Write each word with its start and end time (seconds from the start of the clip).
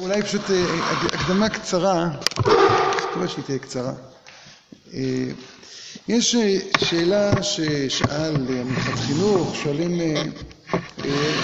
אולי 0.00 0.22
פשוט 0.22 0.50
אה, 0.50 0.64
הקדמה 1.12 1.48
קצרה, 1.48 2.10
מקווה 3.10 3.28
שהיא 3.28 3.44
תהיה 3.44 3.58
קצרה. 3.58 3.92
אה, 4.94 5.26
יש 6.08 6.34
אה, 6.34 6.58
שאלה 6.78 7.42
ששאל 7.42 8.36
מנחת 8.38 8.98
חינוך, 8.98 9.54
שואלים 9.62 10.00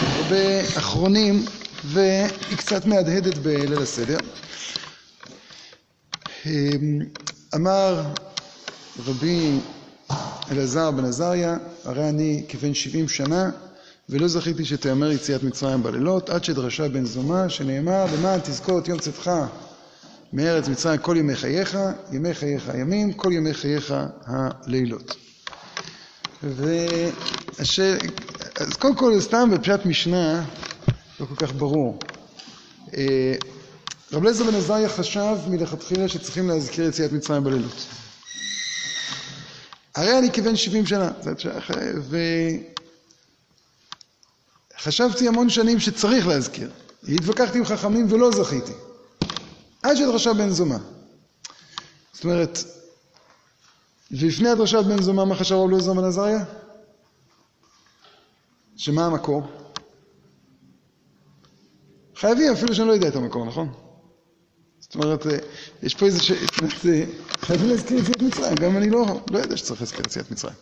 הרבה 0.00 0.60
אחרונים, 0.78 1.44
והיא 1.84 2.28
קצת 2.56 2.86
מהדהדת 2.86 3.38
בליל 3.38 3.82
הסדר. 3.82 4.18
אמר 7.54 8.02
רבי 9.06 9.58
אלעזר 10.50 10.90
בן 10.90 11.04
עזריה, 11.04 11.56
הרי 11.84 12.08
אני 12.08 12.44
כבן 12.48 12.74
שבעים 12.74 13.08
שנה, 13.08 13.50
ולא 14.08 14.28
זכיתי 14.28 14.64
שתיאמר 14.64 15.10
יציאת 15.10 15.42
מצרים 15.42 15.82
בלילות, 15.82 16.30
עד 16.30 16.44
שדרשה 16.44 16.88
בן 16.88 17.04
זומא, 17.04 17.48
שנאמר, 17.48 18.06
למען 18.14 18.40
תזכור 18.40 18.78
את 18.78 18.88
יום 18.88 18.98
צאתך 18.98 19.30
מארץ 20.32 20.68
מצרים 20.68 21.00
כל 21.00 21.16
ימי 21.16 21.36
חייך, 21.36 21.78
ימי 22.12 22.34
חייך 22.34 22.68
הימים, 22.68 23.12
כל 23.12 23.32
ימי 23.32 23.54
חייך 23.54 23.94
הלילות. 24.26 25.16
והשאל... 26.42 27.96
אז 28.56 28.76
קודם 28.76 28.94
כל, 28.94 29.20
סתם 29.20 29.50
בפשט 29.50 29.86
משנה, 29.86 30.44
לא 31.20 31.26
כל 31.26 31.46
כך 31.46 31.52
ברור. 31.52 31.98
אה, 32.96 33.34
רב 34.12 34.24
לזר 34.24 34.44
בן 34.44 34.54
עזריה 34.54 34.88
חשב 34.88 35.36
מלכתחילה 35.48 36.08
שצריכים 36.08 36.48
להזכיר 36.48 36.88
יציאת 36.88 37.12
מצרים 37.12 37.44
בלילות. 37.44 37.86
הרי 39.94 40.18
אני 40.18 40.30
כבן 40.32 40.56
70 40.56 40.86
שנה, 40.86 41.10
ו... 42.00 42.16
חשבתי 44.78 45.28
המון 45.28 45.48
שנים 45.48 45.80
שצריך 45.80 46.26
להזכיר. 46.26 46.70
התווכחתי 47.08 47.58
עם 47.58 47.64
חכמים 47.64 48.12
ולא 48.12 48.30
זכיתי. 48.30 48.72
עד 49.82 49.96
שדרשה 49.96 50.32
בן 50.32 50.50
זומא. 50.50 50.76
זאת 52.12 52.24
אומרת, 52.24 52.58
ולפני 54.10 54.48
הדרשת 54.48 54.84
בן 54.84 55.02
זומא, 55.02 55.24
מה 55.24 55.34
חשב 55.34 55.54
רב 55.54 55.70
לוזר 55.70 55.94
בן 55.94 56.04
עזריה? 56.04 56.44
שמה 58.76 59.06
המקור? 59.06 59.42
חייבים, 62.16 62.52
אפילו 62.52 62.74
שאני 62.74 62.88
לא 62.88 62.92
יודע 62.92 63.08
את 63.08 63.16
המקור, 63.16 63.44
נכון? 63.44 63.72
זאת 64.80 64.94
אומרת, 64.94 65.26
יש 65.82 65.94
פה 65.94 66.06
איזה 66.06 66.22
ש... 66.22 66.32
חייבים 67.46 67.68
להזכיר 67.68 67.98
יציאת 67.98 68.22
מצרים, 68.22 68.54
גם 68.54 68.76
אני 68.76 68.90
לא, 68.90 69.20
לא 69.30 69.38
יודע 69.38 69.56
שצריך 69.56 69.80
להזכיר 69.80 70.00
יציאת 70.00 70.30
מצרים. 70.30 70.54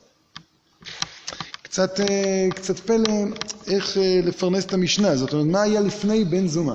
קצת, 1.75 2.01
אה, 2.01 2.49
קצת 2.55 2.79
פלא 2.79 3.25
איך 3.67 3.99
אה, 3.99 4.21
לפרנס 4.23 4.65
את 4.65 4.73
המשנה, 4.73 5.17
זאת 5.17 5.33
אומרת, 5.33 5.47
מה 5.47 5.63
היה 5.63 5.81
לפני 5.81 6.25
בן 6.25 6.47
זומא? 6.47 6.75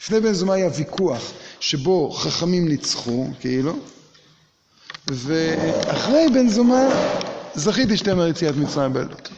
לפני 0.00 0.20
בן 0.20 0.32
זומא 0.32 0.52
היה 0.52 0.68
ויכוח 0.76 1.32
שבו 1.60 2.10
חכמים 2.10 2.68
ניצחו, 2.68 3.26
כאילו, 3.40 3.76
ואחרי 5.06 6.26
בן 6.34 6.48
זומא 6.48 6.88
זכיתי 7.54 7.96
שתיאמר 7.96 8.26
יציאת 8.26 8.56
מצרים 8.56 8.92
בלילות. 8.92 9.28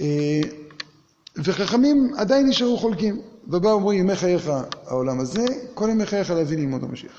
אה, 0.00 0.40
וחכמים 1.36 2.12
עדיין 2.16 2.48
נשארו 2.48 2.78
חולקים, 2.78 3.20
ובאו 3.48 3.72
אומרים, 3.72 3.98
ימי 4.00 4.16
חייך 4.16 4.50
העולם 4.86 5.20
הזה, 5.20 5.44
כל 5.74 5.88
ימי 5.90 6.06
חייך 6.06 6.30
להביא 6.30 6.58
ללמוד 6.58 6.84
המשיח. 6.84 7.18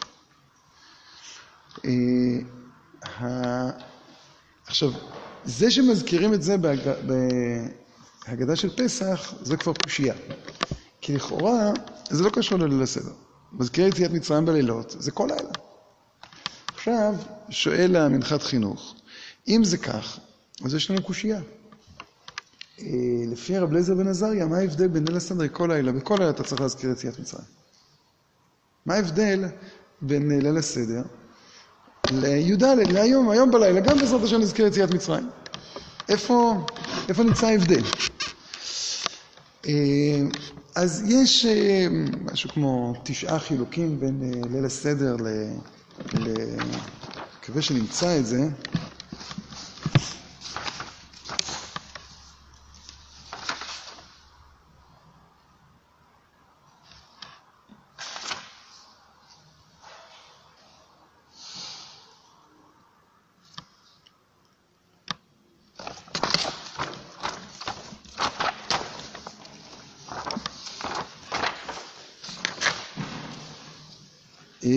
עכשיו, 4.68 4.92
זה 5.46 5.72
שמזכירים 5.72 6.34
את 6.34 6.44
זה 6.44 6.56
בהגדה 8.28 8.56
של 8.56 8.70
פסח, 8.78 9.34
זה 9.42 9.58
כבר 9.58 9.74
קושייה. 9.84 10.14
כי 11.02 11.14
לכאורה, 11.16 11.72
זה 12.10 12.24
לא 12.24 12.30
קשור 12.30 12.60
לליל 12.60 12.82
הסדר. 12.82 13.12
מזכיר 13.54 13.88
יציאת 13.88 14.12
מצרים 14.12 14.46
בלילות, 14.46 14.96
זה 15.00 15.12
כל 15.12 15.28
לילה. 15.30 15.50
עכשיו, 16.76 17.16
שואל 17.50 17.96
המנחת 17.96 18.44
חינוך, 18.44 18.96
אם 19.48 19.64
זה 19.64 19.78
כך, 19.78 20.20
אז 20.66 20.74
יש 20.74 20.92
לנו 20.92 21.04
קושייה. 21.04 21.42
אה, 22.80 22.86
לפי 23.28 23.58
הרב 23.58 23.72
לזר 23.72 23.94
בן 23.96 24.08
עזריה, 24.08 24.46
מה 24.46 24.58
ההבדל 24.58 24.88
בין 24.88 25.08
ליל 25.08 25.18
הסדר 25.18 25.48
כל 25.48 25.70
לילה? 25.72 25.92
בכל 25.92 26.16
לילה 26.20 26.30
אתה 26.30 26.44
צריך 26.44 26.62
להזכיר 26.62 26.90
יציאת 26.92 27.20
מצרים. 27.20 27.46
מה 28.86 28.94
ההבדל 28.94 29.46
בין 30.02 30.42
ליל 30.42 30.58
הסדר 30.58 31.04
לי"ד, 32.12 32.64
להיום, 32.64 33.30
היום 33.30 33.52
בלילה, 33.52 33.80
גם 33.80 34.00
בעזרת 34.00 34.24
השם 34.24 34.40
נזכיר 34.40 34.68
יציאת 34.68 34.92
מצרים. 34.92 35.30
איפה, 36.10 36.56
איפה 37.10 37.24
נמצא 37.24 37.48
ההבדל? 37.48 37.82
אה, 39.68 39.72
אז 40.76 41.04
יש 41.08 41.46
אה, 41.46 41.88
משהו 42.32 42.50
כמו 42.50 42.94
תשעה 43.04 43.40
חילוקים 43.40 44.00
בין 44.00 44.22
אה, 44.24 44.42
ליל 44.54 44.66
הסדר 44.66 45.16
ל... 45.16 45.28
מקווה 47.40 47.62
שנמצא 47.62 48.18
את 48.18 48.26
זה. 48.26 48.40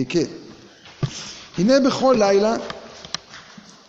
כן. 0.09 0.25
הנה 1.57 1.79
בכל 1.79 2.15
לילה 2.19 2.55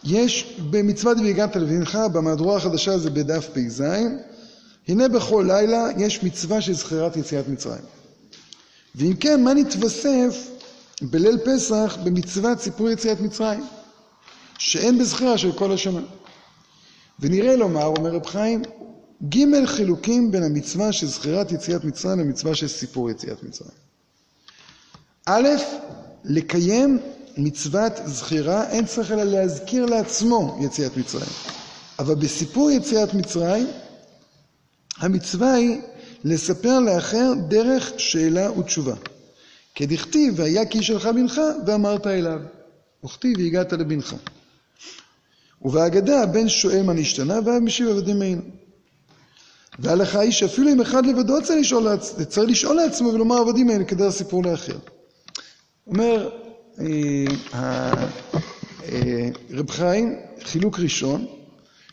יש 0.05 0.59
במצוות 0.71 1.19
והגעת 1.19 1.57
לבנך, 1.57 1.99
במהדורה 2.13 2.57
החדשה 2.57 2.99
זה 2.99 3.11
בדף 3.11 3.49
פ"ז, 3.55 3.85
הנה 4.89 5.09
בכל 5.09 5.45
לילה 5.49 5.89
יש 5.99 6.23
מצווה 6.23 6.61
של 6.61 6.75
זכירת 6.75 7.17
יציאת 7.17 7.49
מצרים. 7.49 7.83
ואם 8.95 9.15
כן, 9.21 9.45
מה 9.45 9.55
נתווסף 9.55 10.49
בליל 11.03 11.39
פסח 11.45 11.99
במצוות 12.05 12.61
סיפור 12.61 12.91
יציאת 12.91 13.21
מצרים? 13.21 13.67
שאין 14.59 14.99
בזכירה 14.99 15.39
של 15.39 15.53
כל 15.53 15.73
השנה. 15.73 16.01
ונראה 17.21 17.57
לומר, 17.57 17.85
אומר 17.85 18.11
רב 18.11 18.27
חיים, 18.27 18.63
ג' 19.29 19.65
חילוקים 19.67 20.31
בין 20.31 20.43
המצווה 20.43 20.93
של 20.93 21.07
זכירת 21.07 21.53
יציאת 21.53 21.85
מצרים 21.85 22.21
למצווה 22.21 22.55
של 22.55 22.69
סיפור 22.69 23.11
יציאת 23.11 23.43
מצרים. 23.43 23.88
א', 25.31 25.49
לקיים 26.25 26.99
מצוות 27.37 27.93
זכירה, 28.05 28.71
אין 28.71 28.87
צריך 28.87 29.13
אלא 29.13 29.23
להזכיר 29.23 29.87
לעצמו 29.87 30.59
יציאת 30.65 30.97
מצרים. 30.97 31.31
אבל 31.99 32.15
בסיפור 32.15 32.71
יציאת 32.71 33.15
מצרים, 33.15 33.67
המצווה 34.99 35.55
היא 35.55 35.81
לספר 36.25 36.81
לאחר 36.81 37.33
דרך 37.49 37.93
שאלה 37.97 38.53
ותשובה. 38.53 38.95
כדכתיב, 39.75 40.35
והיה 40.37 40.67
כי 40.67 40.83
שלך 40.83 41.07
בנך, 41.07 41.41
ואמרת 41.67 42.07
אליו. 42.07 42.41
וכתיב, 43.05 43.39
והגעת 43.39 43.73
לבנך. 43.73 44.15
ובהגדה, 45.63 46.23
הבן 46.23 46.49
שואל 46.49 46.83
מה 46.83 46.93
נשתנה, 46.93 47.39
והאב 47.45 47.63
משיב 47.63 47.89
עבדים 47.89 48.19
מעינו. 48.19 48.43
וההלכה 49.79 50.21
היא 50.21 50.33
שאפילו 50.33 50.73
אם 50.73 50.81
אחד 50.81 51.07
לבדו 51.07 51.43
צריך 51.43 51.61
לשאול, 51.61 51.97
צריך 52.29 52.51
לשאול 52.51 52.77
לעצמו 52.77 53.09
ולומר 53.09 53.37
עבדים 53.37 53.67
מעינו 53.67 53.87
כדרך 53.87 54.13
סיפור 54.13 54.45
לאחר. 54.45 54.79
אומר 55.89 56.31
אה, 56.81 57.25
אה, 57.55 59.29
רב 59.51 59.71
חיים, 59.71 60.17
חילוק 60.43 60.79
ראשון, 60.79 61.27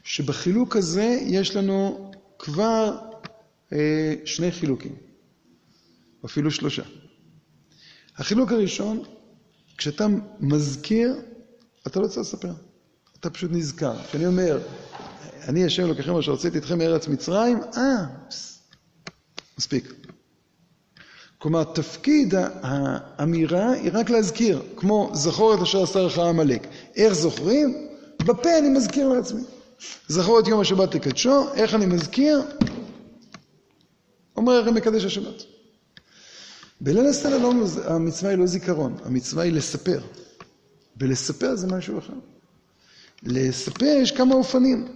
שבחילוק 0.03 0.75
הזה 0.75 1.19
יש 1.21 1.55
לנו 1.55 2.11
כבר 2.39 2.97
אה, 3.73 4.13
שני 4.25 4.51
חילוקים, 4.51 4.95
אפילו 6.25 6.51
שלושה. 6.51 6.83
החילוק 8.17 8.51
הראשון, 8.51 9.03
כשאתה 9.77 10.07
מזכיר, 10.39 11.15
אתה 11.87 11.99
לא 11.99 12.07
צריך 12.07 12.19
לספר, 12.19 12.53
אתה 13.19 13.29
פשוט 13.29 13.51
נזכר. 13.51 14.03
כשאני 14.03 14.27
אומר, 14.27 14.59
אני 15.47 15.65
השם 15.65 15.83
אלוקיכם 15.85 16.17
אשר 16.17 16.31
הוצאתי 16.31 16.57
אתכם 16.57 16.77
מארץ 16.77 17.07
מצרים, 17.07 17.59
אה, 17.77 18.05
מספיק. 19.57 20.04
כלומר, 21.45 21.63
תפקיד 21.63 22.33
האמירה 22.61 23.71
היא 23.71 23.91
רק 23.93 24.09
להזכיר, 24.09 24.61
כמו 24.75 25.11
זכור 25.13 25.53
את 25.53 25.61
אשר 25.61 25.83
עשה 25.83 26.01
לך 26.01 26.19
עמלק. 26.19 26.67
איך 26.95 27.13
זוכרים? 27.13 27.87
בפה 28.25 28.57
אני 28.57 28.69
מזכיר 28.69 29.07
לעצמי. 29.07 29.41
זכור 30.07 30.39
את 30.39 30.47
יום 30.47 30.59
השבת 30.59 30.95
לקדשו, 30.95 31.53
איך 31.53 31.73
אני 31.73 31.85
מזכיר? 31.85 32.41
אומר 34.37 34.53
הרי 34.53 34.71
מקדש 34.71 35.05
השבת. 35.05 35.43
בליל 36.81 37.05
הסדר 37.05 37.37
לא, 37.37 37.53
המצווה 37.85 38.31
היא 38.31 38.37
לא 38.37 38.45
זיכרון, 38.45 38.97
המצווה 39.03 39.43
היא 39.43 39.53
לספר. 39.53 40.01
ולספר 40.97 41.55
זה 41.55 41.67
משהו 41.67 41.99
אחר. 41.99 42.13
לספר 43.23 43.97
יש 44.01 44.11
כמה 44.11 44.35
אופנים. 44.35 44.87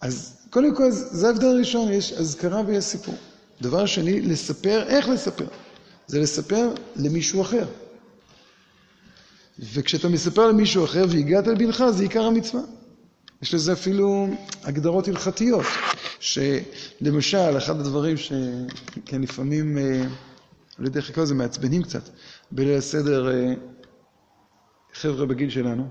אז 0.00 0.36
קודם 0.50 0.74
כל, 0.74 0.90
זה 0.90 1.26
ההבדל 1.26 1.46
הראשון, 1.46 1.92
יש 1.92 2.12
אזכרה 2.12 2.62
ויש 2.66 2.84
סיפור. 2.84 3.14
דבר 3.60 3.86
שני, 3.86 4.20
לספר, 4.20 4.82
איך 4.86 5.08
לספר? 5.08 5.46
זה 6.10 6.20
לספר 6.20 6.68
למישהו 6.96 7.42
אחר. 7.42 7.66
וכשאתה 9.58 10.08
מספר 10.08 10.48
למישהו 10.48 10.84
אחר 10.84 11.04
והגעת 11.08 11.46
לבנך, 11.46 11.84
זה 11.90 12.02
עיקר 12.02 12.22
המצווה. 12.22 12.62
יש 13.42 13.54
לזה 13.54 13.72
אפילו 13.72 14.28
הגדרות 14.62 15.08
הלכתיות, 15.08 15.64
שלמשל, 16.20 17.58
אחד 17.58 17.80
הדברים 17.80 18.16
שכן 18.16 19.22
לפעמים, 19.22 19.78
אה, 19.78 20.02
לא 20.78 20.86
יודע 20.86 21.00
איך 21.00 21.10
לקרוא 21.10 21.24
לזה, 21.24 21.34
מעצבנים 21.34 21.82
קצת, 21.82 22.08
בליל 22.52 22.78
הסדר, 22.78 23.30
אה, 23.30 23.54
חבר'ה 24.92 25.26
בגיל 25.26 25.50
שלנו, 25.50 25.88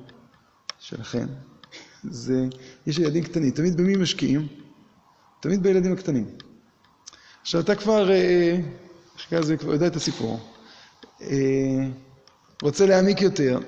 שלכם, 0.80 1.28
זה, 2.04 2.46
יש 2.88 3.00
ילדים 3.00 3.24
קטנים, 3.24 3.52
תמיד 3.52 3.78
במי 3.78 3.96
משקיעים? 3.96 4.48
תמיד 5.40 5.64
בילדים 5.64 5.94
הקטנים. 5.94 6.26
עכשיו 7.42 7.62
אתה 7.62 7.76
כבר, 7.76 8.10
אה, 9.34 9.40
לזה, 9.40 9.58
כבר 9.58 9.74
יודע 9.74 9.88
את 9.88 9.96
הסיפור, 9.96 10.40
רוצה 12.62 12.86
להעמיק 12.86 13.22
יותר, 13.22 13.60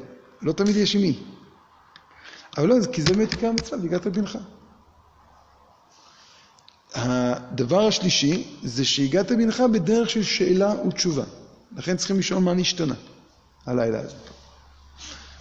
לא 0.42 0.54
תמיד 0.54 0.76
יש 0.76 0.96
עם 0.96 1.02
מי. 1.02 1.24
אבל 2.58 2.68
לא, 2.68 2.76
כי 2.92 3.02
זה 3.02 3.14
באמת 3.14 3.32
עיקר 3.32 3.48
המצווה, 3.48 3.82
והגעת 3.82 4.06
לבנך. 4.06 4.38
הדבר 6.94 7.88
השלישי 7.88 8.60
זה 8.64 8.86
שהגעת 8.86 9.32
בנך 9.32 9.64
בדרך 9.74 10.10
של 10.10 10.24
שאלה 10.24 10.88
ותשובה. 10.88 11.24
לכן 11.76 11.98
צריכים 11.98 12.20
לשאול 12.20 12.44
מה 12.44 12.54
נשתנה 12.54 12.96
הלילה 13.66 14.00
הזה. 14.00 14.16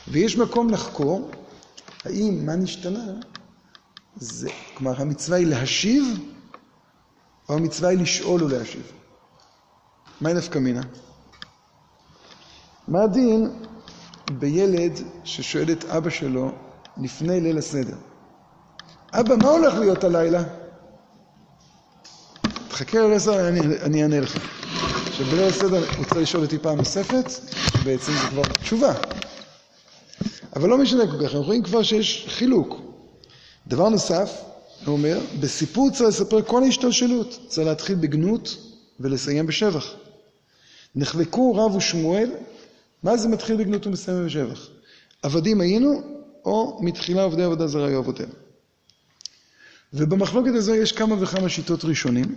ויש 0.08 0.36
מקום 0.36 0.70
לחקור 0.70 1.30
האם 2.04 2.46
מה 2.46 2.56
נשתנה 2.56 3.04
זה, 4.16 4.48
כלומר 4.74 5.00
המצווה 5.00 5.36
היא 5.36 5.46
להשיב 5.46 6.04
או 7.48 7.54
המצווה 7.54 7.88
היא 7.88 7.98
לשאול 7.98 8.42
ולהשיב. 8.42 8.92
מהי 10.20 10.34
נפקא 10.34 10.58
מינה? 10.58 10.80
מה 12.88 13.02
הדין 13.02 13.50
בילד 14.38 15.00
ששואל 15.24 15.72
את 15.72 15.84
אבא 15.84 16.10
שלו 16.10 16.52
לפני 17.02 17.40
ליל 17.40 17.58
הסדר. 17.58 17.96
אבא, 19.12 19.36
מה 19.36 19.48
הולך 19.48 19.74
להיות 19.74 20.04
הלילה? 20.04 20.42
תחכה 22.68 22.98
ליל 23.02 23.12
הסדר, 23.12 23.48
אני 23.82 24.02
אענה 24.02 24.20
לך. 24.20 24.36
עכשיו 25.06 25.26
בליל 25.26 25.44
הסדר 25.44 25.78
הוא 25.96 26.04
צריך 26.04 26.16
לשאול 26.16 26.44
אותי 26.44 26.58
פעם 26.58 26.78
נוספת, 26.78 27.30
בעצם 27.84 28.12
זה 28.12 28.28
כבר 28.30 28.42
תשובה. 28.42 28.94
אבל 30.56 30.68
לא 30.68 30.78
משנה 30.78 31.06
כל 31.06 31.16
כך, 31.16 31.22
אנחנו 31.22 31.42
רואים 31.42 31.62
כבר 31.62 31.82
שיש 31.82 32.26
חילוק. 32.28 32.76
דבר 33.66 33.88
נוסף, 33.88 34.30
הוא 34.86 34.92
אומר, 34.92 35.18
בסיפור 35.40 35.90
צריך 35.90 36.08
לספר 36.08 36.42
כל 36.42 36.62
ההשתלשלות. 36.62 37.38
צריך 37.48 37.66
להתחיל 37.66 37.96
בגנות 37.96 38.56
ולסיים 39.00 39.46
בשבח. 39.46 39.94
נחלקו 40.94 41.54
רב 41.54 41.74
ושמואל, 41.74 42.30
מה 43.02 43.16
זה 43.16 43.28
מתחיל 43.28 43.56
בגנות 43.56 43.86
ומסיים 43.86 44.26
בשבח? 44.26 44.68
עבדים 45.22 45.60
היינו, 45.60 46.02
או 46.44 46.78
מתחילה 46.82 47.22
עובדי 47.22 47.42
עבודה 47.42 47.66
זרה 47.66 47.88
היו 47.88 47.98
אבותינו. 47.98 48.32
ובמחלוקת 49.92 50.50
הזו 50.54 50.74
יש 50.74 50.92
כמה 50.92 51.22
וכמה 51.22 51.48
שיטות 51.48 51.84
ראשונים. 51.84 52.34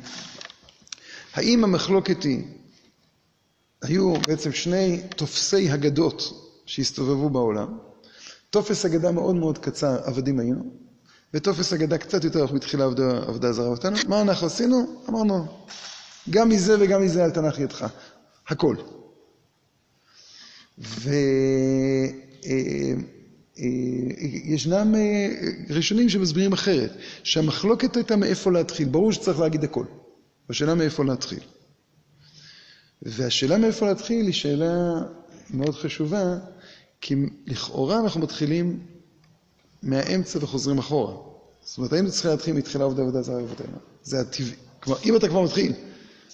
האם 1.34 1.64
המחלוקת 1.64 2.24
היא, 2.24 2.44
היו 3.82 4.14
בעצם 4.28 4.52
שני 4.52 5.02
תופסי 5.16 5.70
הגדות 5.70 6.34
שהסתובבו 6.66 7.30
בעולם, 7.30 7.78
טופס 8.50 8.86
אגדה 8.86 9.12
מאוד 9.12 9.36
מאוד 9.36 9.58
קצר, 9.58 10.00
עבדים 10.04 10.40
היינו, 10.40 10.64
וטופס 11.34 11.74
אגדה 11.74 11.98
קצת 11.98 12.24
יותר 12.24 12.40
ארוך 12.40 12.52
מתחילה 12.52 12.86
עבודה, 12.86 13.18
עבודה 13.18 13.54
זרה 13.54 13.68
אותנו. 13.68 13.98
מה 14.08 14.22
אנחנו 14.22 14.48
עשינו? 14.48 15.04
אמרנו, 15.10 15.46
גם 16.30 16.50
מזה 16.50 16.76
וגם 16.80 17.02
מזה 17.02 17.26
אל 17.26 17.32
תנח 17.32 17.60
ידך. 17.60 17.88
הכל. 18.48 18.76
ו... 20.80 21.10
אה, 21.10 22.10
אה, 22.46 22.94
אה, 23.60 25.28
ראשונים 25.70 26.10
שמסבירים 26.10 26.54
אחרת, 26.54 26.92
שהמחלוקת 27.24 27.96
הייתה 27.96 28.16
מאיפה 28.16 28.52
להתחיל. 28.52 28.88
ברור 28.88 29.12
שצריך 29.12 29.40
להגיד 29.40 29.64
הכל. 29.64 29.86
השאלה 30.50 30.76
מאיפה 30.76 31.04
להתחיל. 31.06 31.40
והשאלה 33.02 33.58
מאיפה 33.58 33.88
להתחיל 33.88 34.26
היא 34.26 34.34
שאלה 34.34 34.94
מאוד 35.50 35.76
חשובה, 35.76 36.38
כי 37.02 37.16
לכאורה 37.48 38.00
אנחנו 38.00 38.22
מתחילים 38.22 38.80
מהאמצע 39.84 40.40
וחוזרים 40.42 40.78
אחורה. 40.78 41.16
זאת 41.64 41.78
אומרת, 41.78 41.94
האם 41.94 42.10
צריך 42.10 42.26
להתחיל 42.26 42.54
מתחילה 42.54 42.84
עובדי 42.84 43.02
עבודה 43.02 43.22
זרה 43.22 43.40
אבותינו? 43.40 43.78
זה 44.04 44.20
הטבעי. 44.20 44.56
כלומר, 44.80 45.00
אם 45.06 45.16
אתה 45.16 45.28
כבר 45.28 45.42
מתחיל, 45.42 45.74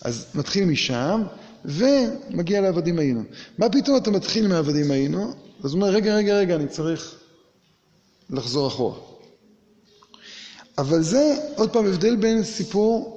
אז 0.01 0.25
מתחיל 0.35 0.65
משם, 0.65 1.23
ומגיע 1.65 2.61
לעבדים 2.61 2.99
היינו. 2.99 3.23
מה 3.57 3.69
פתאום 3.69 3.97
אתה 3.97 4.11
מתחיל 4.11 4.47
מעבדים 4.47 4.91
היינו, 4.91 5.33
אז 5.63 5.73
הוא 5.73 5.81
אומר, 5.81 5.87
רגע, 5.93 6.15
רגע, 6.15 6.37
רגע, 6.37 6.55
אני 6.55 6.67
צריך 6.67 7.15
לחזור 8.29 8.67
אחורה. 8.67 8.99
אבל 10.77 11.03
זה, 11.03 11.35
עוד 11.55 11.69
פעם, 11.69 11.85
הבדל 11.85 12.15
בין 12.15 12.43
סיפור 12.43 13.15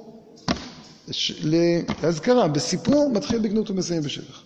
להזכרה. 2.03 2.47
בסיפור 2.47 3.09
מתחיל 3.09 3.39
בגנות 3.39 3.69
ומסיים 3.69 4.01
בשבח. 4.01 4.43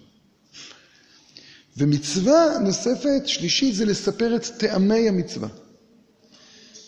ומצווה 1.77 2.59
נוספת, 2.61 3.21
שלישית, 3.25 3.75
זה 3.75 3.85
לספר 3.85 4.35
את 4.35 4.45
טעמי 4.45 5.09
המצווה. 5.09 5.47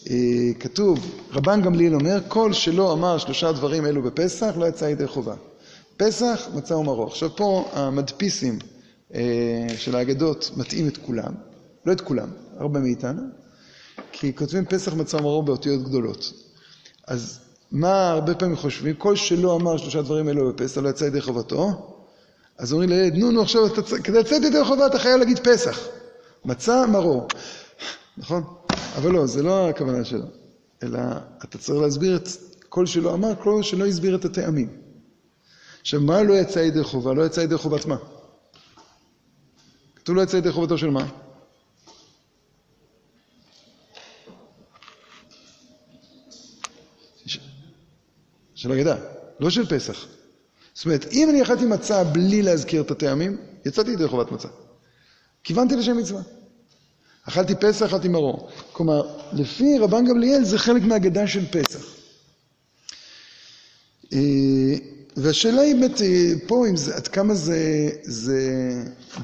אה, 0.10 0.16
כתוב, 0.60 1.22
רבן 1.32 1.62
גמליאל 1.62 1.94
אומר, 1.94 2.20
כל 2.28 2.54
שלא 2.54 2.94
אמר 2.94 3.18
שלושה 3.18 3.52
דברים 3.52 3.86
אלו 3.86 4.02
בפסח, 4.02 4.54
לא 4.58 4.66
יצא 4.66 4.86
ידי 4.86 5.08
חובה. 5.08 5.36
פסח, 6.00 6.48
מצה 6.54 6.78
ומרור. 6.78 7.08
עכשיו 7.08 7.36
פה 7.36 7.70
המדפיסים 7.74 8.60
אה, 9.14 9.68
של 9.78 9.96
האגדות 9.96 10.52
מטעים 10.58 10.88
את 10.88 10.98
כולם, 10.98 11.34
לא 11.86 11.92
את 11.92 12.02
כולם, 12.02 12.30
הרבה 12.58 12.80
מאיתנו, 12.80 13.22
כי 14.12 14.36
כותבים 14.36 14.66
פסח 14.66 14.94
מצה 14.94 15.18
ומרור 15.18 15.44
באותיות 15.44 15.84
גדולות. 15.84 16.34
אז 17.08 17.40
מה 17.72 18.10
הרבה 18.10 18.36
פעמים 18.36 18.56
חושבים? 18.56 18.96
כל 18.96 19.16
שלא 19.16 19.56
אמר 19.56 19.78
שלושה 19.78 20.02
דברים 20.02 20.30
אלו 20.30 20.54
בפסח, 20.54 20.82
לא 20.82 20.90
יצא 20.90 21.06
ידי 21.06 21.22
חובתו, 21.22 21.96
אז 22.58 22.74
אומרים 22.74 22.90
לילד, 22.90 23.16
נו, 23.16 23.32
נו, 23.32 23.42
עכשיו, 23.42 23.68
אתה, 23.68 23.82
כדי 24.04 24.20
לצאת 24.20 24.44
ידי 24.44 24.66
חובה 24.66 24.88
אתה 24.88 25.00
חייב 25.00 25.20
להגיד 25.20 25.40
פסח. 25.40 25.80
מצה, 26.46 26.86
מרור. 26.88 27.28
נכון? 28.18 28.44
אבל 28.96 29.12
לא, 29.12 29.26
זה 29.26 29.44
לא 29.44 29.70
הכוונה 29.70 30.06
שלו, 30.06 30.26
אלא 30.84 31.00
אתה 31.44 31.58
צריך 31.58 31.82
להסביר 31.82 32.16
את 32.16 32.28
כל 32.70 32.86
שלא 32.86 33.14
אמר, 33.14 33.36
כל 33.44 33.64
שלא 33.64 33.86
הסביר 33.86 34.16
את 34.16 34.26
הטעמים. 34.26 34.89
עכשיו, 35.90 36.02
מה 36.02 36.24
לא 36.24 36.34
יצא 36.34 36.60
ידי 36.60 36.84
חובה? 36.84 37.14
לא 37.14 37.26
יצא 37.26 37.42
ידי 37.42 37.58
חובת 37.58 37.86
מה? 37.86 37.98
כתוב 39.96 40.16
לא 40.16 40.22
יצא 40.22 40.38
ידי 40.38 40.52
חובתו 40.52 40.78
של 40.78 40.90
מה? 40.90 41.08
של 48.56 48.72
הגדה, 48.72 48.96
לא 49.40 49.50
של 49.50 49.66
פסח. 49.66 50.06
זאת 50.74 50.86
אומרת, 50.86 51.06
אם 51.12 51.30
אני 51.30 51.42
אכלתי 51.42 51.66
מצה 51.66 52.04
בלי 52.04 52.42
להזכיר 52.42 52.82
את 52.82 52.92
הטעמים, 52.92 53.38
יצאתי 53.66 53.92
ידי 53.92 54.08
חובת 54.08 54.32
מצה. 54.32 54.48
כיוונתי 55.44 55.76
לשם 55.76 55.98
מצווה. 55.98 56.22
אכלתי 57.24 57.56
פסח, 57.56 57.86
אכלתי 57.86 58.08
מרור. 58.08 58.50
כלומר, 58.72 59.18
לפי 59.34 59.78
רבן 59.80 60.06
גמליאל 60.06 60.44
זה 60.44 60.58
חלק 60.58 60.82
מהגדה 60.82 61.28
של 61.28 61.46
פסח. 61.46 62.00
והשאלה 65.18 65.62
היא 65.62 65.76
באמת 65.76 66.02
אה, 66.02 66.34
פה, 66.48 66.66
זה, 66.76 66.96
עד 66.96 67.08
כמה 67.08 67.34
זה, 67.34 67.90
זה 68.04 68.40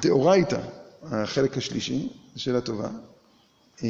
דאורייתא, 0.02 0.58
החלק 1.04 1.58
השלישי, 1.58 2.10
שאלה 2.36 2.62
טובה. 2.62 2.88
אה, 3.84 3.90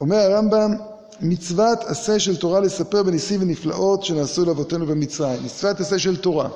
אומר 0.00 0.16
הרמב"ם, 0.16 0.74
מצוות 1.20 1.78
עשה 1.84 2.18
של 2.18 2.36
תורה 2.36 2.60
לספר 2.60 3.02
בניסים 3.02 3.42
ונפלאות 3.42 4.04
שנעשו 4.04 4.44
לאבותינו 4.44 4.86
במצרים. 4.86 5.44
מצוות 5.44 5.80
עשה 5.80 5.98
של 5.98 6.16
תורה. 6.16 6.48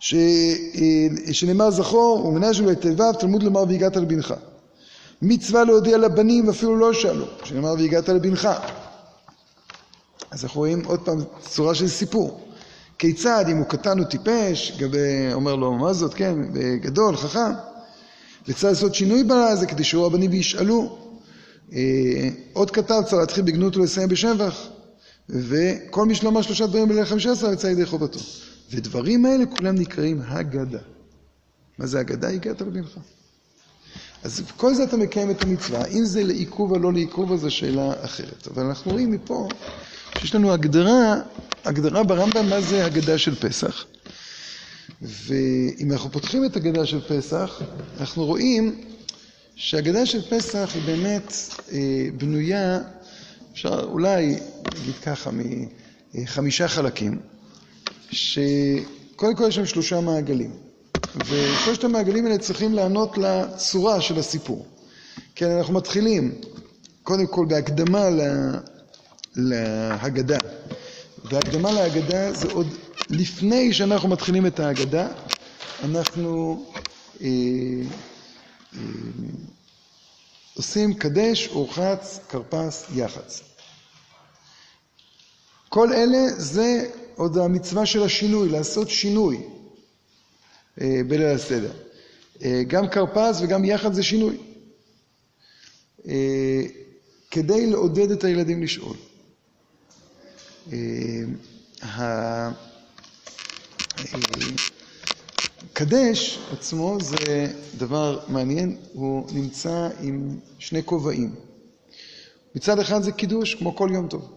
ש... 0.00 0.14
אה, 0.14 1.32
שנאמר 1.32 1.70
זכור 1.70 2.26
ומנש 2.26 2.60
ולתיביו 2.60 3.14
תלמוד 3.18 3.42
לומר 3.42 3.64
והגעת 3.68 3.96
לבנך. 3.96 4.34
מצווה 5.22 5.64
להודיע 5.64 5.98
לבנים 5.98 6.48
אפילו 6.48 6.76
לא 6.76 6.92
שאלו, 6.92 7.24
שנאמר 7.44 7.74
והגעת 7.78 8.08
לבנך. 8.08 8.48
אז 10.30 10.44
אנחנו 10.44 10.60
רואים 10.60 10.84
עוד 10.84 11.00
פעם 11.00 11.18
צורה 11.48 11.74
של 11.74 11.88
סיפור. 11.88 12.47
כיצד 12.98 13.44
אם 13.48 13.56
הוא 13.56 13.66
קטן 13.66 13.98
או 13.98 14.04
טיפש, 14.04 14.82
אומר 15.32 15.54
לו 15.54 15.74
מה 15.74 15.92
זאת, 15.92 16.14
כן, 16.14 16.34
גדול, 16.80 17.16
חכם, 17.16 17.50
וצריך 18.48 18.64
לעשות 18.64 18.94
שינוי 18.94 19.24
בזה 19.24 19.66
כדי 19.66 19.84
שיראו 19.84 20.06
הבנים 20.06 20.30
וישאלו. 20.30 20.98
אה, 21.72 22.28
עוד 22.52 22.70
כתב 22.70 23.00
צריך 23.06 23.20
להתחיל 23.20 23.44
בגנות 23.44 23.76
ולסיים 23.76 24.08
בשבח, 24.08 24.68
וכל 25.28 26.06
מי 26.06 26.14
שלא 26.14 26.28
אמר 26.28 26.42
שלושה 26.42 26.66
דברים 26.66 26.88
בליל 26.88 27.04
חמישה 27.04 27.32
עשרה 27.32 27.52
יצא 27.52 27.66
ידי 27.66 27.86
חובתו. 27.86 28.20
ודברים 28.70 29.26
האלה 29.26 29.46
כולם 29.46 29.74
נקראים 29.74 30.22
הגדה. 30.26 30.78
מה 31.78 31.86
זה 31.86 32.00
הגדה? 32.00 32.28
הגעת 32.28 32.60
לבנך. 32.60 32.98
אז 34.22 34.42
כל 34.56 34.74
זה 34.74 34.84
אתה 34.84 34.96
מקיים 34.96 35.30
את 35.30 35.42
המצווה. 35.42 35.86
אם 35.86 36.04
זה 36.04 36.24
לעיכוב 36.24 36.72
או 36.72 36.78
לא 36.78 36.92
לעיכוב, 36.92 37.32
אז 37.32 37.40
זו 37.40 37.50
שאלה 37.50 37.92
אחרת. 38.04 38.48
אבל 38.54 38.64
אנחנו 38.64 38.90
רואים 38.90 39.10
מפה 39.10 39.48
שיש 40.16 40.34
לנו 40.34 40.52
הגדרה, 40.52 41.14
הגדרה 41.64 42.02
ברמב"ם 42.02 42.48
מה 42.48 42.60
זה 42.60 42.84
הגדה 42.84 43.18
של 43.18 43.34
פסח. 43.34 43.84
ואם 45.02 45.92
אנחנו 45.92 46.10
פותחים 46.12 46.44
את 46.44 46.56
הגדה 46.56 46.86
של 46.86 47.00
פסח, 47.00 47.62
אנחנו 48.00 48.24
רואים 48.24 48.80
שהגדה 49.56 50.06
של 50.06 50.22
פסח 50.22 50.70
היא 50.74 50.82
באמת 50.86 51.32
אה, 51.72 51.78
בנויה, 52.18 52.80
אפשר 53.52 53.80
אולי 53.84 54.38
להגיד 54.74 54.94
ככה, 55.02 55.30
מחמישה 56.14 56.68
חלקים, 56.68 57.18
שקודם 58.10 59.34
כל 59.36 59.44
יש 59.48 59.54
שם 59.54 59.66
שלושה 59.66 60.00
מעגלים, 60.00 60.50
ושלושת 61.16 61.84
המעגלים 61.84 62.26
האלה 62.26 62.38
צריכים 62.38 62.74
לענות 62.74 63.18
לצורה 63.18 64.00
של 64.00 64.18
הסיפור. 64.18 64.66
כן, 65.34 65.50
אנחנו 65.50 65.74
מתחילים 65.74 66.34
קודם 67.02 67.26
כל 67.26 67.46
בהקדמה 67.48 68.08
להגדה, 69.38 70.38
והקדמה 71.24 71.72
להגדה 71.72 72.32
זה 72.32 72.52
עוד 72.52 72.66
לפני 73.10 73.72
שאנחנו 73.72 74.08
מתחילים 74.08 74.46
את 74.46 74.60
ההגדה, 74.60 75.08
אנחנו 75.84 76.64
אה, 77.20 77.26
אה, 78.74 78.80
עושים 80.54 80.94
קדש, 80.94 81.48
אורחץ, 81.48 82.20
כרפס, 82.28 82.86
יח"צ. 82.94 83.40
כל 85.68 85.92
אלה 85.92 86.28
זה 86.36 86.90
עוד 87.16 87.38
המצווה 87.38 87.86
של 87.86 88.02
השינוי, 88.02 88.48
לעשות 88.48 88.88
שינוי 88.90 89.42
אה, 90.80 91.00
בליל 91.08 91.26
הסדר. 91.26 91.72
אה, 92.42 92.62
גם 92.68 92.88
כרפס 92.88 93.40
וגם 93.40 93.64
יח"צ 93.64 93.92
זה 93.94 94.02
שינוי. 94.02 94.36
אה, 96.08 96.62
כדי 97.30 97.66
לעודד 97.66 98.10
את 98.10 98.24
הילדים 98.24 98.62
לשאול. 98.62 98.96
אה, 100.72 102.50
קדש 105.72 106.38
עצמו 106.52 106.98
זה 107.00 107.52
דבר 107.78 108.20
מעניין, 108.28 108.76
הוא 108.92 109.26
נמצא 109.32 109.88
עם 110.00 110.38
שני 110.58 110.82
כובעים. 110.84 111.34
מצד 112.54 112.78
אחד 112.78 113.02
זה 113.02 113.12
קידוש, 113.12 113.54
כמו 113.54 113.76
כל 113.76 113.90
יום 113.92 114.08
טוב. 114.08 114.32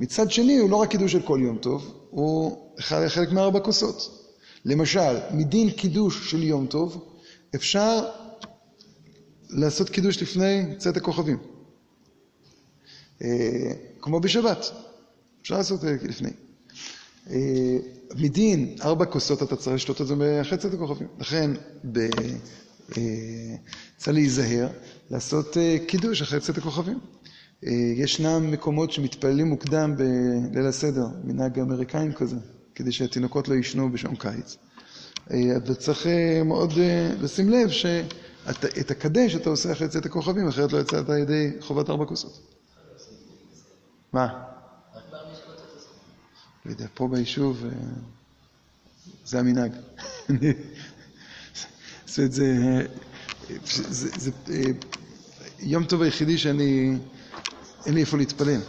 מצד 0.00 0.30
שני, 0.30 0.58
הוא 0.58 0.70
לא 0.70 0.76
רק 0.76 0.90
קידוש 0.90 1.12
של 1.12 1.22
כל 1.22 1.40
יום 1.42 1.58
טוב, 1.58 1.94
הוא 2.10 2.58
חלק 2.80 3.32
מארבע 3.32 3.60
כוסות. 3.60 4.24
למשל, 4.64 5.16
מדין 5.30 5.70
קידוש 5.70 6.30
של 6.30 6.42
יום 6.42 6.66
טוב, 6.66 7.04
אפשר 7.54 8.04
לעשות 9.50 9.90
קידוש 9.90 10.22
לפני 10.22 10.76
צאת 10.78 10.96
הכוכבים. 10.96 11.38
אה, 13.22 13.72
כמו 14.00 14.20
בשבת, 14.20 14.70
אפשר 15.44 15.56
לעשות 15.56 15.80
לפני. 15.84 16.30
אה, 17.30 17.76
מדין 18.16 18.76
ארבע 18.82 19.04
כוסות 19.04 19.42
אתה 19.42 19.56
צריך 19.56 19.74
לשתות 19.74 20.00
את 20.00 20.06
זה 20.06 20.40
אחרי 20.40 20.58
צאת 20.58 20.74
הכוכבים. 20.74 21.08
לכן 21.20 21.50
אה, 21.96 23.02
צריך 23.96 24.14
להיזהר 24.14 24.68
לעשות 25.10 25.56
קידוש 25.86 26.22
אחרי 26.22 26.40
צאת 26.40 26.58
הכוכבים. 26.58 26.98
ישנם 27.96 28.50
מקומות 28.50 28.92
שמתפללים 28.92 29.46
מוקדם 29.46 29.94
בליל 29.96 30.66
הסדר, 30.66 31.06
מנהג 31.24 31.58
אמריקאים 31.58 32.12
כזה, 32.12 32.36
כדי 32.74 32.92
שהתינוקות 32.92 33.48
לא 33.48 33.54
יישנו 33.54 33.92
בשעון 33.92 34.16
קיץ. 34.16 34.56
אבל 35.30 35.74
צריך 35.74 36.06
מאוד 36.44 36.72
לשים 37.20 37.50
לב 37.50 37.70
שאת 37.70 38.90
הקדש 38.90 39.36
אתה 39.36 39.50
עושה 39.50 39.72
אחרי 39.72 39.88
צאת 39.88 40.06
הכוכבים, 40.06 40.48
אחרת 40.48 40.72
לא 40.72 40.78
יצאת 40.78 41.08
ידי 41.22 41.50
חובת 41.60 41.90
ארבע 41.90 42.04
כוסות. 42.04 42.40
מה? 44.12 44.43
לא 46.66 46.70
יודע, 46.70 46.86
פה 46.94 47.08
ביישוב 47.08 47.64
אה, 47.64 47.70
זה 49.26 49.38
המנהג. 49.38 49.72
זה, 52.06 52.28
זה, 52.28 52.82
זה, 53.66 54.08
זה 54.16 54.30
אה, 54.50 54.62
יום 55.60 55.84
טוב 55.84 56.02
היחידי 56.02 56.38
שאני, 56.38 56.96
אין 57.86 57.94
לי 57.94 58.00
איפה 58.00 58.16
להתפלל. 58.16 58.60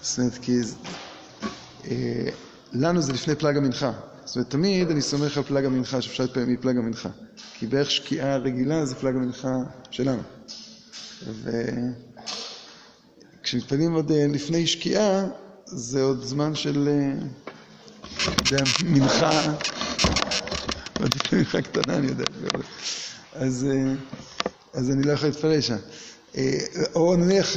זאת 0.00 0.18
אומרת, 0.18 0.38
כי 0.42 0.56
אה, 1.84 2.28
לנו 2.72 3.02
זה 3.02 3.12
לפני 3.12 3.34
פלג 3.34 3.56
המנחה. 3.56 3.92
זאת 4.24 4.36
אומרת, 4.36 4.50
תמיד 4.50 4.90
אני 4.90 5.02
סומך 5.02 5.36
על 5.36 5.42
פלג 5.42 5.64
המנחה, 5.64 6.02
שאפשר 6.02 6.22
להתפלל 6.22 6.44
מפלג 6.44 6.76
המנחה. 6.76 7.08
כי 7.54 7.66
בערך 7.66 7.90
שקיעה 7.90 8.36
רגילה 8.36 8.86
זה 8.86 8.94
פלג 8.94 9.14
המנחה 9.14 9.56
שלנו. 9.90 10.22
כשמתפללים 13.42 13.92
עוד 13.92 14.12
לפני 14.12 14.66
שקיעה, 14.66 15.26
זה 15.70 16.02
עוד 16.02 16.24
זמן 16.24 16.54
של, 16.54 16.88
אה, 16.88 18.58
מנחה, 18.84 19.54
עוד 21.00 21.14
מנחה 21.32 21.62
קטנה, 21.62 21.96
אני 21.96 22.06
יודע. 22.06 22.24
אז, 23.32 23.66
אה, 23.70 23.92
אני 24.92 25.02
לא 25.02 25.12
יכול 25.12 25.28
להתפלל 25.28 25.60
שם. 25.60 25.76
או 26.94 27.16
נניח 27.16 27.56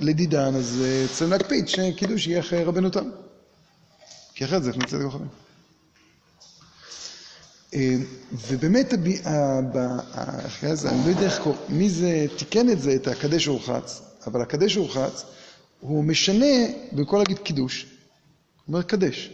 לדידן, 0.00 0.54
אז 0.54 0.84
צריך 1.14 1.30
להקפיד 1.30 1.68
שקידוש 1.68 2.26
יהיה 2.26 2.40
אחרי 2.40 2.64
רבנו 2.64 2.90
תם. 2.90 3.10
כי 4.34 4.44
אחרת 4.44 4.62
זה 4.62 4.70
את 4.70 4.92
הכוכבים. 4.92 5.28
ובאמת, 8.48 8.94
אני 8.94 9.18
לא 11.04 11.10
יודע 11.10 11.22
איך 11.22 11.38
קוראים, 11.38 11.60
מי 11.68 11.90
זה 11.90 12.26
תיקן 12.36 12.70
את 12.70 12.82
זה, 12.82 12.94
את 12.94 13.08
הקדש 13.08 13.48
אורחץ, 13.48 14.02
אבל 14.26 14.42
הקדש 14.42 14.76
ורחץ, 14.76 15.24
הוא 15.86 16.04
משנה, 16.04 16.46
במקום 16.92 17.18
להגיד 17.18 17.38
קידוש, 17.38 17.86
אומר 18.68 18.82
קדש. 18.82 19.30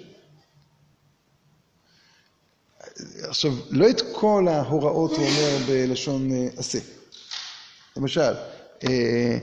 עכשיו, 3.22 3.52
לא 3.70 3.90
את 3.90 4.02
כל 4.12 4.48
ההוראות 4.48 5.10
הוא 5.10 5.26
אומר 5.26 5.58
בלשון 5.66 6.32
אה, 6.32 6.48
עשה. 6.56 6.78
למשל, 7.96 8.34
אה, 8.84 9.38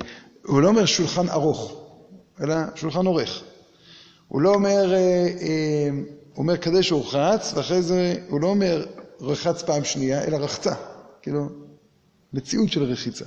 הוא 0.46 0.62
לא 0.62 0.68
אומר 0.68 0.86
שולחן 0.86 1.30
ארוך, 1.30 1.88
אלא 2.42 2.56
שולחן 2.76 3.06
עורך. 3.06 3.44
הוא 4.28 4.42
לא 4.42 4.54
אומר, 4.54 4.94
אה, 4.94 5.90
הוא 6.34 6.44
אומר 6.44 6.56
קדש 6.56 6.92
ורחץ, 6.92 7.54
ואחרי 7.56 7.82
זה 7.82 8.16
הוא 8.30 8.42
לא 8.42 8.48
אומר 8.48 8.86
רחץ 9.22 9.62
פעם 9.62 9.84
שנייה, 9.84 10.24
אלא 10.24 10.38
רחצה. 10.38 10.74
כאילו, 11.22 11.50
מציאות 12.34 12.72
של 12.72 12.84
רחיצה. 12.84 13.26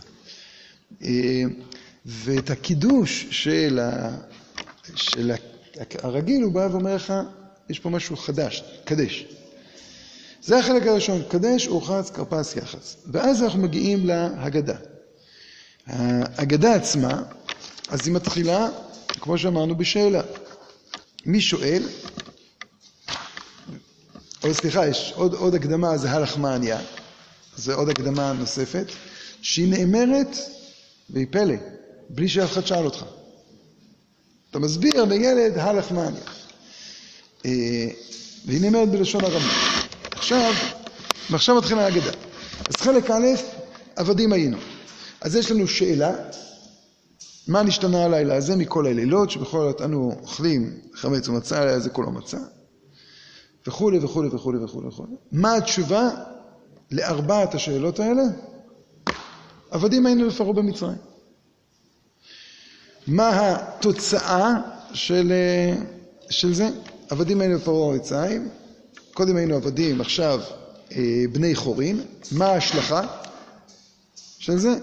ואת 2.07 2.51
הקידוש 2.51 3.27
של, 3.31 3.79
ה... 3.83 4.17
של 4.95 5.33
הרגיל, 6.03 6.43
הוא 6.43 6.53
בא 6.53 6.69
ואומר 6.73 6.95
לך, 6.95 7.13
יש 7.69 7.79
פה 7.79 7.91
משהו 7.91 8.17
חדש, 8.17 8.65
קדש. 8.85 9.27
זה 10.43 10.59
החלק 10.59 10.87
הראשון, 10.87 11.23
קדש, 11.29 11.67
אורחץ, 11.67 12.11
כרפס, 12.11 12.57
יחס. 12.57 12.97
ואז 13.07 13.43
אנחנו 13.43 13.59
מגיעים 13.59 14.07
להגדה. 14.07 14.77
ההגדה 15.87 16.75
עצמה, 16.75 17.23
אז 17.89 18.07
היא 18.07 18.15
מתחילה, 18.15 18.69
כמו 19.09 19.39
שאמרנו, 19.39 19.75
בשאלה. 19.75 20.21
מי 21.27 21.41
שואל? 21.41 21.83
או 24.45 24.55
סליחה, 24.55 24.87
יש 24.87 25.13
עוד, 25.17 25.35
עוד 25.35 25.55
הקדמה, 25.55 25.99
זה 25.99 26.11
הלחמניה, 26.11 26.79
זה 27.57 27.75
עוד 27.75 27.89
הקדמה 27.89 28.33
נוספת, 28.33 28.87
שהיא 29.43 29.69
נאמרת, 29.69 30.37
והיא 31.11 31.27
פלא, 31.31 31.55
בלי 32.13 32.29
שאף 32.29 32.53
אחד 32.53 32.67
שאל 32.67 32.85
אותך. 32.85 33.05
אתה 34.51 34.59
מסביר 34.59 35.05
לילד 35.05 35.59
הלחמניה. 35.59 36.23
אה, 37.47 37.89
והיא 38.47 38.61
נאמרת 38.61 38.89
בלשון 38.89 39.25
הרמה. 39.25 39.53
עכשיו, 40.11 40.53
ועכשיו 41.31 41.57
מתחילה 41.57 41.85
ההגדה. 41.85 42.11
אז 42.69 42.77
חלק 42.77 43.11
א', 43.11 43.27
עבדים 43.97 44.33
היינו. 44.33 44.57
אז 45.21 45.37
יש 45.37 45.51
לנו 45.51 45.69
שאלה, 45.69 46.13
מה 47.49 47.63
נשתנה 47.63 48.05
הלילה 48.05 48.35
הזה 48.35 48.57
מכל 48.57 48.87
הלילות, 48.87 49.31
שבכל 49.31 49.59
זאת 49.71 49.81
אנו 49.81 50.17
אוכלים 50.23 50.73
חמץ 50.95 51.29
ומצה, 51.29 51.59
הלילה 51.59 51.77
הזה 51.77 51.91
כולו 51.91 52.13
מצה, 52.13 52.39
וכולי 53.67 53.99
וכולי 53.99 54.29
וכולי 54.29 54.65
וכולי 54.65 54.89
וכולי. 54.89 55.13
מה 55.33 55.55
התשובה 55.55 56.11
לארבעת 56.91 57.55
השאלות 57.55 58.01
האלה? 58.01 58.23
עבדים 59.71 60.07
היינו 60.07 60.27
לפרעה 60.27 60.53
במצרים. 60.53 61.12
מה 63.07 63.31
התוצאה 63.35 64.55
של, 64.95 65.33
אה, 65.33 65.75
של 66.31 66.55
זה? 66.55 66.69
עבדים 67.11 67.41
היינו 67.41 67.59
בפרעה 67.59 67.97
מצרים, 67.97 68.49
קודם 69.15 69.37
היינו 69.37 69.55
עבדים, 69.55 70.01
עכשיו 70.01 70.41
אה, 70.93 71.25
בני 71.33 71.55
חורין, 71.55 72.01
מה 72.33 72.47
ההשלכה 72.47 73.07
של 74.39 74.59
זה? 74.59 74.75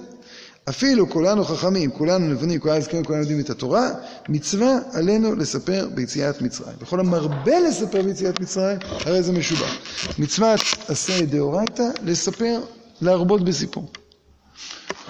אפילו 0.70 1.10
כולנו 1.10 1.46
חכמים, 1.46 1.92
כולנו 1.92 2.28
נבונים, 2.28 2.60
כולנו 2.60 2.82
זקנים, 2.82 3.04
כולנו 3.04 3.22
יודעים 3.22 3.40
את 3.40 3.50
התורה, 3.50 3.90
מצווה 4.30 4.80
עלינו 4.94 5.36
לספר 5.36 5.88
ביציאת 5.94 6.42
מצרים. 6.42 6.76
וכל 6.82 7.00
המרבה 7.00 7.60
לספר 7.60 8.02
ביציאת 8.02 8.40
מצרים, 8.40 8.78
הרי 9.06 9.24
זה 9.24 9.32
משובח. 9.32 9.76
מצוות 10.20 10.60
עשה 10.88 11.26
דאורייתא, 11.26 11.84
לספר, 12.04 12.62
להרבות 13.02 13.46
בסיפור. 13.46 13.92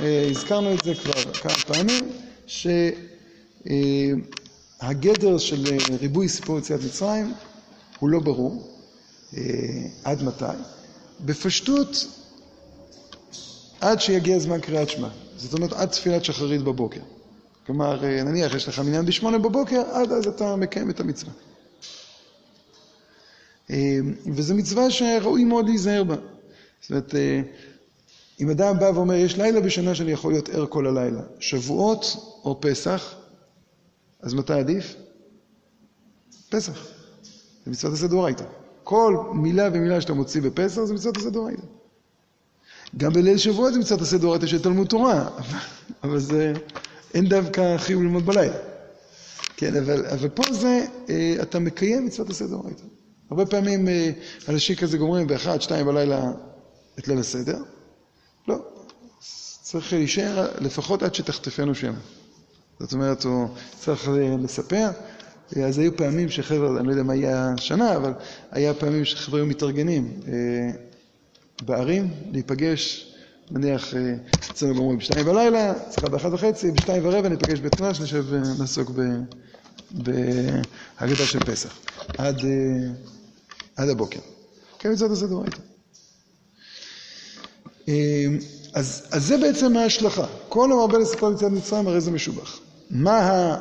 אה, 0.01 0.27
הזכרנו 0.31 0.73
את 0.73 0.83
זה 0.83 0.93
כבר 0.95 1.33
כמה 1.33 1.53
פעמים. 1.67 2.28
שהגדר 4.79 5.37
של 5.37 5.63
ריבוי 6.01 6.29
סיפור 6.29 6.59
יציאת 6.59 6.79
מצרים 6.85 7.33
הוא 7.99 8.09
לא 8.09 8.19
ברור, 8.19 8.67
אה, 9.37 9.41
עד 10.03 10.23
מתי? 10.23 10.45
בפשטות, 11.25 12.07
עד 13.81 14.01
שיגיע 14.01 14.39
זמן 14.39 14.61
קריאת 14.61 14.89
שמע. 14.89 15.09
זאת 15.37 15.53
אומרת, 15.53 15.73
עד 15.73 15.89
תפילת 15.89 16.25
שחרית 16.25 16.61
בבוקר. 16.61 17.01
כלומר, 17.65 18.03
אה, 18.03 18.23
נניח 18.23 18.55
יש 18.55 18.67
לך 18.67 18.79
מניין 18.79 19.05
בשמונה 19.05 19.37
בבוקר, 19.37 19.81
עד 19.91 20.11
אז 20.11 20.27
אתה 20.27 20.55
מקיים 20.55 20.89
את 20.89 20.99
המצווה. 20.99 21.33
אה, 23.71 23.97
וזו 24.25 24.55
מצווה 24.55 24.91
שראוי 24.91 25.43
מאוד 25.43 25.65
להיזהר 25.65 26.03
בה. 26.03 26.15
זאת 26.81 26.89
אומרת, 26.91 27.15
אה, 27.15 27.41
אם 28.39 28.49
אדם 28.49 28.79
בא 28.79 28.91
ואומר, 28.95 29.13
יש 29.13 29.37
לילה 29.37 29.61
בשנה 29.61 29.95
שאני 29.95 30.11
יכול 30.11 30.31
להיות 30.31 30.49
ער 30.49 30.65
כל 30.69 30.87
הלילה, 30.87 31.21
שבועות 31.39 32.15
או 32.45 32.61
פסח, 32.61 33.15
אז 34.21 34.33
מתי 34.33 34.53
עדיף? 34.53 34.95
פסח. 36.49 36.87
זה 37.65 37.71
מצוות 37.71 37.93
עשה 37.93 38.07
דאורייתא. 38.07 38.43
כל 38.83 39.17
מילה 39.33 39.69
ומילה 39.73 40.01
שאתה 40.01 40.13
מוציא 40.13 40.41
בפסח 40.41 40.83
זה 40.83 40.93
מצוות 40.93 41.17
עשה 41.17 41.29
דאורייתא. 41.29 41.61
גם 42.97 43.13
בליל 43.13 43.37
שבועות 43.37 43.73
זה 43.73 43.79
מצוות 43.79 44.01
עשה 44.01 44.17
דאורייתא 44.17 44.47
של 44.47 44.61
תלמוד 44.61 44.87
תורה, 44.87 45.29
אבל 46.03 46.19
זה, 46.19 46.53
אין 47.13 47.25
דווקא 47.25 47.77
חיוב 47.77 48.03
ללמוד 48.03 48.25
בלילה. 48.25 48.57
כן, 49.57 49.75
אבל, 49.75 50.05
אבל 50.05 50.29
פה 50.29 50.43
זה, 50.53 50.85
אה, 51.09 51.35
אתה 51.41 51.59
מקיים 51.59 52.05
מצוות 52.05 52.29
עשה 52.29 52.47
דאורייתא. 52.47 52.83
הרבה 53.29 53.45
פעמים 53.45 53.87
אה, 53.87 54.11
אנשים 54.49 54.75
כזה 54.75 54.97
גומרים 54.97 55.27
באחד, 55.27 55.61
שתיים 55.61 55.85
בלילה 55.85 56.31
את 56.99 57.07
ליל 57.07 57.19
הסדר. 57.19 57.57
לא, 58.47 58.55
צריך 59.61 59.93
להישאר 59.93 60.47
לפחות 60.61 61.03
עד 61.03 61.15
שתחטפנו 61.15 61.75
שם. 61.75 61.93
זאת 62.79 62.93
אומרת, 62.93 63.23
הוא 63.23 63.47
צריך 63.79 64.09
לספר. 64.43 64.89
אז 65.65 65.77
היו 65.77 65.97
פעמים 65.97 66.29
שחבר'ה, 66.29 66.79
אני 66.79 66.87
לא 66.87 66.91
יודע 66.91 67.03
מה 67.03 67.15
יהיה 67.15 67.53
השנה, 67.53 67.95
אבל 67.95 68.13
היה 68.51 68.73
פעמים 68.73 69.05
שחבר'ה 69.05 69.39
היו 69.39 69.45
מתארגנים 69.45 70.19
אה, 70.27 70.71
בערים, 71.61 72.13
להיפגש, 72.31 73.13
נניח 73.51 73.95
אה, 73.95 74.15
אצלנו 74.51 74.75
גומרים 74.75 74.97
בשתיים 74.97 75.25
בלילה, 75.25 75.73
צריכה 75.89 76.09
באחת 76.09 76.33
וחצי, 76.33 76.71
בשתיים 76.71 77.05
ורבע 77.05 77.29
ניפגש 77.29 77.59
בתנ"ש, 77.59 78.01
נשב 78.01 78.25
ונעסוק 78.29 78.91
בהגדה 79.91 81.25
של 81.25 81.39
פסח, 81.45 81.79
עד, 82.17 82.41
עד 83.75 83.89
הבוקר. 83.89 84.19
כן, 84.79 84.91
מצוות 84.91 85.11
הסדר 85.11 85.35
ראית. 85.35 85.68
אמ, 87.89 88.37
אז, 88.73 89.01
אז 89.11 89.25
זה 89.25 89.37
בעצם 89.37 89.77
ההשלכה. 89.77 90.25
כל 90.49 90.71
המרבה 90.71 90.97
לספר 90.97 91.31
יציאת 91.31 91.51
מצרים 91.51 91.87
הרי 91.87 92.01
זה 92.01 92.11
משובח. 92.11 92.59
מה 92.89 93.19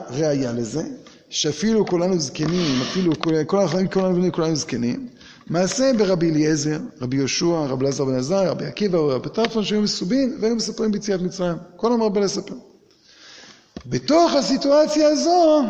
הראיה 0.08 0.52
לזה? 0.52 0.82
שאפילו 1.30 1.86
כולנו 1.86 2.18
זקנים, 2.18 2.82
אפילו 2.82 3.12
כל 3.46 3.58
החיים 3.58 3.88
כולנו 3.88 4.32
כולנו 4.32 4.56
זקנים. 4.56 5.08
מעשה 5.50 5.92
ברבי 5.98 6.30
אליעזר, 6.30 6.78
רבי 7.00 7.16
יהושע, 7.16 7.66
רבי 7.68 7.84
אלעזר 7.84 8.04
בן 8.04 8.14
עזר, 8.14 8.50
רבי 8.50 8.66
עקיבא, 8.66 8.98
רבי 8.98 9.28
טרפון, 9.28 9.64
שהיו 9.64 9.82
מסובין 9.82 10.36
והיו 10.40 10.56
מספרים 10.56 10.92
ביציאת 10.92 11.20
מצרים. 11.20 11.56
כל 11.76 11.92
המרבה 11.92 12.20
לספר. 12.20 12.54
בתוך 13.86 14.34
הסיטואציה 14.34 15.08
הזו 15.08 15.62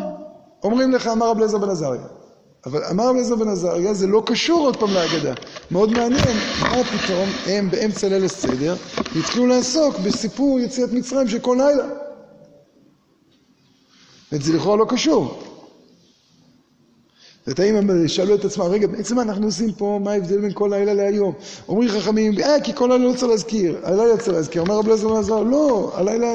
אומרים 0.63 0.91
לך, 0.91 1.07
אמר 1.07 1.29
רבי 1.29 1.39
אלעזר 1.39 1.57
בן 1.57 1.69
עזריה. 1.69 2.18
אבל 2.65 2.83
אמר 2.83 3.03
רבי 3.03 3.19
אליעזר 3.19 3.35
בן 3.35 3.47
עזריה, 3.47 3.93
זה 3.93 4.07
לא 4.07 4.23
קשור 4.25 4.59
עוד 4.59 4.77
פעם 4.77 4.93
להגדה. 4.93 5.33
מאוד 5.71 5.91
מעניין, 5.91 6.37
מה 6.61 6.83
פתאום 6.83 7.29
הם 7.45 7.69
באמצע 7.71 8.09
ליל 8.09 8.25
הסדר 8.25 8.75
התחילו 9.15 9.47
לעסוק 9.47 9.99
בסיפור 9.99 10.59
יציאת 10.59 10.93
מצרים 10.93 11.27
של 11.27 11.39
כל 11.39 11.57
לילה. 11.59 11.87
וזה 14.31 14.53
לכאורה 14.53 14.77
לא 14.77 14.85
קשור. 14.89 15.39
זאת 17.47 17.59
האם 17.59 18.07
שאלו 18.07 18.35
את 18.35 18.45
עצמם, 18.45 18.65
רגע, 18.65 18.87
בעצם 18.87 19.15
מה 19.15 19.21
אנחנו 19.21 19.45
עושים 19.45 19.73
פה, 19.73 19.99
מה 20.03 20.11
ההבדל 20.11 20.41
בין 20.41 20.51
כל 20.53 20.69
לילה 20.73 20.93
להיום? 20.93 21.33
אומרים 21.67 21.89
חכמים, 21.89 22.39
אה, 22.39 22.61
כי 22.63 22.71
כל 22.75 22.87
לילה 22.87 23.05
לא 23.05 23.13
צריך 23.13 23.31
להזכיר, 23.31 23.77
הלילה 23.83 24.17
צריך 24.17 24.33
להזכיר. 24.37 24.61
אומר 24.61 24.75
רבי 24.75 24.87
אליעזר 24.87 25.07
בן 25.07 25.15
עזריה, 25.15 25.43
לא, 25.43 25.91
הלילה, 25.95 26.33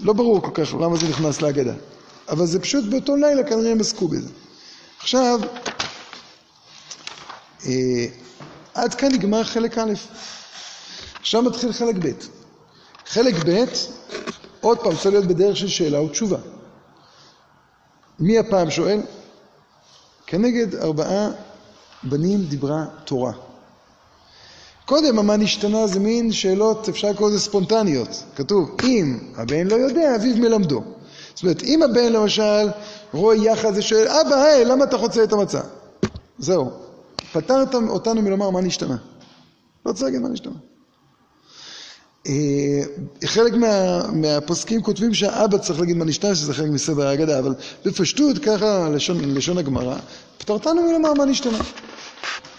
לא 0.00 0.12
ברור 0.12 0.42
כל 0.42 0.50
כך 0.54 0.74
למה 0.74 0.96
זה 0.96 1.08
נכנס 1.08 1.42
להגדה. 1.42 1.74
אבל 2.28 2.46
זה 2.46 2.60
פשוט 2.60 2.84
באותו 2.84 3.16
לילה 3.16 3.42
כנראה 3.42 3.70
הם 3.70 3.80
עסקו 3.80 4.08
בזה. 4.08 4.28
עכשיו, 5.00 5.40
אה, 7.66 8.06
עד 8.74 8.94
כאן 8.94 9.12
נגמר 9.12 9.44
חלק 9.44 9.78
א', 9.78 9.92
עכשיו 11.20 11.42
מתחיל 11.42 11.72
חלק 11.72 11.94
ב'. 11.98 12.10
חלק 13.06 13.34
ב', 13.46 13.64
עוד 14.60 14.78
פעם, 14.78 14.92
צריך 14.92 15.06
להיות 15.06 15.26
בדרך 15.26 15.56
של 15.56 15.68
שאלה 15.68 16.02
ותשובה. 16.02 16.38
מי 18.18 18.38
הפעם 18.38 18.70
שואל? 18.70 19.00
כנגד 20.26 20.74
ארבעה 20.74 21.28
בנים 22.02 22.44
דיברה 22.44 22.84
תורה. 23.04 23.32
קודם 24.84 25.18
המה 25.18 25.36
נשתנה 25.36 25.86
זה 25.86 26.00
מין 26.00 26.32
שאלות, 26.32 26.88
אפשר 26.88 27.10
לקרוא 27.10 27.28
לזה 27.30 27.40
ספונטניות. 27.40 28.24
כתוב, 28.36 28.76
אם 28.84 29.18
הבן 29.36 29.66
לא 29.66 29.74
יודע, 29.74 30.16
אביו 30.16 30.36
מלמדו. 30.36 30.82
זאת 31.38 31.42
אומרת, 31.42 31.62
אם 31.62 31.82
הבן 31.82 32.12
למשל 32.12 32.68
רואה 33.12 33.36
יחד 33.36 33.72
ושואל, 33.74 34.08
אבא, 34.08 34.42
היי, 34.42 34.64
למה 34.64 34.84
אתה 34.84 34.98
חוצה 34.98 35.24
את 35.24 35.32
המצה? 35.32 35.60
זהו. 36.38 36.70
פטרת 37.32 37.74
אותנו 37.74 38.22
מלומר 38.22 38.50
מה 38.50 38.60
נשתנה. 38.60 38.96
לא 39.86 39.92
צריך 39.92 40.02
להגיד 40.02 40.20
מה 40.20 40.28
נשתנה. 40.28 40.54
אה, 42.26 42.82
חלק 43.24 43.52
מה, 43.52 44.02
מהפוסקים 44.12 44.82
כותבים 44.82 45.14
שהאבא 45.14 45.58
צריך 45.58 45.80
להגיד 45.80 45.96
מה 45.96 46.04
נשתנה, 46.04 46.34
שזה 46.34 46.54
חלק 46.54 46.70
מסדר 46.70 47.06
ההגדה, 47.06 47.38
אבל 47.38 47.54
בפשטות, 47.84 48.38
ככה 48.38 48.88
לשון, 48.88 49.34
לשון 49.34 49.58
הגמרא, 49.58 49.96
פטרתנו 50.38 50.82
מלומר 50.82 51.14
מה 51.14 51.24
נשתנה. 51.24 51.58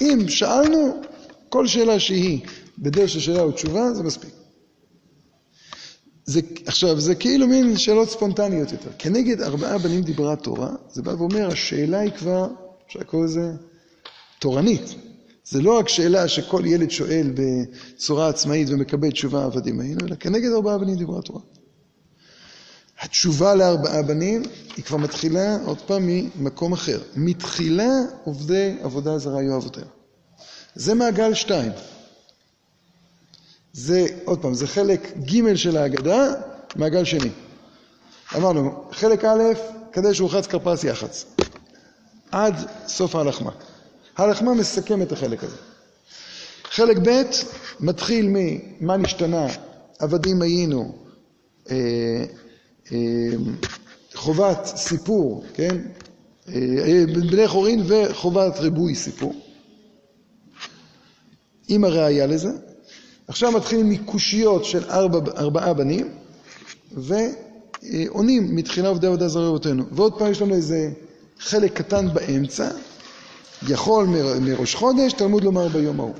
אם 0.02 0.26
שאלנו 0.28 1.02
כל 1.50 1.68
שאלה 1.68 2.00
שהיא 2.00 2.40
בדרך 2.78 3.10
של 3.10 3.20
שאלה 3.20 3.46
ותשובה, 3.46 3.94
זה 3.94 4.04
מספיק. 4.04 4.39
זה, 6.30 6.42
עכשיו, 6.66 7.00
זה 7.00 7.16
כאילו 7.16 7.48
מין 7.48 7.78
שאלות 7.78 8.10
ספונטניות 8.10 8.72
יותר. 8.72 8.90
כנגד 9.00 9.42
ארבעה 9.42 9.78
בנים 9.78 10.02
דיברה 10.02 10.36
תורה, 10.36 10.70
זה 10.92 11.02
בא 11.02 11.12
ואומר, 11.12 11.48
השאלה 11.48 12.00
היא 12.00 12.12
כבר, 12.12 12.48
אפשר 12.88 13.00
לקרוא 13.00 13.26
לזה, 13.26 13.52
תורנית. 14.40 14.96
זה 15.46 15.62
לא 15.62 15.78
רק 15.78 15.90
שאלה 15.90 16.28
שכל 16.28 16.62
ילד 16.66 16.92
שואל 16.92 17.34
בצורה 17.34 18.30
עצמאית 18.30 18.70
ומקבל 18.70 19.12
תשובה 19.12 19.46
עבדים 19.46 19.80
היינו, 19.80 20.08
אלא 20.08 20.16
כנגד 20.16 20.52
ארבעה 20.52 20.78
בנים 20.78 20.96
דיברה 20.96 21.22
תורה. 21.22 21.42
התשובה 23.00 23.56
לארבעה 23.56 24.02
בנים 24.02 24.44
היא 24.76 24.86
כבר 24.86 24.98
מתחילה 24.98 25.58
עוד 25.66 25.82
פעם 25.82 26.04
ממקום 26.08 26.74
אחר. 26.74 27.00
מתחילה 27.16 27.90
עובדי 28.24 28.76
עבודה 28.82 29.18
זרה 29.18 29.40
היו 29.40 29.58
אבותיהם. 29.58 29.88
זה 30.76 30.94
מעגל 30.94 31.34
שתיים. 31.34 31.72
זה, 33.74 34.06
עוד 34.26 34.42
פעם, 34.42 34.54
זה 34.54 34.68
חלק 34.68 35.18
ג' 35.18 35.56
של 35.56 35.78
ההגדה, 35.78 36.34
מעגל 36.76 37.04
שני. 37.04 37.30
אמרנו, 38.36 38.84
חלק 38.92 39.26
א', 39.26 39.44
קדש 39.92 40.22
ורחץ 40.22 40.48
כרפס 40.48 40.84
יח"צ. 40.84 41.26
עד 42.32 42.56
סוף 42.88 43.16
ההלחמה. 43.16 43.52
ההלחמה 44.18 44.54
מסכם 44.54 45.02
את 45.02 45.12
החלק 45.12 45.44
הזה. 45.44 45.56
חלק 46.64 46.98
ב' 46.98 47.22
מתחיל 47.80 48.28
ממה 48.30 48.98
נשתנה, 48.98 49.48
עבדים 50.00 50.42
היינו, 50.42 50.96
אה, 51.72 51.76
אה, 52.92 52.98
חובת 54.14 54.66
סיפור, 54.66 55.46
כן? 55.54 55.78
אה, 56.48 57.04
בני 57.30 57.48
חורין 57.48 57.84
וחובת 57.88 58.60
ריבוי 58.60 58.96
סיפור. 58.96 59.34
עם 61.68 61.84
הראייה 61.84 62.28
לזה. 62.28 62.50
עכשיו 63.30 63.52
מתחילים 63.52 63.90
מקושיות 63.90 64.66
של 64.66 64.90
ארבע, 64.90 65.32
ארבעה 65.38 65.74
בנים, 65.74 66.10
ועונים 66.92 68.56
מתחילה 68.56 68.88
עובדי 68.88 69.08
עבודה 69.08 69.28
זרי 69.28 69.48
אבותינו. 69.48 69.84
ועוד 69.92 70.20
פעם 70.20 70.32
יש 70.32 70.42
לנו 70.42 70.54
איזה 70.54 70.92
חלק 71.40 71.74
קטן 71.74 72.14
באמצע, 72.14 72.70
יכול 73.68 74.06
מראש 74.42 74.76
חודש, 74.76 75.14
תלמוד 75.14 75.44
לומר 75.44 75.68
ביום 75.68 76.00
ההוא. 76.00 76.14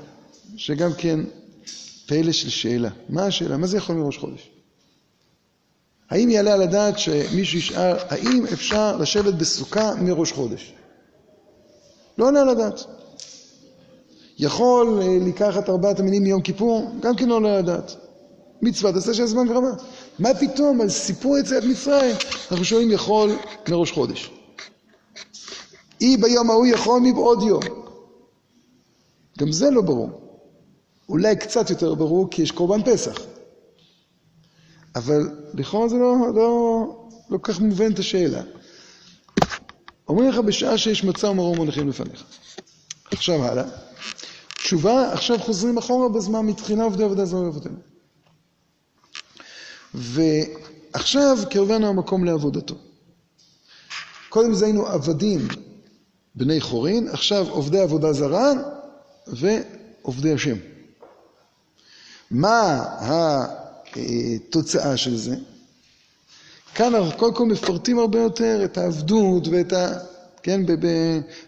שגם 0.56 0.90
כן 0.98 1.20
פלא 2.06 2.32
של 2.32 2.48
שאלה. 2.48 2.88
מה 3.08 3.26
השאלה? 3.26 3.56
מה 3.56 3.66
זה 3.66 3.76
יכול 3.76 3.96
מראש 3.96 4.18
חודש? 4.18 4.50
האם 6.10 6.30
יעלה 6.30 6.54
על 6.54 6.62
הדעת 6.62 6.98
שמישהו 6.98 7.58
ישאל, 7.58 7.96
האם 8.08 8.44
אפשר 8.52 8.96
לשבת 8.96 9.34
בסוכה 9.34 9.94
מראש 9.94 10.32
חודש? 10.32 10.72
לא 12.18 12.26
עולה 12.26 12.40
על 12.40 12.48
הדעת. 12.48 12.99
יכול 14.42 15.02
אה, 15.02 15.18
לקחת 15.26 15.68
ארבעת 15.68 16.00
המינים 16.00 16.22
מיום 16.22 16.42
כיפור, 16.42 16.90
גם 17.00 17.16
כן 17.16 17.28
לא 17.28 17.34
עולה 17.34 17.58
לדעת. 17.58 17.96
מצוות 18.62 18.96
עשה 18.96 19.14
של 19.14 19.26
זמן 19.26 19.48
ורמה. 19.48 19.70
מה 20.18 20.34
פתאום, 20.34 20.80
על 20.80 20.88
סיפור 20.88 21.38
יציאת 21.38 21.64
מצרים, 21.64 22.16
אנחנו 22.50 22.64
שואלים 22.64 22.90
יכול 22.90 23.36
מראש 23.68 23.92
חודש. 23.92 24.30
אי 26.00 26.16
ביום 26.16 26.50
ההוא 26.50 26.66
יכול 26.66 27.00
מבעוד 27.00 27.42
יום. 27.42 27.60
גם 29.38 29.52
זה 29.52 29.70
לא 29.70 29.82
ברור. 29.82 30.10
אולי 31.08 31.36
קצת 31.36 31.70
יותר 31.70 31.94
ברור 31.94 32.28
כי 32.30 32.42
יש 32.42 32.50
קורבן 32.50 32.82
פסח. 32.82 33.18
אבל 34.96 35.28
לכאורה 35.54 35.88
זה 35.88 35.96
לא, 35.96 36.14
לא, 36.34 36.84
לא 37.30 37.38
כך 37.42 37.60
מובן 37.60 37.92
את 37.92 37.98
השאלה. 37.98 38.42
אומרים 40.08 40.30
לך 40.30 40.38
בשעה 40.38 40.78
שיש 40.78 41.04
מצה 41.04 41.30
ומרור 41.30 41.56
מונחים 41.56 41.88
לפניך. 41.88 42.24
עכשיו 43.10 43.44
הלאה. 43.44 43.64
תשובה, 44.70 45.12
עכשיו 45.12 45.38
חוזרים 45.38 45.78
אחורה 45.78 46.08
בזמן, 46.08 46.46
מתחילה 46.46 46.84
עובדי 46.84 47.04
עבודה 47.04 47.24
זרה 47.24 47.40
ועבודנו. 47.40 47.76
ועכשיו 49.94 51.38
קרבנו 51.50 51.86
המקום 51.86 52.24
לעבודתו. 52.24 52.74
קודם 54.28 54.54
זה 54.54 54.64
היינו 54.64 54.86
עבדים 54.86 55.48
בני 56.34 56.60
חורין, 56.60 57.08
עכשיו 57.08 57.46
עובדי 57.50 57.80
עבודה 57.80 58.12
זרה 58.12 58.52
ועובדי 59.26 60.32
השם. 60.32 60.56
מה 62.30 62.84
התוצאה 63.96 64.96
של 64.96 65.16
זה? 65.16 65.36
כאן 66.74 66.94
אנחנו 66.94 67.18
קודם 67.18 67.34
כל 67.34 67.46
מפרטים 67.46 67.98
הרבה 67.98 68.18
יותר 68.18 68.60
את 68.64 68.78
העבדות 68.78 69.48
ואת 69.48 69.72
ה... 69.72 69.98
כן, 70.42 70.66
ב, 70.66 70.72
ב, 70.72 70.86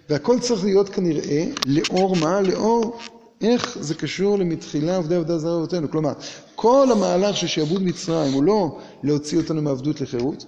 והכל 0.09 0.39
צריך 0.41 0.65
להיות 0.65 0.89
כנראה 0.89 1.45
לאור 1.67 2.17
מה? 2.17 2.41
לאור 2.41 2.99
איך 3.41 3.79
זה 3.81 3.95
קשור 3.95 4.39
למתחילה 4.39 4.97
עבדי 4.97 5.15
עבודה 5.15 5.39
זרה 5.39 5.57
אבותינו. 5.57 5.91
כלומר, 5.91 6.13
כל 6.55 6.89
המהלך 6.93 7.37
של 7.37 7.47
שעבוד 7.47 7.83
מצרים 7.83 8.33
הוא 8.33 8.45
לא 8.45 8.79
להוציא 9.03 9.39
אותנו 9.39 9.63
מעבדות 9.63 10.01
לחירות, 10.01 10.47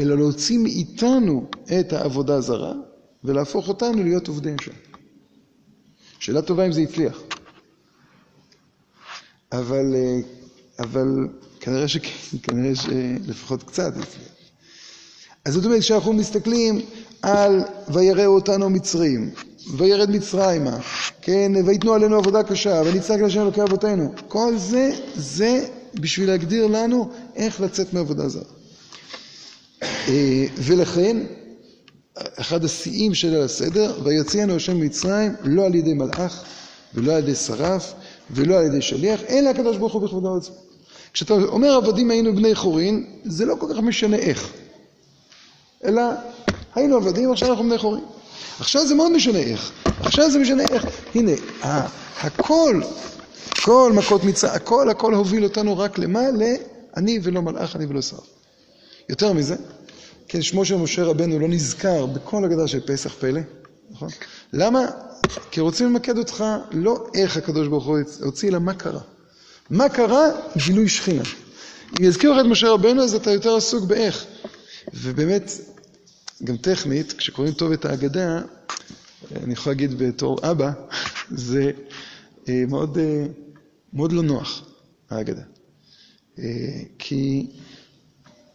אלא 0.00 0.16
להוציא 0.16 0.58
מאיתנו 0.58 1.46
את 1.80 1.92
העבודה 1.92 2.40
זרה 2.40 2.72
ולהפוך 3.24 3.68
אותנו 3.68 4.02
להיות 4.02 4.28
עובדי 4.28 4.50
השם. 4.60 4.72
שאלה 6.18 6.42
טובה 6.42 6.66
אם 6.66 6.72
זה 6.72 6.80
הצליח. 6.80 7.22
אבל, 9.52 9.94
אה, 9.94 10.20
אבל 10.78 11.28
כנראה 11.60 11.88
שכן, 11.88 12.38
כנראה 12.42 12.74
שלפחות 12.74 13.62
קצת 13.62 13.92
הצליח. 13.96 14.41
אז 15.44 15.54
זאת 15.54 15.64
אומרת, 15.64 15.80
כשאנחנו 15.80 16.12
מסתכלים 16.12 16.80
על 17.22 17.60
ויראו 17.88 18.34
אותנו 18.34 18.70
מצרים, 18.70 19.30
וירד 19.76 20.10
מצרימה, 20.10 20.78
כן, 21.22 21.52
ויתנו 21.66 21.94
עלינו 21.94 22.16
עבודה 22.16 22.42
קשה, 22.42 22.82
ונצעק 22.86 23.20
לשם 23.20 23.40
אלוקי 23.40 23.62
אבותינו. 23.62 24.12
כל 24.28 24.56
זה, 24.56 24.90
זה 25.14 25.66
בשביל 25.94 26.28
להגדיר 26.28 26.66
לנו 26.66 27.10
איך 27.36 27.60
לצאת 27.60 27.94
מעבודה 27.94 28.28
זרה. 28.28 28.42
אה, 29.82 30.46
ולכן, 30.56 31.16
אחד 32.14 32.64
השיאים 32.64 33.14
של 33.14 33.42
הסדר, 33.42 34.00
ויוציאנו 34.04 34.56
השם 34.56 34.76
ממצרים 34.76 35.32
לא 35.44 35.66
על 35.66 35.74
ידי 35.74 35.94
מלאך, 35.94 36.44
ולא 36.94 37.12
על 37.12 37.18
ידי 37.18 37.34
שרף, 37.34 37.92
ולא 38.30 38.58
על 38.58 38.66
ידי 38.66 38.82
שליח, 38.82 39.20
אלא 39.28 39.48
הקדוש 39.48 39.76
ברוך 39.76 39.92
הוא 39.92 40.02
בכבודו 40.02 40.36
עצמו. 40.36 40.54
כשאתה 41.12 41.34
אומר 41.34 41.72
עבדים 41.72 42.10
היינו 42.10 42.36
בני 42.36 42.54
חורין, 42.54 43.06
זה 43.24 43.44
לא 43.44 43.56
כל 43.60 43.66
כך 43.74 43.78
משנה 43.80 44.16
איך. 44.16 44.52
אלא 45.84 46.02
היינו 46.74 46.96
עבדים, 46.96 47.32
עכשיו 47.32 47.50
אנחנו 47.50 47.64
בני 47.64 47.78
חורין. 47.78 48.04
עכשיו 48.60 48.86
זה 48.86 48.94
מאוד 48.94 49.12
משנה 49.12 49.38
איך. 49.38 49.72
עכשיו 50.00 50.30
זה 50.30 50.38
משנה 50.38 50.62
איך. 50.70 50.86
הנה, 51.14 51.32
הכל, 52.20 52.80
כל 53.62 53.92
מכות 53.94 54.24
מצרים, 54.24 54.54
הכל 54.54 54.90
הכל 54.90 55.14
הוביל 55.14 55.44
אותנו 55.44 55.78
רק 55.78 55.98
למה? 55.98 56.30
ל"אני 56.30 57.18
ולא 57.22 57.42
מלאך, 57.42 57.76
אני 57.76 57.86
ולא 57.86 58.02
שר". 58.02 58.16
יותר 59.08 59.32
מזה, 59.32 59.56
כן, 60.28 60.42
שמו 60.42 60.64
של 60.64 60.76
משה 60.76 61.04
רבנו 61.04 61.38
לא 61.38 61.48
נזכר 61.48 62.06
בכל 62.06 62.44
הגדה 62.44 62.68
של 62.68 62.80
פסח 62.86 63.14
פלא, 63.14 63.40
נכון? 63.90 64.08
למה? 64.52 64.86
כי 65.50 65.60
רוצים 65.60 65.86
למקד 65.86 66.18
אותך 66.18 66.44
לא 66.70 67.06
איך 67.14 67.36
הקדוש 67.36 67.68
ברוך 67.68 67.86
הוא 67.86 67.98
הוציא, 68.22 68.48
אלא 68.48 68.58
מה 68.58 68.74
קרה. 68.74 69.00
מה 69.70 69.88
קרה? 69.88 70.26
גילוי 70.56 70.88
שכינה. 70.88 71.22
אם 72.00 72.04
יזכיר 72.04 72.32
לך 72.32 72.40
את 72.40 72.50
משה 72.50 72.70
רבנו, 72.70 73.02
אז 73.02 73.14
אתה 73.14 73.30
יותר 73.30 73.56
עסוק 73.56 73.84
באיך. 73.84 74.24
ובאמת, 74.94 75.52
גם 76.44 76.56
טכנית, 76.56 77.12
כשקוראים 77.12 77.52
טוב 77.52 77.72
את 77.72 77.84
ההגדה, 77.84 78.40
אני 79.36 79.52
יכול 79.52 79.72
להגיד 79.72 79.98
בתור 79.98 80.38
אבא, 80.50 80.70
זה 81.30 81.70
אה, 82.48 82.64
מאוד, 82.68 82.98
אה, 82.98 83.26
מאוד 83.92 84.12
לא 84.12 84.22
נוח, 84.22 84.64
ההגדה. 85.10 85.42
אה, 86.38 86.44
כי 86.98 87.46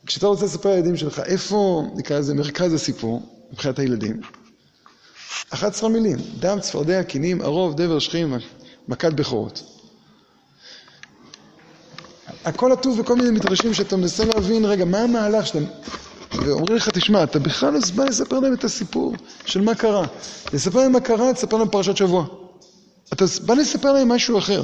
כשאתה 0.06 0.28
רוצה 0.28 0.46
לספר 0.46 0.70
לילדים 0.70 0.98
שלך, 0.98 1.20
איפה, 1.20 1.84
נקרא 1.96 2.20
לזה, 2.20 2.34
מרכז 2.34 2.74
הסיפור, 2.74 3.22
מבחינת 3.52 3.80
הילדים, 3.80 4.22
11 5.50 5.90
מילים, 5.90 6.18
דם, 6.40 6.60
צפרדע, 6.62 7.04
קינים, 7.04 7.42
ערוב, 7.42 7.76
דבר, 7.76 8.00
שכם, 8.00 8.32
מכת 8.88 9.14
בכורות. 9.14 9.64
הכל 12.46 12.72
עטוב 12.72 13.02
בכל 13.02 13.16
מיני 13.16 13.32
מדרשים 13.32 13.74
שאתה 13.74 13.98
מנסה 13.98 14.26
להבין, 14.26 14.66
רגע, 14.66 14.86
מה 14.86 15.00
המהלך 15.00 15.48
שאתה... 15.48 15.60
ואומרים 16.46 16.76
לך, 16.76 16.90
תשמע, 16.90 17.24
אתה 17.24 17.40
בכלל 17.40 17.74
לא 17.74 17.80
בא 17.96 18.06
לספר 18.06 18.40
להם 18.40 18.54
את 18.54 18.64
הסיפור 18.64 19.14
של 19.46 19.62
מה 19.62 19.76
קרה. 19.76 20.06
לספר 20.54 20.80
להם 20.80 20.92
מה 20.92 21.00
קרה, 21.00 21.34
תספר 21.34 21.58
להם 21.58 21.70
פרשת 21.70 21.98
שבוע. 21.98 22.26
אתה 23.14 23.26
בא 23.46 23.54
לספר 23.54 23.92
להם 23.94 24.08
משהו 24.08 24.38
אחר. 24.38 24.64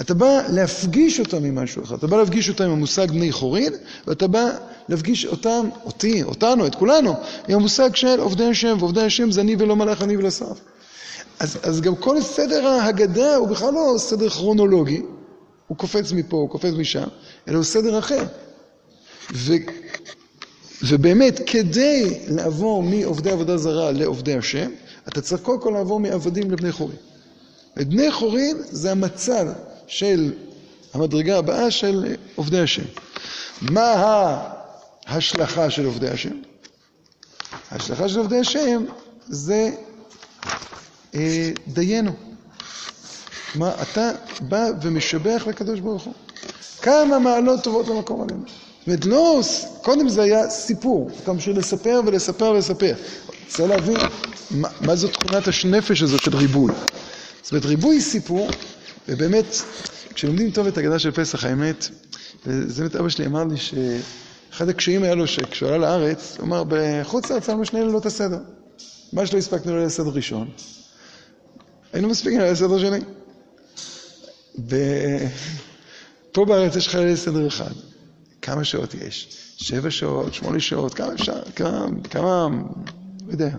אתה 0.00 0.14
בא 0.14 0.40
להפגיש 0.48 1.20
אותם 1.20 1.44
עם 1.44 1.58
משהו 1.58 1.82
אחר. 1.82 1.94
אתה 1.94 2.06
בא 2.06 2.16
להפגיש 2.16 2.48
אותם 2.48 2.64
עם 2.64 2.70
המושג 2.70 3.10
בני 3.10 3.32
חורין, 3.32 3.72
ואתה 4.06 4.26
בא 4.26 4.50
להפגיש 4.88 5.26
אותם, 5.26 5.68
אותי, 5.84 6.22
אותנו, 6.22 6.66
את 6.66 6.74
כולנו, 6.74 7.14
עם 7.48 7.54
המושג 7.54 7.94
של 7.94 8.20
עובדי 8.20 8.44
השם, 8.44 8.76
ועובדי 8.78 9.02
השם 9.02 9.30
זה 9.30 9.40
אני 9.40 9.56
ולא 9.58 9.76
מלאך 9.76 10.02
אני 10.02 10.16
ולא 10.16 10.30
שר. 10.30 10.52
אז, 11.40 11.58
אז 11.62 11.80
גם 11.80 11.96
כל 11.96 12.20
סדר 12.20 12.66
ההגדה 12.66 13.36
הוא 13.36 13.48
בכלל 13.48 13.74
לא 13.74 13.94
סדר 13.98 14.28
כרונולוגי, 14.28 15.02
הוא 15.66 15.76
קופץ 15.76 16.12
מפה, 16.12 16.36
הוא 16.36 16.48
קופץ 16.48 16.72
משם, 16.72 17.08
אלא 17.48 17.56
הוא 17.56 17.64
סדר 17.64 17.98
אחר. 17.98 18.24
ו, 19.34 19.52
ובאמת, 20.82 21.40
כדי 21.46 22.18
לעבור 22.28 22.82
מעובדי 22.82 23.30
עבודה 23.30 23.56
זרה 23.56 23.92
לעובדי 23.92 24.34
השם, 24.34 24.70
אתה 25.08 25.20
צריך 25.20 25.42
קודם 25.42 25.60
כל 25.60 25.70
לעבור 25.70 26.00
מעבדים 26.00 26.50
לבני 26.50 26.72
חורין. 26.72 26.96
בני 27.76 28.12
חורין 28.12 28.56
זה 28.62 28.90
המצב 28.90 29.46
של 29.86 30.32
המדרגה 30.94 31.38
הבאה 31.38 31.70
של 31.70 32.16
עובדי 32.34 32.60
השם. 32.60 32.82
מה 33.62 33.92
ההשלכה 35.06 35.70
של 35.70 35.84
עובדי 35.84 36.08
השם? 36.08 36.34
ההשלכה 37.70 38.08
של 38.08 38.18
עובדי 38.18 38.38
השם 38.38 38.84
זה 39.28 39.70
אה, 41.14 41.50
דיינו. 41.68 42.12
כלומר, 43.52 43.74
אתה 43.82 44.10
בא 44.40 44.66
ומשבח 44.82 45.44
לקדוש 45.46 45.80
ברוך 45.80 46.02
הוא. 46.02 46.14
כמה 46.82 47.18
מעלות 47.18 47.62
טובות 47.62 47.88
למקום 47.88 48.22
עלינו. 48.22 48.44
זאת 48.88 49.04
אומרת, 49.04 49.06
לא, 49.06 49.40
קודם 49.82 50.08
זה 50.08 50.22
היה 50.22 50.50
סיפור, 50.50 51.10
אתה 51.22 51.32
ממשיך 51.32 51.56
לספר 51.56 52.00
ולספר 52.06 52.44
ולספר. 52.44 52.94
רוצה 53.46 53.66
להבין 53.66 53.96
מה, 54.50 54.68
מה 54.80 54.96
זו 54.96 55.08
תכונת 55.08 55.44
הנפש 55.64 56.02
הזאת 56.02 56.22
של 56.22 56.36
ריבוי. 56.36 56.72
זאת 57.42 57.52
אומרת, 57.52 57.64
ריבוי 57.64 58.00
סיפור, 58.00 58.50
ובאמת, 59.08 59.44
כשלומדים 60.14 60.50
טוב 60.50 60.66
את 60.66 60.78
הגדה 60.78 60.98
של 60.98 61.10
פסח, 61.10 61.44
האמת, 61.44 61.88
וזה 62.46 62.82
באמת 62.82 62.96
אבא 62.96 63.08
שלי 63.08 63.26
אמר 63.26 63.44
לי 63.44 63.56
שאחד 63.56 64.68
הקשיים 64.68 65.02
היה 65.02 65.14
לו 65.14 65.26
שכשהוא 65.26 65.68
עלה 65.68 65.78
לארץ, 65.78 66.36
הוא 66.38 66.46
אמר, 66.46 66.62
בחוץ 66.68 67.30
לארץ 67.30 67.48
היה 67.48 67.64
שני 67.64 67.80
לילות 67.80 68.06
הסדר. 68.06 68.38
מה 69.12 69.26
שלא 69.26 69.38
הספקנו 69.38 69.76
ליל 69.76 69.86
הסדר 69.86 70.10
ראשון, 70.10 70.50
היינו 71.92 72.08
מספיקים 72.08 72.40
ליל 72.40 72.52
הסדר 72.52 72.78
שני. 72.78 73.00
ופה 76.30 76.44
בארץ 76.44 76.76
יש 76.76 76.86
לך 76.86 76.94
ליל 76.94 77.16
סדר 77.16 77.46
אחד. 77.46 77.72
כמה 78.42 78.64
שעות 78.64 78.94
יש? 78.94 79.28
שבע 79.56 79.90
שעות, 79.90 80.34
שמונה 80.34 80.60
שעות, 80.60 80.94
כמה 80.94 81.14
אפשר? 81.14 81.42
כמה, 81.56 81.86
כמה, 82.10 82.48
לא 83.26 83.32
יודע. 83.32 83.56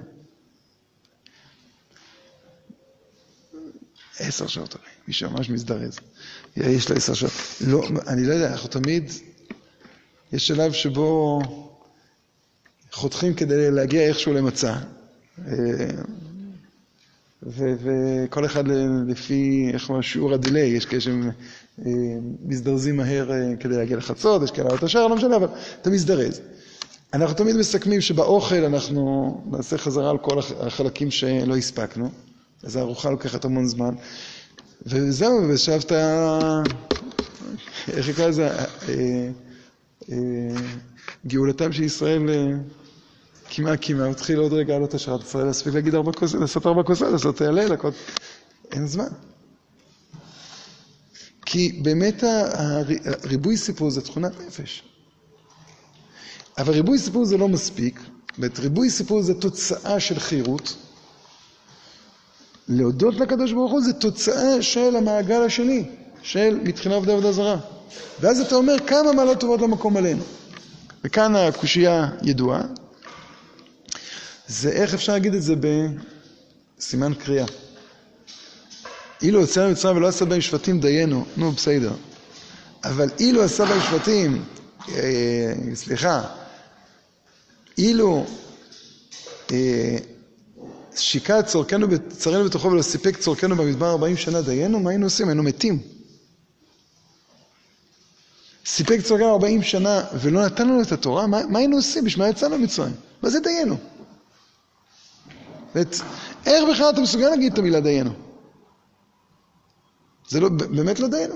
עשר 4.20 4.48
שעות, 4.48 4.76
מי 5.08 5.14
שממש 5.14 5.50
מזדרז. 5.50 6.00
יש 6.58 6.90
לו 6.90 6.96
עשר 6.96 7.14
שעות. 7.14 7.32
לא, 7.68 7.84
אני 8.08 8.26
לא 8.26 8.34
יודע, 8.34 8.52
אנחנו 8.52 8.70
תמיד, 8.70 9.12
יש 10.34 10.48
שלב 10.48 10.72
שבו 10.74 11.42
חותכים 12.92 13.34
כדי 13.34 13.72
להגיע 13.72 14.02
איכשהו 14.02 14.34
למצע. 14.34 14.76
אה, 15.48 15.90
וכל 17.44 18.46
אחד 18.46 18.64
לפי, 19.08 19.70
איך 19.74 19.90
אומרים, 19.90 20.04
שיעור 20.04 20.34
הדיליי, 20.34 20.68
יש 20.70 20.86
כאלה 20.86 21.02
שהם 21.02 21.32
מזדרזים 22.46 22.98
מהר 22.98 23.32
אה, 23.32 23.56
כדי 23.60 23.78
להגיע 23.78 23.98
לחצות, 23.98 24.44
יש 24.44 24.52
כאלה 24.52 24.70
השאר, 24.82 25.08
לא 25.08 25.16
משנה, 25.16 25.36
אבל 25.36 25.48
אתה 25.82 25.90
מזדרז. 25.90 26.42
אנחנו 27.14 27.36
תמיד 27.36 27.56
מסכמים 27.56 28.02
שבאוכל 28.02 28.66
אנחנו 28.66 29.42
נעשה 29.52 29.78
חזרה 29.78 30.10
על 30.10 30.18
כל 30.18 30.40
החלקים 30.60 31.12
שלא 31.12 31.58
הספקנו, 31.58 32.10
אז 32.64 32.76
הארוחה 32.76 33.10
לוקחת 33.10 33.46
המון 33.46 33.66
זמן. 33.68 33.96
וזהו, 34.86 35.42
ושאב 35.50 35.82
את 35.86 35.92
ה... 35.92 36.64
איך 37.88 38.10
יקרא 38.10 38.28
לזה? 38.28 38.50
אה, 40.10 40.16
גאולתם 41.28 41.72
של 41.72 41.84
ישראל 41.84 42.24
כמעט 43.50 43.80
כמעט, 43.82 44.10
מתחיל 44.10 44.40
עוד 44.40 44.54
רגע 44.54 44.78
השעה, 44.94 45.16
אתה 45.16 45.24
צריך 45.24 45.46
להספיק 45.46 45.74
להגיד 45.74 45.96
ארבע 45.96 46.12
כוסות, 46.12 46.42
לעשות 46.42 46.68
ארבע 46.68 46.84
כוסות, 46.84 47.12
לעשות 47.12 47.42
הלל. 47.42 47.76
אין 48.72 48.88
זמן. 48.88 49.08
כי 51.52 51.80
באמת 51.82 52.24
הריבוי 52.24 53.58
סיפור 53.58 53.90
זה 53.90 54.02
תכונת 54.02 54.32
נפש. 54.48 54.84
אבל 56.58 56.74
ריבוי 56.74 57.00
סיפור 57.00 57.26
זה 57.26 57.38
לא 57.38 57.48
מספיק, 57.48 58.00
ריבוי 58.60 58.90
סיפור 58.90 59.22
זה 59.22 59.34
תוצאה 59.34 60.00
של 60.00 60.20
חירות, 60.20 60.76
להודות 62.68 63.16
לקדוש 63.16 63.52
ברוך 63.52 63.72
הוא 63.72 63.82
זה 63.82 63.94
תוצאה 63.94 64.62
של 64.62 64.96
המעגל 64.96 65.42
השני, 65.42 65.86
של 66.22 66.60
מתחילה 66.64 66.96
עבודה 66.96 67.12
עבודה 67.14 67.32
זרה. 67.32 67.58
ואז 68.20 68.40
אתה 68.40 68.56
אומר 68.56 68.76
כמה 68.88 69.14
מעלות 69.14 69.40
טובות 69.40 69.62
למקום 69.62 69.98
עלינו. 69.98 70.24
וכאן 71.04 71.36
הקושייה 71.36 72.10
ידועה. 72.24 72.62
זה 74.48 74.70
איך 74.70 74.94
אפשר 74.94 75.14
להגיד 75.14 75.34
את 75.34 75.44
זה 75.44 75.54
בסימן 76.78 77.14
קריאה. 77.14 77.46
אילו 79.22 79.42
יוצא 79.42 79.66
למצרים 79.68 79.98
ולא 79.98 80.08
עשה 80.08 80.26
בהם 80.26 80.42
שבטים 80.42 80.80
דיינו, 80.80 81.26
נו 81.38 81.52
בסדר. 81.52 81.94
אבל 82.84 83.10
אילו 83.20 83.44
עשה 83.44 83.66
בהם 83.66 83.82
שבטים, 83.82 84.44
אה, 84.90 85.54
סליחה, 85.74 86.24
אילו 87.78 88.26
אה, 89.52 89.98
שיקע 90.96 91.42
צורכנו, 91.42 91.88
צרינו 92.10 92.46
בתוכו 92.46 92.68
ולא 92.72 92.82
סיפק 92.82 93.18
צורכנו 93.18 93.56
במדבר 93.56 93.92
ארבעים 93.92 94.18
שנה 94.18 94.42
דיינו, 94.42 94.80
מה 94.80 94.90
היינו 94.90 95.06
עושים? 95.06 95.28
היינו 95.28 95.44
מתים. 95.44 95.80
סיפק 98.66 99.00
צורכנו 99.04 99.32
ארבעים 99.32 99.64
שנה 99.64 100.04
ולא 100.22 100.46
נתן 100.46 100.68
לנו 100.68 100.82
את 100.82 100.92
התורה, 100.92 101.28
מה, 101.28 101.42
מה 101.50 101.60
היינו 101.60 101.76
עושים? 101.76 102.04
בשביל 102.04 102.26
מה 102.26 102.30
יצאנו 102.30 102.58
ממצרים? 102.58 102.94
מה 103.24 103.30
זה 103.30 103.40
דיינו? 103.40 103.78
ואת, 105.76 105.96
איך 106.46 106.64
בכלל 106.72 106.90
אתה 106.90 107.02
מסוגל 107.02 107.30
להגיד 107.30 107.54
את 107.54 107.60
המילה 107.60 107.80
דיינו? 107.80 108.29
זה 110.30 110.40
לא, 110.40 110.50
באמת 110.50 111.00
לא 111.00 111.08
דיינו. 111.08 111.36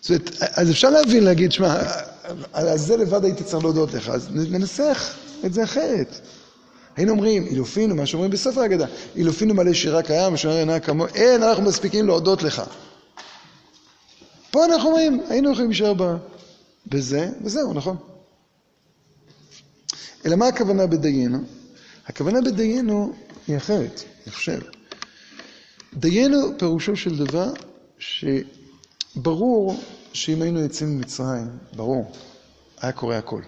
זאת 0.00 0.10
אומרת, 0.10 0.30
אז 0.40 0.70
אפשר 0.70 0.90
להבין, 0.90 1.24
להגיד, 1.24 1.52
שמע, 1.52 1.82
על 2.52 2.78
זה 2.78 2.96
לבד 2.96 3.24
הייתי 3.24 3.44
צריך 3.44 3.64
להודות 3.64 3.94
לך, 3.94 4.08
אז 4.08 4.28
ננסח 4.30 5.14
את 5.46 5.54
זה 5.54 5.64
אחרת. 5.64 6.20
היינו 6.96 7.12
אומרים, 7.12 7.46
אילופינו, 7.46 7.94
מה 7.94 8.06
שאומרים 8.06 8.30
בסוף 8.30 8.58
ההגדה, 8.58 8.86
אילופינו 9.16 9.54
מלא 9.54 9.72
שירה 9.72 10.02
קיים, 10.02 10.34
ושומר 10.34 10.54
עינה 10.54 10.80
כמוהו, 10.80 11.14
אין, 11.14 11.42
אנחנו 11.42 11.62
מספיקים 11.62 12.06
להודות 12.06 12.42
לך. 12.42 12.62
פה 14.50 14.64
אנחנו 14.64 14.88
אומרים, 14.88 15.20
היינו 15.28 15.52
יכולים 15.52 15.70
להישאר 15.70 15.94
בזה, 16.86 17.30
וזהו, 17.44 17.72
נכון. 17.74 17.96
אלא 20.26 20.36
מה 20.36 20.46
הכוונה 20.48 20.86
בדיינו? 20.86 21.38
הכוונה 22.06 22.40
בדיינו 22.40 23.12
היא 23.48 23.56
אחרת, 23.56 24.02
אני 24.26 24.32
חושב. 24.32 24.60
דיינו 25.94 26.58
פירושו 26.58 26.96
של 26.96 27.18
דבר 27.18 27.52
שברור 27.98 29.80
שאם 30.12 30.42
היינו 30.42 30.60
יוצאים 30.60 30.96
ממצרים, 30.96 31.48
ברור, 31.76 32.12
היה 32.80 32.92
קורה 32.92 33.18
הכל. 33.18 33.42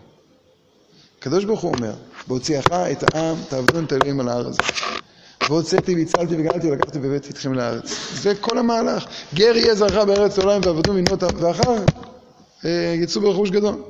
הקדוש 1.18 1.44
ברוך 1.44 1.60
הוא 1.60 1.74
אומר, 1.76 1.94
בהוציאך 2.28 2.66
את 2.72 3.14
העם, 3.14 3.36
תעבדון 3.48 3.84
את 3.84 3.92
האלוהים 3.92 4.20
על 4.20 4.28
ההר 4.28 4.48
הזה. 4.48 4.58
והוצאתי 5.48 5.94
והצלתי 5.94 6.34
וגאלתי 6.36 6.70
ולקחתי 6.70 6.98
והבאתי 6.98 7.30
אתכם 7.30 7.54
לארץ. 7.54 7.94
זה 8.22 8.34
כל 8.34 8.58
המהלך. 8.58 9.06
גר 9.34 9.56
יהיה 9.56 9.74
זרעך 9.74 10.06
בארץ 10.06 10.38
העולם 10.38 10.60
ועבדו 10.64 10.92
מינות 10.92 11.22
ואחר 11.22 11.76
אה, 12.64 12.94
יצאו 13.02 13.20
ברכוש 13.20 13.50
גדול. 13.50 13.82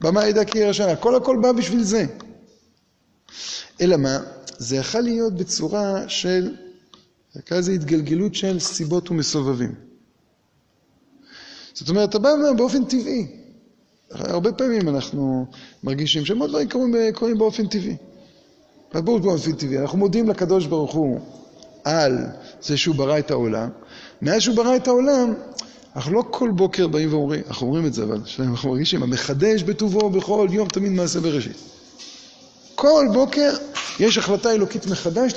במה 0.00 0.26
ידע 0.26 0.44
כי 0.44 0.58
ירא 0.58 0.72
שנה. 0.72 0.92
הכל 0.92 1.14
הכל 1.14 1.38
בא 1.42 1.52
בשביל 1.52 1.82
זה. 1.82 2.04
אלא 3.80 3.96
מה? 3.96 4.18
זה 4.58 4.76
יכול 4.76 5.00
להיות 5.00 5.32
בצורה 5.32 6.08
של, 6.08 6.54
נקרא 7.36 7.58
לזה 7.58 7.72
התגלגלות 7.72 8.34
של 8.34 8.58
סיבות 8.58 9.10
ומסובבים. 9.10 9.74
זאת 11.74 11.88
אומרת, 11.88 12.08
אתה 12.08 12.18
בא 12.18 12.28
ואומר 12.28 12.52
באופן 12.52 12.84
טבעי. 12.84 13.26
הרבה 14.10 14.52
פעמים 14.52 14.88
אנחנו 14.88 15.46
מרגישים 15.84 16.24
שמאוד 16.24 16.50
דברים 16.50 16.68
קורים, 16.68 16.94
קורים 17.14 17.38
באופן 17.38 17.66
טבעי. 17.66 17.96
ברור 18.94 19.18
באופן 19.18 19.52
טבעי. 19.52 19.78
אנחנו 19.78 19.98
מודים 19.98 20.28
לקדוש 20.28 20.66
ברוך 20.66 20.92
הוא 20.92 21.20
על 21.84 22.18
זה 22.62 22.76
שהוא 22.76 22.94
ברא 22.94 23.18
את 23.18 23.30
העולם. 23.30 23.68
מאז 24.22 24.42
שהוא 24.42 24.56
ברא 24.56 24.76
את 24.76 24.88
העולם, 24.88 25.34
אנחנו 25.96 26.12
לא 26.12 26.24
כל 26.30 26.50
בוקר 26.50 26.88
באים 26.88 27.12
ואומרים, 27.12 27.42
אנחנו 27.48 27.66
אומרים 27.66 27.86
את 27.86 27.94
זה, 27.94 28.02
אבל 28.02 28.18
אנחנו 28.38 28.70
מרגישים, 28.70 29.02
המחדש 29.02 29.62
בטובו 29.62 30.10
בכל 30.10 30.48
יום 30.50 30.68
תמיד 30.68 30.92
מעשה 30.92 31.20
בראשית. 31.20 31.56
כל 32.74 33.06
בוקר 33.12 33.52
יש 34.00 34.18
החלטה 34.18 34.52
אלוקית 34.52 34.86
מחדש 34.86 35.32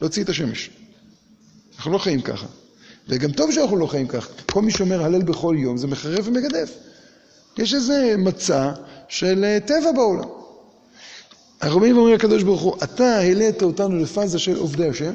להוציא 0.00 0.24
את 0.24 0.28
השמש. 0.28 0.70
אנחנו 1.76 1.92
לא 1.92 1.98
חיים 1.98 2.20
ככה. 2.20 2.46
וגם 3.08 3.32
טוב 3.32 3.52
שאנחנו 3.52 3.76
לא 3.76 3.86
חיים 3.86 4.08
ככה. 4.08 4.32
כל 4.52 4.62
מי 4.62 4.70
שאומר 4.70 5.04
הלל 5.04 5.22
בכל 5.22 5.56
יום 5.58 5.76
זה 5.76 5.86
מחרף 5.86 6.28
ומגדף. 6.28 6.72
יש 7.58 7.74
איזה 7.74 8.14
מצע 8.18 8.72
של 9.08 9.44
אה, 9.44 9.58
טבע 9.66 9.92
בעולם. 9.92 10.28
אנחנו 11.62 11.80
באים 11.80 11.96
ואומרים 11.96 12.14
לקדוש 12.14 12.42
ברוך 12.42 12.62
הוא, 12.62 12.76
אתה 12.84 13.16
העלית 13.16 13.62
אותנו 13.62 13.98
לפאזה 13.98 14.38
של 14.38 14.56
עובדי 14.56 14.88
השם, 14.88 15.14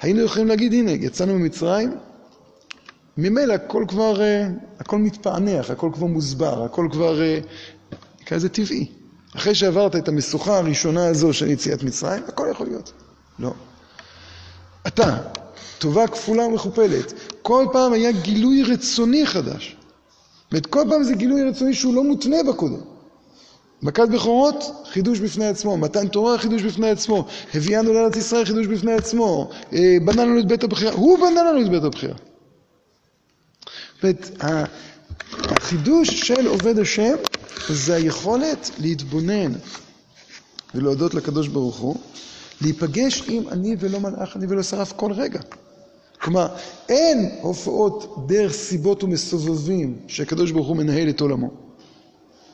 היינו 0.00 0.22
יכולים 0.22 0.48
להגיד, 0.48 0.72
הנה, 0.72 0.90
יצאנו 0.90 1.34
ממצרים, 1.34 1.96
ממילא 3.16 3.52
הכל 3.52 3.84
כבר, 3.88 4.22
אה, 4.22 4.48
הכל 4.78 4.98
מתפענח, 4.98 5.70
הכל 5.70 5.90
כבר 5.94 6.06
מוסבר, 6.06 6.64
הכל 6.64 6.88
כבר 6.92 7.22
אה, 7.22 7.38
כזה 8.26 8.48
טבעי. 8.48 8.86
אחרי 9.36 9.54
שעברת 9.54 9.96
את 9.96 10.08
המשוכה 10.08 10.58
הראשונה 10.58 11.06
הזו 11.06 11.32
של 11.32 11.50
יציאת 11.50 11.82
מצרים, 11.82 12.22
הכל 12.28 12.48
יכול 12.50 12.66
להיות. 12.66 12.92
לא. 13.38 13.52
אתה, 14.86 15.16
טובה 15.78 16.06
כפולה 16.06 16.46
ומכופלת, 16.46 17.12
כל 17.42 17.66
פעם 17.72 17.92
היה 17.92 18.12
גילוי 18.12 18.62
רצוני 18.62 19.26
חדש. 19.26 19.76
זאת 20.52 20.66
כל 20.66 20.84
פעם 20.88 21.02
זה 21.02 21.14
גילוי 21.14 21.42
רצוני 21.42 21.74
שהוא 21.74 21.94
לא 21.94 22.04
מותנה 22.04 22.36
בקודם. 22.48 22.80
מכת 23.82 24.08
בכורות, 24.08 24.84
חידוש 24.92 25.18
בפני 25.20 25.46
עצמו. 25.46 25.76
מתן 25.76 26.08
תורה, 26.08 26.38
חידוש 26.38 26.62
בפני 26.62 26.90
עצמו. 26.90 27.26
הביאנו 27.54 27.92
לארץ 27.92 28.16
ישראל, 28.16 28.44
חידוש 28.44 28.66
בפני 28.66 28.92
עצמו. 28.92 29.50
אה, 29.72 29.96
בנה 30.04 30.24
לנו 30.24 30.38
את 30.38 30.46
בית 30.46 30.64
הבחירה. 30.64 30.92
הוא 30.92 31.18
בנה 31.18 31.42
לנו 31.42 31.62
את 31.62 31.68
בית 31.68 31.84
הבחירה. 31.84 32.14
החידוש 35.44 36.08
של 36.08 36.46
עובד 36.46 36.78
השם 36.78 37.14
זה 37.68 37.94
היכולת 37.94 38.70
להתבונן 38.78 39.52
ולהודות 40.74 41.14
לקדוש 41.14 41.48
ברוך 41.48 41.76
הוא, 41.76 41.96
להיפגש 42.60 43.22
עם 43.28 43.48
אני 43.48 43.76
ולא 43.78 44.00
מלאך 44.00 44.36
אני 44.36 44.46
ולא 44.48 44.62
שרף 44.62 44.92
כל 44.92 45.12
רגע. 45.12 45.40
כלומר, 46.20 46.48
אין 46.88 47.30
הופעות 47.40 48.26
דרך 48.28 48.52
סיבות 48.52 49.04
ומסובבים 49.04 49.98
שהקדוש 50.06 50.50
ברוך 50.50 50.68
הוא 50.68 50.76
מנהל 50.76 51.08
את 51.08 51.20
עולמו. 51.20 51.50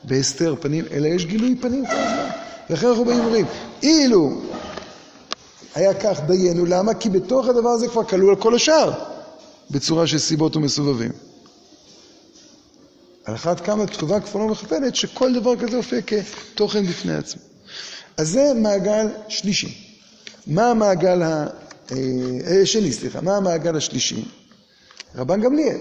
בהסתר 0.03 0.55
פנים, 0.59 0.85
אלא 0.91 1.07
יש 1.07 1.25
גילוי 1.25 1.55
פנים 1.61 1.85
כל 1.85 1.91
הזמן. 1.91 2.29
ולכן 2.69 2.87
אנחנו 2.87 3.05
באים 3.05 3.19
ואומרים, 3.19 3.45
אילו 3.83 4.41
היה 5.75 5.93
כך 5.93 6.19
דיינו, 6.27 6.65
למה? 6.65 6.93
כי 6.93 7.09
בתוך 7.09 7.47
הדבר 7.47 7.69
הזה 7.69 7.87
כבר 7.87 8.03
כלול 8.03 8.29
על 8.29 8.41
כל 8.41 8.55
השאר, 8.55 8.91
בצורה 9.71 10.07
של 10.07 10.17
סיבות 10.17 10.55
ומסובבים. 10.55 11.11
על 13.25 13.35
אחת 13.35 13.59
כמה 13.59 13.87
כתובה 13.87 14.19
כפולה 14.19 14.45
ומכפלת, 14.45 14.95
שכל 14.95 15.33
דבר 15.33 15.55
כזה 15.55 15.77
הופיע 15.77 15.99
כתוכן 16.01 16.85
בפני 16.85 17.15
עצמו. 17.15 17.41
אז 18.17 18.29
זה 18.29 18.51
מעגל 18.55 19.07
שלישי. 19.27 19.84
מה 20.47 20.71
המעגל 20.71 21.21
ה... 21.21 21.47
אה, 21.91 21.97
אה, 22.47 22.91
סליחה, 22.91 23.21
מה 23.21 23.37
המעגל 23.37 23.75
השלישי? 23.75 24.25
רבן 25.15 25.41
גמליאל. 25.41 25.77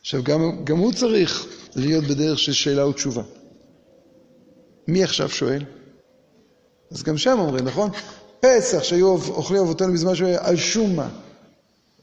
עכשיו, 0.00 0.22
גם, 0.22 0.64
גם 0.64 0.78
הוא 0.78 0.92
צריך 0.92 1.46
להיות 1.76 2.04
בדרך 2.04 2.38
של 2.38 2.52
שאלה 2.52 2.86
ותשובה. 2.86 3.22
מי 4.88 5.04
עכשיו 5.04 5.28
שואל? 5.28 5.64
אז 6.90 7.02
גם 7.02 7.18
שם 7.18 7.38
אומרים, 7.38 7.64
נכון? 7.64 7.90
פסח 8.40 8.82
שהיו 8.82 9.08
אוכלים 9.08 9.62
אבותינו 9.62 9.92
בזמן 9.92 10.14
שהוא 10.14 10.28
היה 10.28 10.38
על 10.42 10.56
שום 10.56 10.96
מה. 10.96 11.08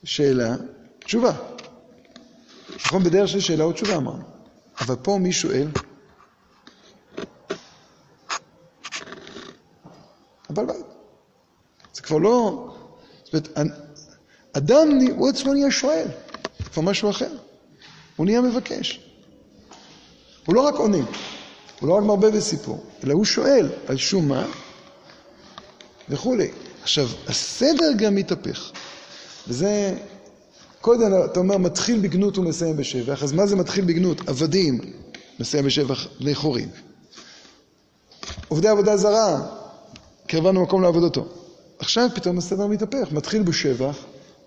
שאלה, 0.03 0.55
תשובה. 0.99 1.31
נכון? 2.75 3.03
בדרך 3.03 3.27
של 3.27 3.39
שאלה 3.39 3.67
ותשובה 3.67 3.95
אמרנו. 3.95 4.23
אבל 4.79 4.95
פה 4.95 5.17
מי 5.21 5.31
שואל? 5.31 5.67
הבעל 10.49 10.65
בית. 10.65 10.85
זה 11.93 12.01
כבר 12.13 12.21
לא... 12.21 12.69
זאת 13.23 13.33
אומרת, 13.33 13.69
אדם 14.53 14.99
הוא 15.15 15.29
עצמו 15.29 15.53
נהיה 15.53 15.71
שואל, 15.71 16.07
כבר 16.73 16.81
משהו 16.81 17.09
אחר. 17.09 17.29
הוא 18.15 18.25
נהיה 18.25 18.41
מבקש. 18.41 18.99
הוא 20.45 20.55
לא 20.55 20.61
רק 20.61 20.75
עונה, 20.75 20.97
הוא 21.79 21.89
לא 21.89 21.93
רק 21.93 22.03
מרבה 22.03 22.31
בסיפור, 22.31 22.83
אלא 23.03 23.13
הוא 23.13 23.25
שואל 23.25 23.69
על 23.87 23.97
שום 23.97 24.27
מה 24.27 24.45
וכולי. 26.09 26.51
עכשיו, 26.81 27.07
הסדר 27.27 27.91
גם 27.97 28.15
מתהפך. 28.15 28.71
וזה, 29.47 29.95
קודם 30.81 31.25
אתה 31.25 31.39
אומר, 31.39 31.57
מתחיל 31.57 31.99
בגנות 31.99 32.37
ומסיים 32.37 32.77
בשבח, 32.77 33.23
אז 33.23 33.31
מה 33.31 33.45
זה 33.47 33.55
מתחיל 33.55 33.85
בגנות? 33.85 34.29
עבדים, 34.29 34.79
מסיים 35.39 35.65
בשבח 35.65 36.07
בני 36.19 36.35
חורים. 36.35 36.69
עובדי 38.47 38.67
עבודה 38.67 38.97
זרה, 38.97 39.41
קרבנו 40.27 40.63
מקום 40.63 40.81
לעבודתו. 40.81 41.42
עכשיו 41.83 42.09
פתאום 42.15 42.37
הסדר 42.37 42.67
מתהפך, 42.67 43.11
מתחיל 43.11 43.43
בשבח 43.43 43.97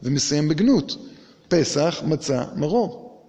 ומסיים 0.02 0.48
בגנות. 0.48 0.96
פסח, 1.48 2.02
מצה, 2.06 2.44
מרור. 2.54 3.20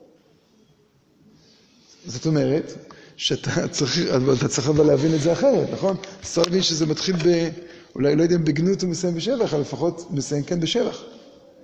זאת 2.06 2.26
אומרת 2.26 2.74
שאתה 3.18 3.68
צריך, 3.68 4.00
אתה 4.38 4.48
צריך 4.48 4.70
אבל 4.70 4.86
להבין 4.86 5.16
את 5.16 5.22
זה 5.22 5.34
אחרת, 5.34 5.68
נכון? 5.74 5.96
אז 6.24 6.32
צריך 6.32 6.48
להבין 6.48 6.62
שזה 6.62 6.86
מתחיל 6.86 7.16
ב... 7.16 7.50
אולי 7.96 8.16
לא 8.16 8.24
יודע 8.24 8.36
אם 8.36 8.46
בגנות 8.46 8.82
הוא 8.82 8.90
מסיים 8.90 9.16
בשבח, 9.16 9.54
אבל 9.54 9.62
לפחות 9.62 10.12
מסיים 10.12 10.44
כן 10.44 10.60
בשבח. 10.60 10.98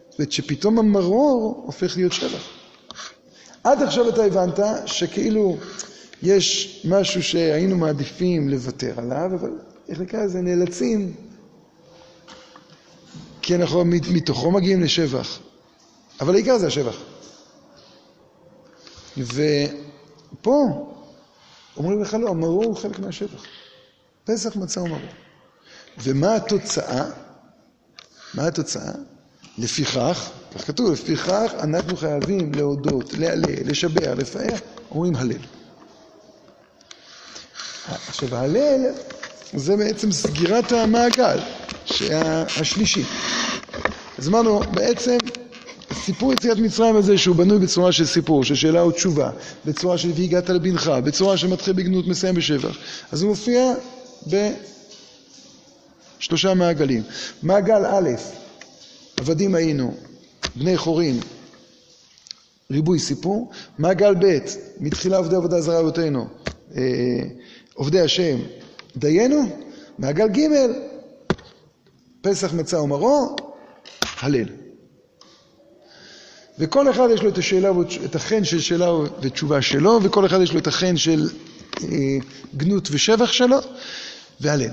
זאת 0.10 0.20
אומרת 0.20 0.32
שפתאום 0.32 0.80
המרור 0.80 1.64
הופך 1.66 1.98
להיות 1.98 2.14
שבח. 2.14 2.50
עד 3.64 3.82
עכשיו 3.82 4.10
אתה 4.10 4.24
הבנת 4.26 4.60
שכאילו 4.86 5.58
יש 6.24 6.82
משהו 6.90 7.24
שהיינו 7.24 7.78
מעדיפים 7.78 8.50
לוותר 8.50 8.94
עליו, 8.98 9.30
אבל 9.34 9.52
איך 9.90 10.00
נקרא 10.00 10.24
לזה? 10.24 10.42
נאלצים, 10.42 11.14
כי 13.44 13.56
אנחנו 13.56 13.86
מתוכו 13.86 14.52
מגיעים 14.52 14.82
לשבח. 14.82 15.40
אבל 16.22 16.34
העיקר 16.34 16.58
זה 16.58 16.68
השבח. 16.68 16.96
ופה 19.18 20.88
אומרים 21.78 22.02
לך 22.02 22.14
לא, 22.14 22.30
המרור 22.30 22.66
הוא 22.66 22.76
חלק 22.76 23.00
מהשבח. 23.00 23.44
פסח 24.24 24.56
מצה 24.56 24.82
ומרור. 24.82 25.00
ומה 25.98 26.36
התוצאה? 26.36 27.06
מה 28.34 28.48
התוצאה? 28.48 28.92
לפיכך, 29.58 30.30
כך 30.56 30.68
כתוב, 30.68 30.92
לפיכך 30.92 31.54
אנחנו 31.60 31.98
חייבים 31.98 32.54
להודות, 32.54 33.14
להלל, 33.14 33.70
לשבח, 33.70 34.12
לפאר, 34.18 34.56
אומרים 34.92 35.16
הלל. 35.16 35.42
עכשיו 38.08 38.36
ההלל 38.36 38.82
זה 39.54 39.78
בעצם 39.78 40.12
סגירת 40.12 40.72
המעגל 40.72 41.40
השלישי. 42.60 43.04
אז 44.18 44.28
אמרנו, 44.28 44.60
בעצם 44.60 45.18
סיפור 45.94 46.34
יציאת 46.34 46.58
מצרים 46.58 46.96
הזה 46.96 47.18
שהוא 47.18 47.36
בנוי 47.36 47.60
בצורה 47.60 47.92
של 47.92 48.06
סיפור, 48.06 48.44
של 48.44 48.56
שאלה 48.56 48.86
ותשובה, 48.86 49.30
בצורה 49.66 49.98
של 49.98 50.12
והגעת 50.16 50.50
לבנך, 50.50 50.92
בצורה 51.04 51.38
שמתחיל 51.38 51.74
בגנות 51.74 52.08
מסיים 52.08 52.36
בשבח, 52.36 52.78
אז 53.12 53.22
הוא 53.22 53.30
מופיע 53.30 53.74
בשלושה 56.20 56.54
מעגלים. 56.54 57.04
מעגל 57.44 57.86
א', 57.86 58.10
עבדים 59.18 59.56
היינו, 59.56 59.96
בני 60.56 60.78
חורין, 60.78 61.20
ריבוי 62.72 63.00
סיפור. 63.00 63.52
מעגל 63.78 64.16
ב', 64.16 64.38
מתחילה 64.80 65.18
עובדי 65.18 65.36
עבודה 65.36 65.62
זרה 65.62 65.80
אבותינו, 65.80 66.28
אה, 66.76 66.82
עובדי 67.74 68.02
השם, 68.02 68.38
דיינו. 68.98 69.64
מעגל 70.00 70.28
ג', 70.28 70.48
פסח 72.24 72.54
מצה 72.54 72.82
ומרור, 72.82 73.36
הלל. 74.20 74.46
וכל 76.60 76.90
אחד 76.90 77.08
יש 77.14 77.22
לו 77.22 77.30
את 77.30 77.38
השאלה, 77.38 77.72
את 78.06 78.16
החן 78.16 78.44
של 78.44 78.60
שאלה 78.60 78.92
ותשובה 79.22 79.62
שלו, 79.62 80.00
וכל 80.04 80.26
אחד 80.26 80.42
יש 80.42 80.54
לו 80.54 80.60
את 80.60 80.68
החן 80.68 80.98
של 80.98 81.30
אה, 81.84 82.18
גנות 82.58 82.88
ושבח 82.92 83.32
שלו, 83.32 83.58
והלל. 84.42 84.72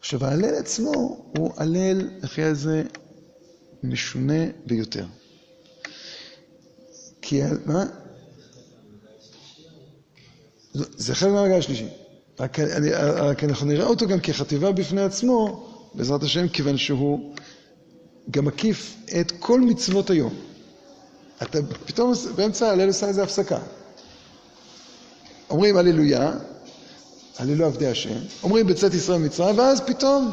עכשיו, 0.00 0.24
ההלל 0.24 0.54
עצמו 0.54 0.92
הוא 1.36 1.52
הלל, 1.56 2.08
אחרי 2.24 2.54
זה, 2.54 2.82
משונה 3.82 4.44
ביותר. 4.66 5.04
כי, 7.22 7.40
מה? 7.66 7.84
זה 10.74 11.14
חלק 11.14 11.30
מהרגע 11.30 11.56
השלישי. 11.56 11.88
רק, 12.40 12.60
אני, 12.60 12.90
רק 13.16 13.44
אנחנו 13.44 13.66
נראה 13.66 13.86
אותו 13.86 14.06
גם 14.06 14.20
כחטיבה 14.20 14.72
בפני 14.72 15.02
עצמו, 15.02 15.69
בעזרת 15.94 16.22
השם, 16.22 16.48
כיוון 16.48 16.76
שהוא 16.76 17.34
גם 18.30 18.44
מקיף 18.44 18.96
את 19.20 19.32
כל 19.38 19.60
מצוות 19.60 20.10
היום. 20.10 20.34
אתה 21.42 21.58
פתאום 21.86 22.12
באמצע 22.36 22.70
הלל 22.70 22.88
עושה 22.88 23.08
איזה 23.08 23.22
הפסקה. 23.22 23.58
אומרים 25.50 25.76
הללויה, 25.76 26.32
הללו 27.38 27.66
עבדי 27.66 27.86
השם, 27.86 28.18
אומרים 28.42 28.66
בצאת 28.66 28.94
ישראל 28.94 29.18
ממצרים, 29.18 29.58
ואז 29.58 29.80
פתאום 29.80 30.32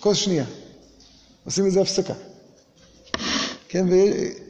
כוס 0.00 0.16
שנייה. 0.16 0.44
עושים 1.44 1.66
איזה 1.66 1.80
הפסקה. 1.80 2.14
כן, 3.68 3.86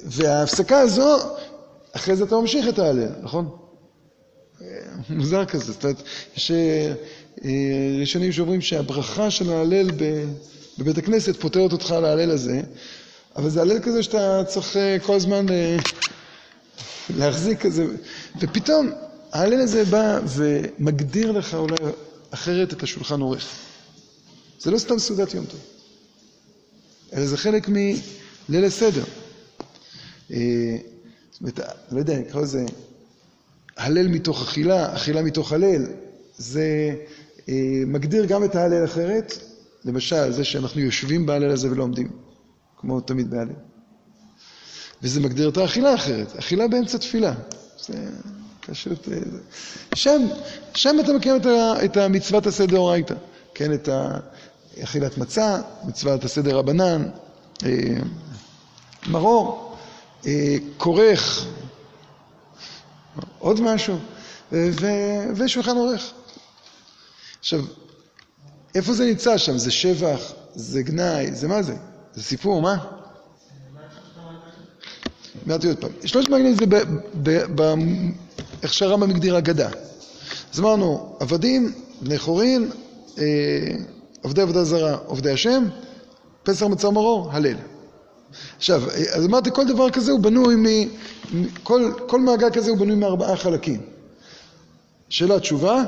וההפסקה 0.04 0.78
הזו, 0.78 1.16
אחרי 1.92 2.16
זה 2.16 2.24
אתה 2.24 2.36
ממשיך 2.36 2.68
את 2.68 2.78
ההלל, 2.78 3.12
נכון? 3.22 3.56
מוזר 5.08 5.44
כזה, 5.44 5.72
זאת 5.72 5.84
אומרת, 5.84 6.02
יש 6.36 6.50
אה, 6.50 6.92
ראשונים 8.00 8.32
שאומרים 8.32 8.60
שהברכה 8.60 9.30
של 9.30 9.52
ההלל 9.52 9.90
בבית 10.78 10.98
הכנסת 10.98 11.36
פותרת 11.36 11.72
אותך 11.72 11.90
על 11.90 12.04
ההלל 12.04 12.30
הזה, 12.30 12.60
אבל 13.36 13.50
זה 13.50 13.60
הלל 13.62 13.80
כזה 13.80 14.02
שאתה 14.02 14.42
צריך 14.48 14.76
אה, 14.76 14.96
כל 14.98 15.14
הזמן 15.14 15.48
אה, 15.50 15.76
להחזיק 17.16 17.60
כזה, 17.60 17.86
ופתאום 18.40 18.90
ההלל 19.32 19.60
הזה 19.60 19.84
בא 19.84 20.20
ומגדיר 20.26 21.32
לך 21.32 21.54
אולי 21.54 21.76
אחרת 22.30 22.72
את 22.72 22.82
השולחן 22.82 23.20
עורך. 23.20 23.46
זה 24.60 24.70
לא 24.70 24.78
סתם 24.78 24.98
סעודת 24.98 25.34
יום 25.34 25.44
טוב, 25.44 25.60
אלא 27.12 27.26
זה 27.26 27.36
חלק 27.36 27.68
מליל 27.68 28.64
הסדר. 28.64 29.04
זאת 30.28 31.40
אומרת, 31.40 31.60
לא 31.90 31.98
יודע, 31.98 32.18
נקרא 32.18 32.40
לזה 32.40 32.64
הלל 33.76 34.08
מתוך 34.08 34.42
אכילה, 34.42 34.94
אכילה 34.94 35.22
מתוך 35.22 35.52
הלל, 35.52 35.86
זה 36.38 36.60
אה, 36.60 36.94
מגדיר 37.86 38.24
גם 38.24 38.44
את 38.44 38.54
ההלל 38.54 38.84
אחרת, 38.84 39.32
למשל, 39.84 40.32
זה 40.32 40.44
שאנחנו 40.44 40.80
יושבים 40.80 41.26
בהלל 41.26 41.50
הזה 41.50 41.70
ולא 41.70 41.82
עומדים, 41.82 42.08
כמו 42.76 43.00
תמיד 43.00 43.30
בהלל. 43.30 43.54
וזה 45.02 45.20
מגדיר 45.20 45.48
את 45.48 45.56
האכילה 45.56 45.94
אחרת, 45.94 46.36
אכילה 46.36 46.68
באמצע 46.68 46.98
תפילה. 46.98 47.34
זה 47.78 47.94
פשוט... 48.60 49.08
אה, 49.08 49.18
שם, 49.94 50.26
שם 50.74 50.96
אתה 51.00 51.12
מקיים 51.12 51.36
את, 51.36 51.46
ה, 51.46 51.84
את 51.84 51.96
המצוות 51.96 52.46
עשה 52.46 52.66
דאורייתא, 52.66 53.14
כן, 53.54 53.72
את 53.72 53.88
אכילת 54.82 55.18
מצה, 55.18 55.60
מצוות 55.84 56.24
עשה 56.24 56.42
דרבנן, 56.42 57.08
אה, 57.64 57.70
מרור, 59.06 59.76
אה, 60.26 60.56
כורך, 60.76 61.46
עוד 63.38 63.60
משהו, 63.60 63.98
ושולחן 65.36 65.76
עורך. 65.76 66.12
עכשיו, 67.44 67.60
איפה 68.74 68.92
זה 68.92 69.06
נמצא 69.06 69.38
שם? 69.38 69.58
זה 69.58 69.70
שבח? 69.70 70.32
זה 70.54 70.82
גנאי? 70.82 71.34
זה 71.34 71.48
מה 71.48 71.62
זה? 71.62 71.74
זה 72.14 72.22
סיפור, 72.22 72.62
מה? 72.62 72.76
אמרתי 75.46 75.68
עוד 75.68 75.76
פעם. 75.78 75.90
שלושת 76.04 76.28
מעגלים 76.28 76.54
זה 76.54 76.64
איך 78.62 78.74
שהרמב"ם 78.74 79.10
הגדיר 79.10 79.38
אגדה. 79.38 79.68
אז 80.52 80.60
אמרנו, 80.60 81.16
עבדים, 81.20 81.72
בני 82.00 82.18
חורין, 82.18 82.70
אה, 83.18 83.24
עובדי 84.22 84.42
עבודה 84.42 84.64
זרה, 84.64 84.96
עובדי 85.06 85.32
השם, 85.32 85.64
פסח 86.42 86.66
מצר 86.66 86.90
מרור, 86.90 87.32
הלל. 87.32 87.56
עכשיו, 88.56 88.82
אז 89.12 89.24
אמרתי, 89.24 89.50
כל 89.52 89.66
דבר 89.66 89.90
כזה 89.90 90.12
הוא 90.12 90.20
בנוי 90.20 90.56
מ... 90.56 90.88
כל, 91.62 91.92
כל 92.06 92.20
מעגל 92.20 92.50
כזה 92.50 92.70
הוא 92.70 92.78
בנוי 92.78 92.96
מארבעה 92.96 93.36
חלקים. 93.36 93.80
שאלה 95.08 95.40
תשובה, 95.40 95.82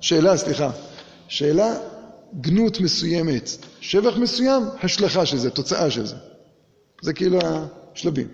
שאלה, 0.00 0.36
סליחה, 0.36 0.70
שאלה, 1.32 1.74
גנות 2.40 2.80
מסוימת, 2.80 3.50
שבח 3.80 4.16
מסוים, 4.16 4.62
השלכה 4.82 5.26
של 5.26 5.38
זה, 5.38 5.50
תוצאה 5.50 5.90
של 5.90 6.06
זה. 6.06 6.14
זה 7.02 7.12
כאילו 7.12 7.38
השלבים. 7.42 8.28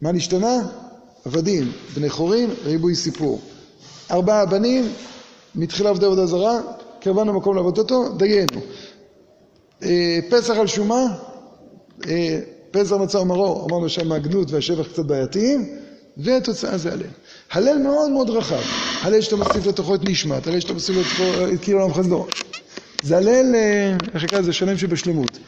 מה 0.00 0.12
נשתנה? 0.12 0.56
עבדים, 1.24 1.72
בני 1.94 2.08
חורים, 2.10 2.50
ריבוי 2.64 2.94
סיפור. 2.94 3.40
ארבעה 4.10 4.46
בנים, 4.46 4.84
מתחילה 5.54 5.88
עובדי 5.88 6.06
עבודה 6.06 6.26
זרה, 6.26 6.60
קרבנו 7.00 7.32
מקום 7.32 7.56
לעבוד 7.56 7.78
אותו, 7.78 8.12
דיינו. 8.16 8.60
אה, 9.82 10.18
פסח 10.30 10.54
על 10.54 10.66
שומה, 10.66 11.04
אה, 12.08 12.40
פסח 12.70 12.92
מצה 12.96 13.20
ומרור, 13.20 13.66
אמרנו 13.70 13.88
שהמגנות 13.88 14.50
והשבח 14.50 14.88
קצת 14.88 15.04
בעייתיים, 15.04 15.78
והתוצאה 16.18 16.78
זה 16.78 16.92
הלל. 16.92 17.06
הלל 17.50 17.78
מאוד 17.78 18.10
מאוד 18.10 18.30
רחב. 18.30 18.60
הלל 19.02 19.20
שאתה 19.20 19.36
מוסיף 19.36 19.66
לתוכו 19.66 19.94
את 19.94 20.00
נשמת, 20.04 20.46
הלל 20.46 20.60
שאתה 20.60 20.72
מוסיף 20.72 20.96
לתוכו 20.96 21.52
את 21.54 21.60
כאילו 21.62 21.80
עולם 21.80 21.94
חסדו. 21.94 22.26
זה 23.02 23.16
הלל, 23.16 23.54
אה, 23.54 23.96
איך 24.14 24.24
נקרא 24.24 24.38
לזה, 24.38 24.52
שלם 24.52 24.78
שבשלמות. 24.78 25.38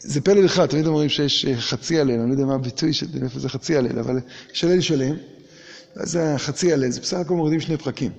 זה 0.00 0.20
פלא 0.20 0.44
אחד, 0.44 0.66
תמיד 0.66 0.86
אומרים 0.86 1.08
שיש 1.08 1.46
אה, 1.46 1.56
חצי 1.56 2.00
הלל, 2.00 2.20
אני 2.20 2.28
לא 2.28 2.32
יודע 2.34 2.44
מה 2.44 2.54
הביטוי 2.54 2.92
של 2.92 3.06
איפה 3.22 3.38
זה 3.38 3.48
חצי 3.48 3.76
הלל, 3.76 3.98
אבל 3.98 4.20
יש 4.54 4.64
הלל 4.64 4.80
שלם, 4.80 5.16
ואז 5.96 6.10
זה 6.10 6.34
חצי 6.36 6.72
הלל, 6.72 6.90
זה 6.90 7.00
בסך 7.00 7.16
הכל 7.16 7.34
מורידים 7.34 7.60
שני 7.60 7.76
פרקים. 7.76 8.10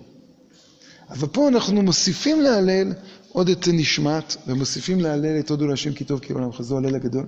אבל 1.10 1.28
פה 1.28 1.48
אנחנו 1.48 1.82
מוסיפים 1.82 2.42
להלל 2.42 2.94
עוד 3.32 3.50
את 3.50 3.68
נשמת, 3.68 4.36
ומוסיפים 4.48 5.00
להלל 5.02 5.40
את 5.40 5.50
הודו 5.50 5.68
להשם 5.68 5.94
כי 5.94 6.04
טוב 6.04 6.20
כי 6.20 6.34
עולם 6.34 6.52
חזו 6.52 6.78
הלל 6.78 6.96
הגדול. 6.96 7.26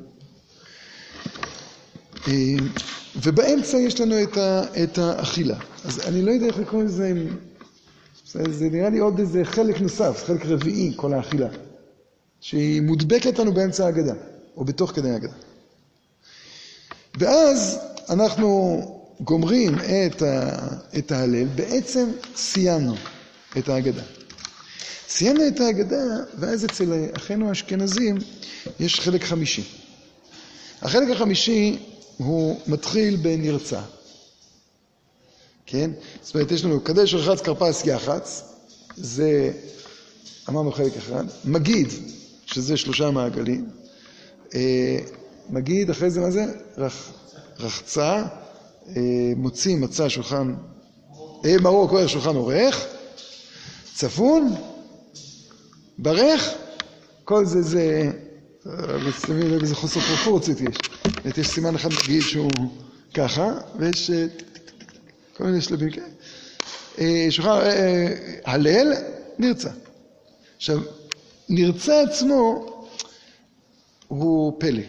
אה, 2.27 2.33
ובאמצע 3.23 3.77
יש 3.77 4.01
לנו 4.01 4.23
את, 4.23 4.37
ה, 4.37 4.63
את 4.83 4.97
האכילה. 4.97 5.57
אז 5.85 5.99
אני 6.07 6.21
לא 6.21 6.31
יודע 6.31 6.45
איך 6.45 6.57
לקרוא 6.57 6.83
לזה, 6.83 7.13
זה, 8.31 8.43
זה 8.51 8.69
נראה 8.69 8.89
לי 8.89 8.97
עוד 8.99 9.19
איזה 9.19 9.45
חלק 9.45 9.81
נוסף, 9.81 10.23
חלק 10.25 10.45
רביעי, 10.45 10.93
כל 10.95 11.13
האכילה, 11.13 11.47
שהיא 12.41 12.81
מודבקת 12.81 13.39
לנו 13.39 13.53
באמצע 13.53 13.85
ההגדה, 13.85 14.13
או 14.57 14.65
בתוך 14.65 14.91
כדי 14.91 15.09
ההגדה. 15.11 15.33
ואז 17.17 17.79
אנחנו 18.09 18.81
גומרים 19.21 19.75
את, 19.75 20.21
ה, 20.21 20.57
את 20.97 21.11
ההלל, 21.11 21.45
בעצם 21.45 22.09
סיימנו 22.35 22.95
את 23.57 23.69
ההגדה. 23.69 24.03
סיימנו 25.09 25.47
את 25.47 25.59
ההגדה, 25.59 26.03
ואז 26.39 26.65
אצל 26.65 27.05
אחינו 27.17 27.49
האשכנזים 27.49 28.17
יש 28.79 28.99
חלק 28.99 29.23
חמישי. 29.23 29.63
החלק 30.81 31.09
החמישי 31.15 31.79
הוא 32.17 32.59
מתחיל 32.67 33.15
בנרצה. 33.15 33.81
כן? 35.65 35.91
זאת 36.21 36.35
אומרת, 36.35 36.51
יש 36.51 36.65
לנו 36.65 36.81
קדש 36.81 37.13
רחץ 37.13 37.41
כרפס 37.41 37.85
יחץ, 37.85 38.43
זה, 38.95 39.51
אמרנו 40.49 40.71
חלק 40.71 40.97
אחד, 40.97 41.23
מגיד, 41.45 41.87
שזה 42.45 42.77
שלושה 42.77 43.11
מעגלים, 43.11 43.69
אה, 44.55 44.99
מגיד, 45.49 45.89
אחרי 45.89 46.09
זה 46.09 46.21
מה 46.21 46.31
זה? 46.31 46.45
רח, 46.77 47.11
רחצה, 47.59 48.23
אה, 48.95 49.33
מוציא 49.35 49.77
מצא 49.77 50.09
שולחן, 50.09 50.55
אה, 51.45 51.55
מרור 51.61 51.89
כהר 51.89 52.07
שולחן 52.07 52.35
עורך, 52.35 52.85
צפון, 53.95 54.55
ברך, 55.97 56.49
כל 57.23 57.45
זה 57.45 57.61
זה, 57.61 58.11
שמים 59.25 59.51
לב 59.51 59.61
איזה 59.61 59.75
חוסר 59.75 59.99
פרופורציות 59.99 60.61
יש. 60.61 60.77
יש 61.37 61.47
סימן 61.47 61.75
אחד 61.75 61.89
מגיד 62.03 62.21
שהוא 62.21 62.51
ככה, 63.13 63.59
ויש 63.79 64.11
כל 65.37 65.43
מיני 65.43 65.61
שלבים 65.61 65.89
כאלה. 65.91 66.07
שולחן, 67.31 67.59
הלל, 68.45 68.93
נרצה. 69.39 69.69
עכשיו, 70.57 70.79
נרצה 71.49 72.01
עצמו 72.01 72.65
הוא 74.07 74.59
פלא. 74.59 74.83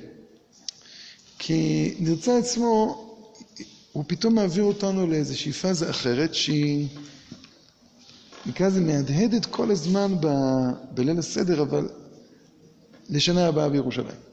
כי 1.39 1.95
נרצה 1.99 2.39
עצמו, 2.39 3.05
הוא 3.93 4.05
פתאום 4.07 4.35
מעביר 4.35 4.65
אותנו 4.65 5.07
לאיזושהי 5.07 5.53
פאזה 5.53 5.91
אחרת 5.91 6.35
שהיא, 6.35 6.87
נקרא 8.47 8.67
לזה 8.67 8.81
מהדהדת 8.81 9.47
כל 9.47 9.71
הזמן 9.71 10.15
ב, 10.21 10.29
בליל 10.91 11.19
הסדר, 11.19 11.63
אבל 11.63 11.89
לשנה 13.11 13.47
הבאה 13.47 13.69
בירושלים. 13.69 14.28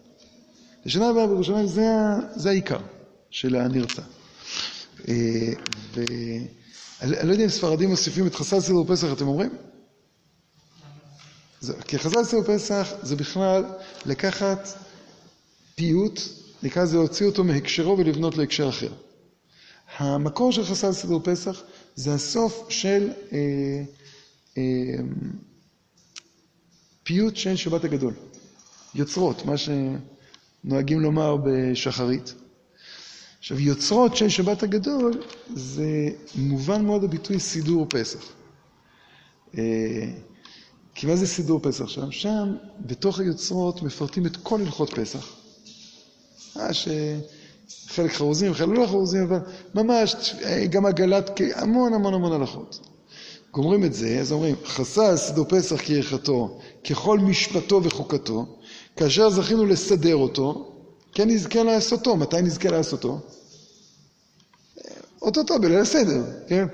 לשנה 0.86 1.10
הבאה 1.10 1.28
בירושלים 1.28 1.68
זה, 1.68 1.88
זה 2.36 2.50
העיקר 2.50 2.80
של 3.30 3.56
הנרצה. 3.56 4.02
אה, 5.08 5.54
ואני 5.94 7.28
לא 7.28 7.32
יודע 7.32 7.44
אם 7.44 7.50
ספרדים 7.50 7.90
מוסיפים 7.90 8.28
את 8.28 8.36
חסל 8.36 8.60
סדר 8.60 8.84
פסח, 8.88 9.08
אתם 9.14 9.28
אומרים? 9.28 9.50
כי 11.88 12.00
חז"ל 12.00 12.24
סדר 12.24 12.56
פסח 12.56 12.88
זה 13.02 13.16
בכלל 13.16 13.64
לקחת 14.06 14.70
פיוט, 15.76 16.20
נקרא 16.64 16.84
לזה 16.84 16.98
להוציא 16.98 17.26
אותו 17.26 17.44
מהקשרו 17.44 17.98
ולבנות 17.98 18.38
להקשר 18.38 18.70
אחר. 18.70 18.94
המקור 19.98 20.52
של 20.52 20.66
חס"ל 20.66 20.92
סדר 20.92 21.20
פסח 21.24 21.62
זה 21.96 22.14
הסוף 22.14 22.66
של 22.70 23.10
אה, 23.34 23.38
אה, 24.58 24.64
פיוט 27.04 27.36
של 27.36 27.56
שבת 27.56 27.84
הגדול. 27.84 28.14
יוצרות, 28.96 29.46
מה 29.46 29.58
שנוהגים 30.66 31.00
לומר 31.00 31.38
בשחרית. 31.44 32.34
עכשיו, 33.40 33.60
יוצרות 33.60 34.16
של 34.16 34.30
שבת 34.30 34.64
הגדול 34.64 35.14
זה 35.54 36.10
מובן 36.36 36.86
מאוד 36.86 37.04
הביטוי 37.04 37.40
סידור 37.40 37.86
פסח. 37.90 38.20
אה, 39.58 39.64
כי 40.96 41.08
מה 41.08 41.16
זה 41.16 41.28
סידור 41.28 41.60
פסח 41.64 41.88
שם? 41.88 42.12
שם, 42.12 42.56
בתוך 42.80 43.20
היוצרות, 43.20 43.84
מפרטים 43.84 44.26
את 44.26 44.38
כל 44.38 44.62
הלכות 44.62 44.94
פסח. 44.94 45.34
אה, 46.58 46.70
שחלק 46.74 48.12
חרוזים, 48.12 48.54
חלק 48.54 48.78
לא 48.78 48.88
חרוזים, 48.88 49.24
אבל 49.24 49.40
ממש, 49.76 50.36
גם 50.70 50.86
עגלת, 50.86 51.42
המון 51.56 51.94
המון 51.94 52.14
המון 52.14 52.32
הלכות. 52.32 52.80
גומרים 53.52 53.84
את 53.84 53.94
זה, 53.94 54.20
אז 54.20 54.32
אומרים, 54.32 54.56
חסה 54.66 55.18
סידור 55.18 55.46
פסח 55.50 55.82
כהלכתו, 55.86 56.60
ככל 56.90 57.20
משפטו 57.20 57.84
וחוקתו, 57.84 58.46
כאשר 58.96 59.30
זכינו 59.30 59.66
לסדר 59.66 60.16
אותו, 60.16 60.72
כן 61.14 61.30
נזכה 61.30 61.64
לעשותו. 61.64 62.16
מתי 62.16 62.42
נזכה 62.42 62.70
לעשותו? 62.70 63.20
אוטוטו, 65.22 65.60
בליל 65.60 65.80
הסדר, 65.80 66.24
כן? 66.48 66.66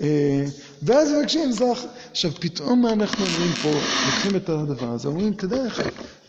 אה, 0.00 0.44
ואז 0.82 1.12
מבקשים 1.12 1.52
זך. 1.52 1.84
עכשיו, 2.10 2.30
פתאום 2.40 2.82
מה 2.82 2.92
אנחנו 2.92 3.24
אומרים 3.24 3.52
פה, 3.62 3.68
לוקחים 4.06 4.36
את 4.36 4.48
הדבר 4.48 4.92
הזה, 4.92 5.08
אומרים, 5.08 5.34
תדע 5.34 5.64
לך, 5.64 5.82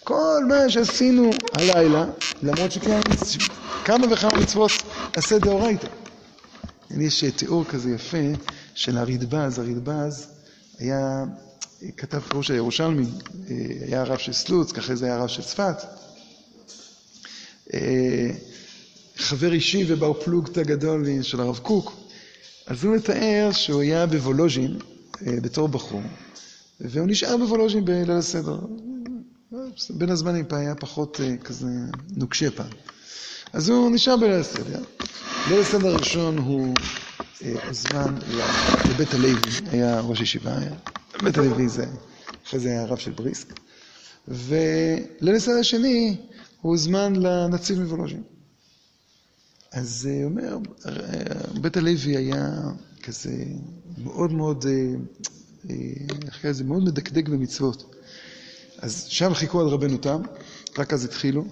כל 0.03 0.43
מה 0.47 0.69
שעשינו 0.69 1.29
הלילה, 1.53 2.05
למרות 2.43 2.71
שכמה 2.71 4.07
וכמה 4.11 4.29
מצוות 4.41 4.71
עשה 5.15 5.39
דאורייתא. 5.39 5.87
יש 6.97 7.23
תיאור 7.23 7.65
כזה 7.65 7.91
יפה 7.91 8.17
של 8.75 8.97
הרדב"ז, 8.97 9.59
הרדב"ז 9.59 10.27
היה, 10.79 11.23
כתב 11.97 12.19
פירוש 12.19 12.51
הירושלמי, 12.51 13.05
אה, 13.49 13.55
היה 13.87 14.01
הרב 14.01 14.17
של 14.17 14.33
סלוץ, 14.33 14.71
ככה 14.71 14.95
זה 14.95 15.05
היה 15.05 15.15
הרב 15.15 15.27
של 15.27 15.41
צפת. 15.41 15.75
אה, 17.73 18.31
חבר 19.17 19.53
אישי 19.53 19.85
ובר 19.87 20.13
פלוגתא 20.13 20.63
גדול 20.63 21.05
של 21.21 21.41
הרב 21.41 21.57
קוק. 21.57 21.93
אז 22.67 22.83
הוא 22.83 22.95
מתאר 22.95 23.49
שהוא 23.51 23.81
היה 23.81 24.05
בוולוז'ין 24.05 24.79
אה, 25.27 25.35
בתור 25.41 25.67
בחור, 25.67 26.01
והוא 26.79 27.07
נשאר 27.07 27.37
בוולוז'ין 27.37 27.85
בליל 27.85 28.11
הסדר. 28.11 28.59
בין 29.89 30.09
הזמנים 30.09 30.45
פעם 30.47 30.59
היה 30.59 30.75
פחות 30.75 31.19
כזה 31.43 31.67
נוקשה 32.15 32.51
פעם. 32.51 32.71
אז 33.53 33.69
הוא 33.69 33.91
נשאר 33.91 34.17
בליל 34.17 34.31
הסדר. 34.33 34.83
ליל 35.49 35.59
הסדר 35.59 35.87
הראשון 35.87 36.37
הוא 36.37 36.73
הוזמן 37.67 38.15
אה, 38.39 38.89
לבית 38.89 39.13
הלוי, 39.13 39.33
היה 39.71 39.99
ראש 39.99 40.21
ישיבה, 40.21 40.57
בית 41.23 41.37
הלוי 41.37 41.69
זה, 41.69 41.85
אחרי 42.47 42.59
זה 42.59 42.81
הרב 42.81 42.97
של 42.97 43.11
בריסק. 43.11 43.59
וליל 44.27 45.35
הסדר 45.35 45.59
השני 45.59 46.17
הוא 46.61 46.71
הוזמן 46.71 47.15
לנציב 47.15 47.79
מוולוז'ין. 47.79 48.23
אז 49.71 50.05
הוא 50.05 50.23
אומר, 50.23 50.57
בית 51.61 51.77
הלוי 51.77 52.17
היה 52.17 52.61
כזה 53.03 53.45
מאוד 54.03 54.31
מאוד, 54.31 54.65
אה, 54.65 54.71
אה, 55.69 55.75
איך 56.25 56.35
קוראים 56.35 56.49
לזה, 56.49 56.63
מאוד 56.63 56.83
מדקדק 56.83 57.27
במצוות. 57.29 57.95
אז 58.77 59.03
שם 59.03 59.33
חיכו 59.33 59.61
על 59.61 59.67
רבנו 59.67 59.97
תם, 59.97 60.21
רק 60.77 60.93
אז 60.93 61.05
התחילו, 61.05 61.45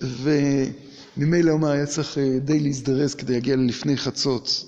וממילא 0.00 1.50
אומר 1.50 1.68
היה 1.68 1.86
צריך 1.86 2.18
אה, 2.18 2.38
די 2.38 2.60
להזדרז 2.60 3.14
כדי 3.14 3.32
להגיע 3.32 3.56
לפני 3.56 3.96
חצות 3.96 4.64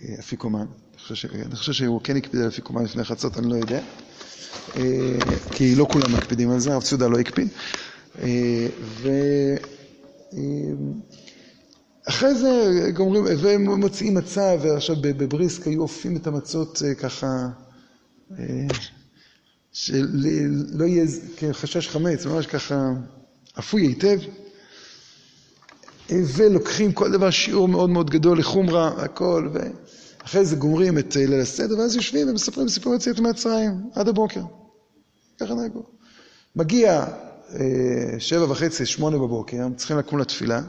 לאפיקומן. 0.00 0.66
אני 1.34 1.56
חושב 1.56 1.72
שהוא 1.72 2.00
כן 2.04 2.16
הקפיד 2.16 2.40
על 2.40 2.48
אפיקומן 2.48 2.84
לפני 2.84 3.04
חצות, 3.04 3.38
אני 3.38 3.48
לא 3.48 3.54
יודע. 3.54 3.80
כי 5.50 5.74
לא 5.74 5.86
כולם 5.92 6.14
מקפידים 6.16 6.50
על 6.50 6.60
זה, 6.60 6.72
הרב 6.72 6.82
ציודה 6.82 7.08
לא 7.08 7.18
הקפיד. 7.18 7.48
ו... 8.80 9.10
אחרי 12.08 12.34
זה 12.34 12.80
גומרים, 12.94 13.24
והם 13.38 13.80
מוציאים 13.80 14.14
מצה, 14.14 14.54
ועכשיו 14.60 14.96
בבריסק 15.00 15.66
היו 15.66 15.82
אופים 15.82 16.16
את 16.16 16.26
המצות 16.26 16.82
אה, 16.84 16.94
ככה, 16.94 17.48
אה, 18.38 18.66
שלא 19.72 20.84
יהיה 20.84 21.04
חשש 21.52 21.88
חמץ, 21.88 22.26
ממש 22.26 22.46
ככה 22.46 22.90
אפוי 23.58 23.82
היטב. 23.82 24.18
ולוקחים 26.10 26.92
כל 26.92 27.12
דבר 27.12 27.30
שיעור 27.30 27.68
מאוד 27.68 27.90
מאוד 27.90 28.10
גדול 28.10 28.38
לחומרה, 28.38 28.88
הכל, 28.88 29.48
ואחרי 30.24 30.44
זה 30.44 30.56
גומרים 30.56 30.98
את 30.98 31.16
ליל 31.16 31.40
הסדר, 31.40 31.78
ואז 31.78 31.96
יושבים 31.96 32.28
ומספרים 32.28 32.68
סיפור 32.68 32.94
יציאת 32.94 33.18
מצרים 33.18 33.90
עד 33.94 34.08
הבוקר. 34.08 34.42
ככה 35.40 35.54
נהגו. 35.54 35.82
מגיע 36.56 37.06
אה, 37.50 38.16
שבע 38.18 38.50
וחצי, 38.50 38.86
שמונה 38.86 39.18
בבוקר, 39.18 39.66
צריכים 39.76 39.98
לקום 39.98 40.18
לתפילה. 40.18 40.62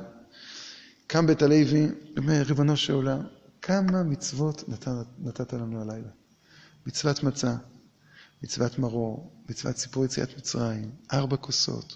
קם 1.08 1.28
בית 1.28 1.42
הלוי, 1.42 1.88
אומר, 2.18 2.42
ריבונו 2.42 2.78
של 2.78 2.94
עולם, 2.94 3.20
כמה 3.62 4.04
מצוות 4.04 4.70
נת, 4.70 4.88
נתת 5.20 5.54
לנו 5.54 5.82
הלילה? 5.82 6.10
מצוות 6.86 7.24
מצה, 7.24 7.56
מצוות 8.44 8.80
מרור, 8.80 9.32
מצוות 9.50 9.78
סיפור 9.78 10.06
יציאת 10.06 10.38
מצרים, 10.38 10.92
ארבע 11.14 11.38
כוסות. 11.38 11.96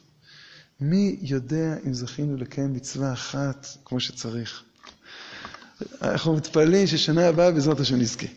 מי 0.80 1.18
יודע 1.22 1.76
אם 1.86 1.94
זכינו 1.94 2.38
לקיים 2.38 2.74
מצווה 2.74 3.14
אחת 3.14 3.68
כמו 3.86 4.00
שצריך? 4.00 4.64
אנחנו 6.02 6.36
מתפללים 6.36 6.88
ששנה 6.88 7.28
הבאה 7.28 7.52
בעזרת 7.52 7.80
השם 7.80 7.96
נזכה. 7.96 8.28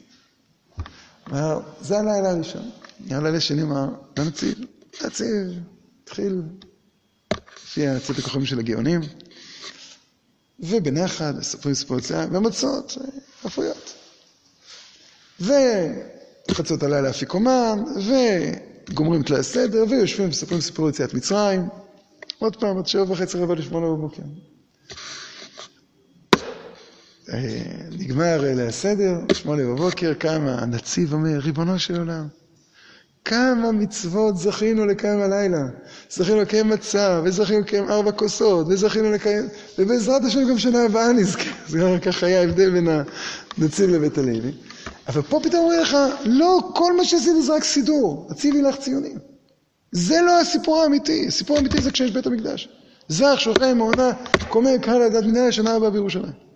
זה 1.80 1.98
הלילה 1.98 2.30
הראשון. 2.30 2.70
הלילה 3.10 3.36
השני 3.36 3.62
אמר, 3.62 3.88
לנציב, 4.18 4.58
לנציב, 5.02 5.58
התחיל 6.04 6.42
לפי 7.56 7.88
הצאת 7.88 8.18
הכוכבים 8.18 8.46
של 8.46 8.58
הגאונים, 8.58 9.00
ובנחת, 10.60 11.34
מספרים 11.34 11.74
סיפור 11.74 11.98
יציאה, 11.98 12.26
ומצות 12.32 12.98
אפויות. 13.46 13.94
וחצות 15.40 16.82
הלילה 16.82 17.10
אפיקומן, 17.10 17.84
וגומרים 18.88 19.22
את 19.22 19.30
ליל 19.30 19.40
הסדר, 19.40 19.84
ויושבים 19.90 20.26
ומספרים 20.26 20.60
סיפור 20.60 20.88
יציאת 20.88 21.14
מצרים. 21.14 21.68
עוד 22.38 22.56
פעם, 22.56 22.78
עד 22.78 22.86
שבע 22.86 23.12
וחצי 23.12 23.38
רבע 23.38 23.54
לשמונה 23.54 23.86
בבוקר. 23.86 24.22
נגמר 27.98 28.40
ליל 28.40 28.60
הסדר, 28.60 29.20
שמונה 29.32 29.62
בבוקר, 29.62 30.14
קם 30.14 30.46
הנציב 30.48 31.12
אומר, 31.12 31.38
ריבונו 31.38 31.78
של 31.78 31.98
עולם, 31.98 32.26
כמה 33.24 33.72
מצוות 33.72 34.36
זכינו 34.36 34.86
לקיים 34.86 35.20
הלילה. 35.20 35.62
זכינו 36.10 36.40
לקיים 36.40 36.68
מצה, 36.68 37.20
וזכינו 37.24 37.60
לקיים 37.60 37.90
ארבע 37.90 38.12
כוסות, 38.12 38.66
וזכינו 38.68 39.10
לקיים, 39.10 39.48
ובעזרת 39.78 40.24
השם 40.24 40.48
גם 40.48 40.58
שנה 40.58 40.84
הבאה 40.84 41.12
נזכה. 41.12 41.50
זה 41.68 41.98
ככה 42.02 42.26
היה 42.26 42.40
ההבדל 42.40 42.70
בין 42.70 42.88
הנציב 43.58 43.90
לבית 43.90 44.18
הלוי. 44.18 44.52
אבל 45.08 45.22
פה 45.22 45.40
פתאום 45.42 45.64
אומר 45.64 45.82
לך, 45.82 45.96
לא, 46.24 46.70
כל 46.74 46.96
מה 46.96 47.04
שעשיתי 47.04 47.42
זה 47.42 47.54
רק 47.54 47.64
סידור, 47.64 48.28
הציבי 48.30 48.62
לך 48.62 48.76
ציונים. 48.76 49.18
זה 49.92 50.20
לא 50.26 50.40
הסיפור 50.40 50.82
האמיתי, 50.82 51.26
הסיפור 51.28 51.56
האמיתי 51.56 51.82
זה 51.82 51.90
כשיש 51.90 52.10
בית 52.10 52.26
המקדש. 52.26 52.68
זך, 53.08 53.36
שוכן, 53.38 53.78
מעונה, 53.78 54.10
קומם, 54.48 54.78
קהל 54.78 55.02
הדת 55.02 55.24
מנהל 55.24 55.48
לשנה 55.48 55.74
הבאה 55.74 55.90
בירושלים. 55.90 56.51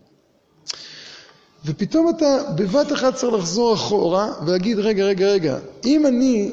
ופתאום 1.66 2.08
אתה 2.08 2.38
בבת 2.56 2.92
אחת 2.92 3.14
צריך 3.14 3.34
לחזור 3.34 3.74
אחורה 3.74 4.32
ולהגיד, 4.46 4.78
רגע, 4.78 5.04
רגע, 5.04 5.26
רגע, 5.26 5.58
אם 5.84 6.06
אני, 6.06 6.52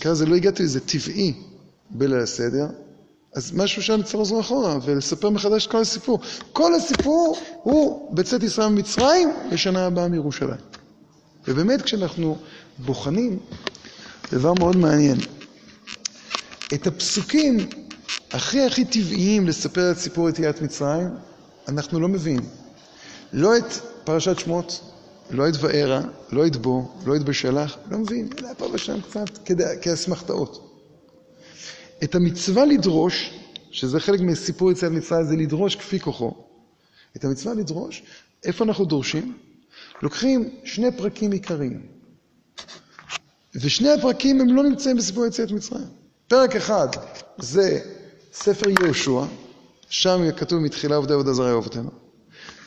ככה 0.00 0.14
זה 0.14 0.26
לא 0.26 0.34
הגעתי 0.36 0.62
לזה 0.62 0.80
טבעי 0.80 1.34
בליל 1.90 2.18
הסדר, 2.18 2.66
אז 3.34 3.52
משהו 3.52 3.82
שאני 3.82 4.02
צריך 4.02 4.14
לחזור 4.14 4.40
אחורה 4.40 4.78
ולספר 4.84 5.30
מחדש 5.30 5.66
את 5.66 5.70
כל 5.70 5.80
הסיפור. 5.80 6.20
כל 6.52 6.74
הסיפור 6.74 7.36
הוא 7.62 8.14
בצאת 8.14 8.42
ישראל 8.42 8.68
ממצרים 8.68 9.30
לשנה 9.50 9.86
הבאה 9.86 10.08
מירושלים. 10.08 10.60
ובאמת 11.48 11.82
כשאנחנו 11.82 12.36
בוחנים, 12.78 13.38
דבר 14.32 14.54
מאוד 14.54 14.76
מעניין, 14.76 15.20
את 16.74 16.86
הפסוקים 16.86 17.70
הכי 18.32 18.60
הכי 18.60 18.84
טבעיים 18.84 19.46
לספר 19.46 19.90
את 19.90 19.98
סיפור 19.98 20.28
יציאת 20.28 20.62
מצרים, 20.62 21.08
אנחנו 21.68 22.00
לא 22.00 22.08
מבינים. 22.08 22.67
לא 23.32 23.58
את 23.58 23.72
פרשת 24.04 24.38
שמות, 24.38 24.80
לא 25.30 25.48
את 25.48 25.54
וארא, 25.60 26.00
לא 26.32 26.46
את 26.46 26.56
בו, 26.56 26.90
לא 27.06 27.16
את 27.16 27.22
בשלח, 27.22 27.76
לא 27.90 27.98
מבין, 27.98 28.28
אלא 28.38 28.48
פה 28.58 28.66
ושם 28.72 29.00
קצת 29.00 29.48
כאסמכתאות. 29.82 30.82
את 32.04 32.14
המצווה 32.14 32.64
לדרוש, 32.66 33.38
שזה 33.70 34.00
חלק 34.00 34.20
מסיפור 34.20 34.72
יציאת 34.72 34.92
מצרים, 34.92 35.24
זה 35.24 35.36
לדרוש 35.36 35.76
כפי 35.76 36.00
כוחו. 36.00 36.34
את 37.16 37.24
המצווה 37.24 37.54
לדרוש, 37.54 38.02
איפה 38.44 38.64
אנחנו 38.64 38.84
דורשים? 38.84 39.38
לוקחים 40.02 40.50
שני 40.64 40.96
פרקים 40.96 41.32
עיקריים. 41.32 41.86
ושני 43.54 43.90
הפרקים 43.90 44.40
הם 44.40 44.48
לא 44.48 44.62
נמצאים 44.62 44.96
בסיפור 44.96 45.26
יציאת 45.26 45.50
מצרים. 45.50 45.86
פרק 46.28 46.56
אחד 46.56 46.88
זה 47.38 47.80
ספר 48.32 48.70
יהושע, 48.70 49.24
שם 49.88 50.30
כתוב 50.36 50.58
מתחילה 50.58 50.96
עובדי 50.96 51.12
עבודה 51.12 51.32
זרה 51.32 51.50
אהובתנו. 51.50 52.07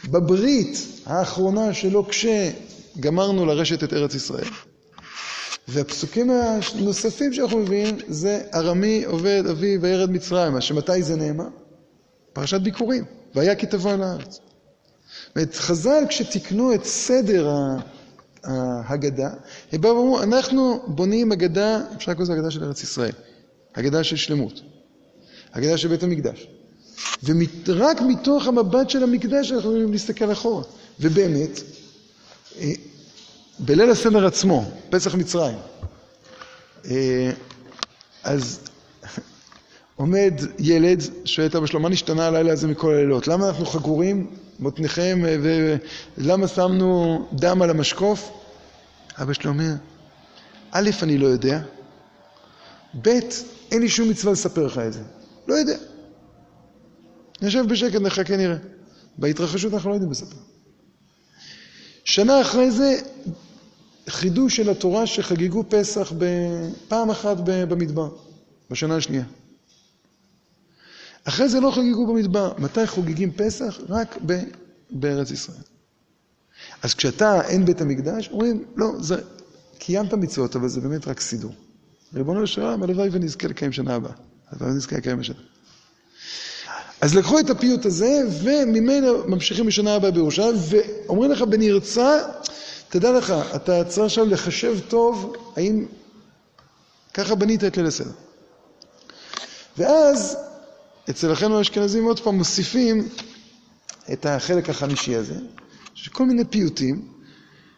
בברית 0.05 0.77
האחרונה 1.05 1.73
שלו 1.73 2.07
כשגמרנו 2.07 3.45
לרשת 3.45 3.83
את 3.83 3.93
ארץ 3.93 4.15
ישראל. 4.15 4.47
והפסוקים 5.67 6.31
הנוספים 6.31 7.33
שאנחנו 7.33 7.59
מביאים 7.59 7.97
זה 8.07 8.41
ארמי 8.53 9.03
עובד 9.03 9.43
אבי 9.51 9.77
וירד 9.77 10.11
מצרים, 10.11 10.61
שמתי 10.61 11.03
זה 11.03 11.15
נאמר? 11.15 11.47
פרשת 12.33 12.61
ביקורים, 12.61 13.03
והיה 13.35 13.55
כי 13.55 13.65
תבוא 13.65 13.93
אל 13.93 14.03
הארץ. 14.03 14.39
ואת 15.35 15.55
חז"ל 15.55 16.03
כשתיקנו 16.09 16.73
את 16.73 16.85
סדר 16.85 17.49
ההגדה, 18.43 19.29
הם 19.71 19.81
באו 19.81 19.95
ואמרו, 19.95 20.21
אנחנו 20.23 20.83
בונים 20.87 21.31
הגדה, 21.31 21.81
אפשר 21.95 22.11
לקרוא 22.11 22.23
לזה 22.23 22.33
הגדה 22.33 22.51
של 22.51 22.63
ארץ 22.63 22.83
ישראל, 22.83 23.11
הגדה 23.75 24.03
של 24.03 24.15
שלמות, 24.15 24.61
הגדה 25.53 25.77
של 25.77 25.87
בית 25.87 26.03
המקדש. 26.03 26.47
ורק 27.23 28.01
מתוך 28.01 28.47
המבט 28.47 28.89
של 28.89 29.03
המקדש 29.03 29.51
אנחנו 29.51 29.69
יכולים 29.71 29.91
להסתכל 29.91 30.31
אחורה. 30.31 30.63
ובאמת, 30.99 31.59
אה, 32.59 32.71
בליל 33.59 33.89
הסדר 33.89 34.25
עצמו, 34.25 34.71
פסח 34.89 35.15
מצרים, 35.15 35.57
אה, 36.85 37.31
אז 38.23 38.59
עומד 39.95 40.33
ילד, 40.59 41.01
שואל 41.25 41.47
את 41.47 41.55
אבא 41.55 41.65
שלו, 41.65 41.79
מה 41.79 41.89
נשתנה 41.89 42.27
הלילה 42.27 42.53
הזה 42.53 42.67
מכל 42.67 42.93
הלילות? 42.93 43.27
למה 43.27 43.49
אנחנו 43.49 43.65
חגורים, 43.65 44.27
מותניכם, 44.59 45.21
ולמה 46.17 46.47
שמנו 46.47 47.27
דם 47.33 47.61
על 47.61 47.69
המשקוף? 47.69 48.31
אבא 49.21 49.33
שלו 49.33 49.51
אומר, 49.51 49.73
א', 50.71 50.89
אני 51.03 51.17
לא 51.17 51.27
יודע, 51.27 51.61
ב', 53.01 53.09
אין 53.71 53.81
לי 53.81 53.89
שום 53.89 54.09
מצווה 54.09 54.33
לספר 54.33 54.65
לך 54.65 54.77
את 54.77 54.93
זה. 54.93 54.99
לא 55.47 55.53
יודע. 55.55 55.77
נשב 57.41 57.65
בשקט, 57.69 58.01
נחכה, 58.01 58.37
נראה. 58.37 58.57
בהתרחשות 59.17 59.73
אנחנו 59.73 59.89
לא 59.89 59.95
יודעים 59.95 60.11
לספר. 60.11 60.37
שנה 62.03 62.41
אחרי 62.41 62.71
זה, 62.71 62.99
חידוש 64.09 64.55
של 64.55 64.69
התורה 64.69 65.07
שחגגו 65.07 65.63
פסח 65.69 66.13
פעם 66.87 67.09
אחת 67.09 67.37
במדבר, 67.45 68.09
בשנה 68.69 68.95
השנייה. 68.95 69.23
אחרי 71.23 71.49
זה 71.49 71.59
לא 71.59 71.71
חגגו 71.71 72.07
במדבר. 72.07 72.53
מתי 72.57 72.87
חוגגים 72.87 73.31
פסח? 73.31 73.79
רק 73.89 74.17
ב, 74.25 74.39
בארץ 74.89 75.31
ישראל. 75.31 75.61
אז 76.83 76.93
כשאתה 76.93 77.41
אין 77.41 77.65
בית 77.65 77.81
המקדש, 77.81 78.29
אומרים, 78.29 78.65
לא, 78.75 78.87
זה, 78.99 79.15
קיימת 79.77 80.13
מצוות, 80.13 80.55
אבל 80.55 80.67
זה 80.67 80.81
באמת 80.81 81.07
רק 81.07 81.19
סידור. 81.19 81.53
ריבונו 82.13 82.47
של 82.47 82.61
עולם, 82.61 82.83
הלוואי 82.83 83.09
ונזכה 83.11 83.47
לקיים 83.47 83.71
שנה 83.71 83.95
הבאה. 83.95 84.13
הלוואי 84.49 84.71
ונזכה 84.71 84.97
לקיים 84.97 85.19
השנה. 85.19 85.50
אז 87.01 87.15
לקחו 87.15 87.39
את 87.39 87.49
הפיוט 87.49 87.85
הזה, 87.85 88.23
וממנו 88.43 89.27
ממשיכים 89.27 89.67
לשנה 89.67 89.95
הבאה 89.95 90.11
בירושלים, 90.11 90.55
ואומרים 90.69 91.31
לך 91.31 91.41
בנרצה, 91.41 92.19
תדע 92.89 93.11
לך, 93.11 93.33
אתה 93.55 93.83
צריך 93.83 94.05
עכשיו 94.05 94.25
לחשב 94.25 94.79
טוב, 94.87 95.35
האם 95.55 95.85
ככה 97.13 97.35
בנית 97.35 97.63
את 97.63 97.77
ליל 97.77 97.85
הסדר. 97.85 98.11
ואז, 99.77 100.37
אצל 101.09 101.33
אחינו 101.33 101.57
האשכנזים 101.57 102.03
עוד 102.03 102.19
פעם 102.19 102.35
מוסיפים 102.35 103.09
את 104.13 104.25
החלק 104.25 104.69
החמישי 104.69 105.15
הזה, 105.15 105.35
של 105.93 106.11
כל 106.11 106.25
מיני 106.25 106.45
פיוטים, 106.45 107.07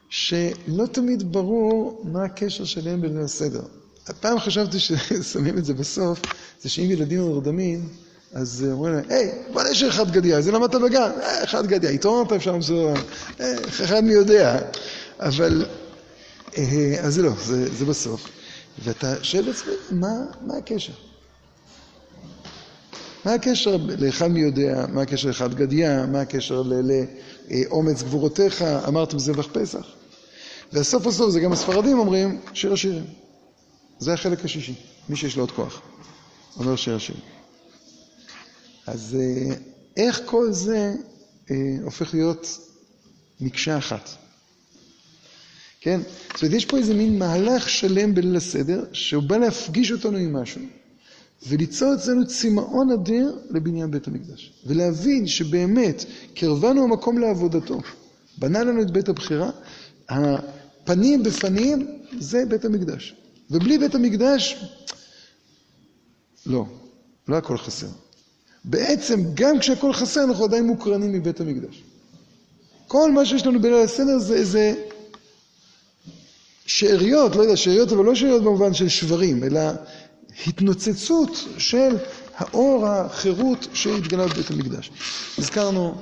שלא 0.09 0.85
תמיד 0.91 1.31
ברור 1.31 2.01
מה 2.03 2.23
הקשר 2.23 2.65
שלהם 2.65 3.01
בליל 3.01 3.21
הסדר. 3.21 3.61
הפעם 4.07 4.39
חשבתי 4.39 4.79
ששמים 4.79 5.57
את 5.57 5.65
זה 5.65 5.73
בסוף, 5.73 6.21
זה 6.61 6.69
שאם 6.69 6.91
ילדים 6.91 7.19
נרדמים, 7.29 7.89
אז 8.33 8.65
אומרים 8.71 8.93
להם, 8.93 9.03
היי, 9.09 9.31
בוא 9.53 9.63
נשאר 9.71 9.89
אחד 9.89 10.11
גדיה, 10.11 10.41
זה 10.41 10.51
למדת 10.51 10.75
בגן, 10.75 11.11
אה, 11.21 11.43
אחד 11.43 11.67
גדיה, 11.67 11.89
התעוררת 11.89 12.31
אפשר 12.31 12.55
מסוים, 12.55 12.95
אה, 13.39 13.53
אחד 13.67 14.03
מי 14.03 14.13
יודע, 14.13 14.59
אבל, 15.19 15.65
אה, 16.57 16.95
אז 17.01 17.13
זה 17.13 17.21
לא, 17.21 17.31
זה, 17.43 17.85
בסוף. 17.85 18.27
ואתה 18.83 19.23
שואל 19.23 19.49
את 19.49 19.55
עצמך, 19.55 19.99
מה 20.41 20.57
הקשר? 20.57 20.93
מה 23.25 23.33
הקשר 23.33 23.77
לאחד 23.99 24.27
מי 24.27 24.39
יודע, 24.39 24.85
מה 24.89 25.01
הקשר 25.01 25.27
לאחד 25.27 25.53
גדיה, 25.53 26.05
מה 26.05 26.21
הקשר 26.21 26.63
לאומץ 27.49 28.03
גבורותיך, 28.03 28.61
אמרתם 28.61 29.19
זבח 29.19 29.47
פסח? 29.51 29.85
והסוף 30.73 31.07
הסוף 31.07 31.29
זה 31.29 31.39
גם 31.39 31.51
הספרדים 31.51 31.99
אומרים 31.99 32.39
שיר 32.53 32.73
השירים. 32.73 33.05
זה 33.99 34.13
החלק 34.13 34.45
השישי, 34.45 34.75
מי 35.09 35.15
שיש 35.15 35.35
לו 35.35 35.43
עוד 35.43 35.51
כוח, 35.51 35.81
אומר 36.57 36.75
שיר 36.75 36.95
השירים. 36.95 37.42
אז 38.87 39.17
אה, 39.19 39.55
איך 39.97 40.21
כל 40.25 40.51
זה 40.51 40.95
אה, 41.51 41.55
הופך 41.83 42.13
להיות 42.13 42.59
מקשה 43.41 43.77
אחת? 43.77 44.09
כן? 45.81 46.01
זאת 46.33 46.41
אומרת, 46.43 46.55
יש 46.55 46.65
פה 46.65 46.77
איזה 46.77 46.93
מין 46.93 47.19
מהלך 47.19 47.69
שלם 47.69 48.15
בליל 48.15 48.35
הסדר, 48.35 48.85
שהוא 48.93 49.23
בא 49.23 49.37
להפגיש 49.37 49.91
אותנו 49.91 50.17
עם 50.17 50.33
משהו, 50.33 50.61
וליצור 51.47 51.93
אצלנו 51.93 52.27
צמאון 52.27 52.91
אדיר 52.91 53.39
לבניין 53.49 53.91
בית 53.91 54.07
המקדש. 54.07 54.53
ולהבין 54.65 55.27
שבאמת, 55.27 56.05
קרבנו 56.33 56.83
המקום 56.83 57.17
לעבודתו, 57.17 57.81
בנה 58.37 58.63
לנו 58.63 58.81
את 58.81 58.91
בית 58.91 59.09
הבחירה, 59.09 59.49
הפנים 60.09 61.23
בפנים 61.23 61.87
זה 62.19 62.45
בית 62.49 62.65
המקדש. 62.65 63.15
ובלי 63.51 63.77
בית 63.77 63.95
המקדש, 63.95 64.65
לא, 66.45 66.65
לא 67.27 67.37
הכל 67.37 67.57
חסר. 67.57 67.87
בעצם, 68.65 69.21
גם 69.33 69.59
כשהכול 69.59 69.93
חסר, 69.93 70.23
אנחנו 70.23 70.43
עדיין 70.43 70.67
מוקרנים 70.67 71.13
מבית 71.13 71.41
המקדש. 71.41 71.83
כל 72.87 73.11
מה 73.11 73.25
שיש 73.25 73.45
לנו 73.45 73.61
בליל 73.61 73.73
הסדר 73.73 74.19
זה 74.19 74.35
איזה 74.35 74.73
שאריות, 76.65 77.35
לא 77.35 77.41
יודע, 77.41 77.55
שאריות, 77.55 77.91
אבל 77.91 78.05
לא 78.05 78.15
שאריות 78.15 78.43
במובן 78.43 78.73
של 78.73 78.89
שברים, 78.89 79.43
אלא 79.43 79.61
התנוצצות 80.47 81.37
של 81.57 81.97
האור, 82.37 82.87
החירות 82.87 83.67
שהתגלה 83.73 84.27
בבית 84.27 84.51
המקדש. 84.51 84.91
הזכרנו 85.37 85.95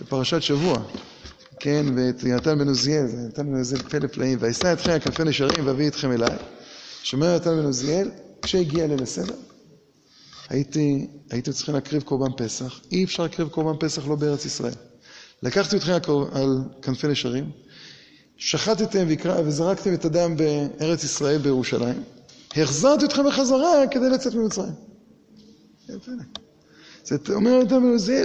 בפרשת 0.00 0.42
שבוע, 0.42 0.82
כן, 1.60 1.86
ואת 1.96 2.22
יונתן 2.22 2.58
בן 2.58 2.68
עוזיאל, 2.68 3.06
יונתן 3.12 3.46
בן 3.46 3.58
עוזיאל 3.58 3.82
פלא 3.82 4.06
פלאים, 4.06 4.38
ואשא 4.40 4.72
אתכם 4.72 4.90
על 4.90 4.98
כנפי 4.98 5.24
נשרים 5.24 5.66
ואביא 5.66 5.88
אתכם 5.88 6.12
אליי. 6.12 6.36
שומע 7.02 7.26
יונתן 7.26 7.50
בן 7.50 7.64
עוזיאל, 7.64 8.10
כשהגיע 8.42 8.86
ליל 8.86 9.02
הסדר, 9.02 9.34
הייתי, 10.48 11.06
הייתם 11.30 11.52
צריכים 11.52 11.74
להקריב 11.74 12.02
קורבן 12.02 12.32
פסח. 12.36 12.80
אי 12.92 13.04
אפשר 13.04 13.22
להקריב 13.22 13.48
קורבן 13.48 13.86
פסח 13.88 14.06
לא 14.06 14.14
בארץ 14.14 14.44
ישראל. 14.44 14.74
לקחתי 15.42 15.76
אתכם 15.76 15.92
על 16.32 16.58
כנפי 16.82 17.08
נשרים, 17.08 17.50
שחטתם 18.36 19.06
וזרקתם 19.44 19.94
את 19.94 20.04
הדם 20.04 20.36
בארץ 20.36 21.04
ישראל 21.04 21.38
בירושלים, 21.38 22.02
החזרתי 22.56 23.04
אתכם 23.04 23.22
בחזרה 23.26 23.86
כדי 23.90 24.10
לצאת 24.10 24.34
ממצרים. 24.34 24.72
זאת 27.04 27.30
אומרת, 27.30 27.68
זה 27.96 28.24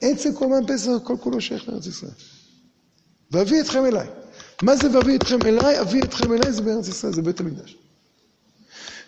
עצם 0.00 0.34
קורבן 0.34 0.66
פסח 0.66 0.90
כל 1.04 1.16
כולו 1.20 1.40
שייך 1.40 1.68
לארץ 1.68 1.86
ישראל. 1.86 2.12
ואביא 3.30 3.60
אתכם 3.60 3.84
אליי. 3.86 4.06
מה 4.60 4.76
זה 4.76 4.96
ואביא 4.96 5.16
אתכם 5.16 5.46
אליי? 5.46 5.80
אביא 5.80 6.04
אתכם 6.04 6.32
אליי 6.32 6.52
זה 6.52 6.62
בארץ 6.62 6.88
ישראל, 6.88 7.12
זה 7.12 7.22
בית 7.22 7.40
המקדש. 7.40 7.76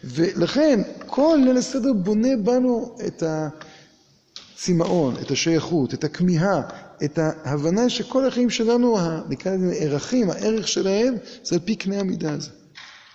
ולכן 0.05 0.81
כל 1.07 1.39
ליל 1.45 1.57
הסדר 1.57 1.93
בונה 1.93 2.37
בנו 2.37 2.97
את 3.07 3.23
הצמאון, 3.27 5.15
את 5.23 5.31
השייכות, 5.31 5.95
את 5.95 6.05
הכמיהה, 6.05 6.63
את 7.05 7.19
ההבנה 7.19 7.91
שכל 7.91 8.27
החיים 8.27 8.51
שלנו, 8.51 8.99
נקרא 9.29 9.53
לזה 9.53 9.75
ערכים, 9.75 10.31
הערך 10.31 10.69
שלהם, 10.69 11.15
זה 11.45 11.57
על 11.57 11.61
פי 11.65 11.77
קנה 11.77 12.01
המידה 12.01 12.33
הזה. 12.33 12.51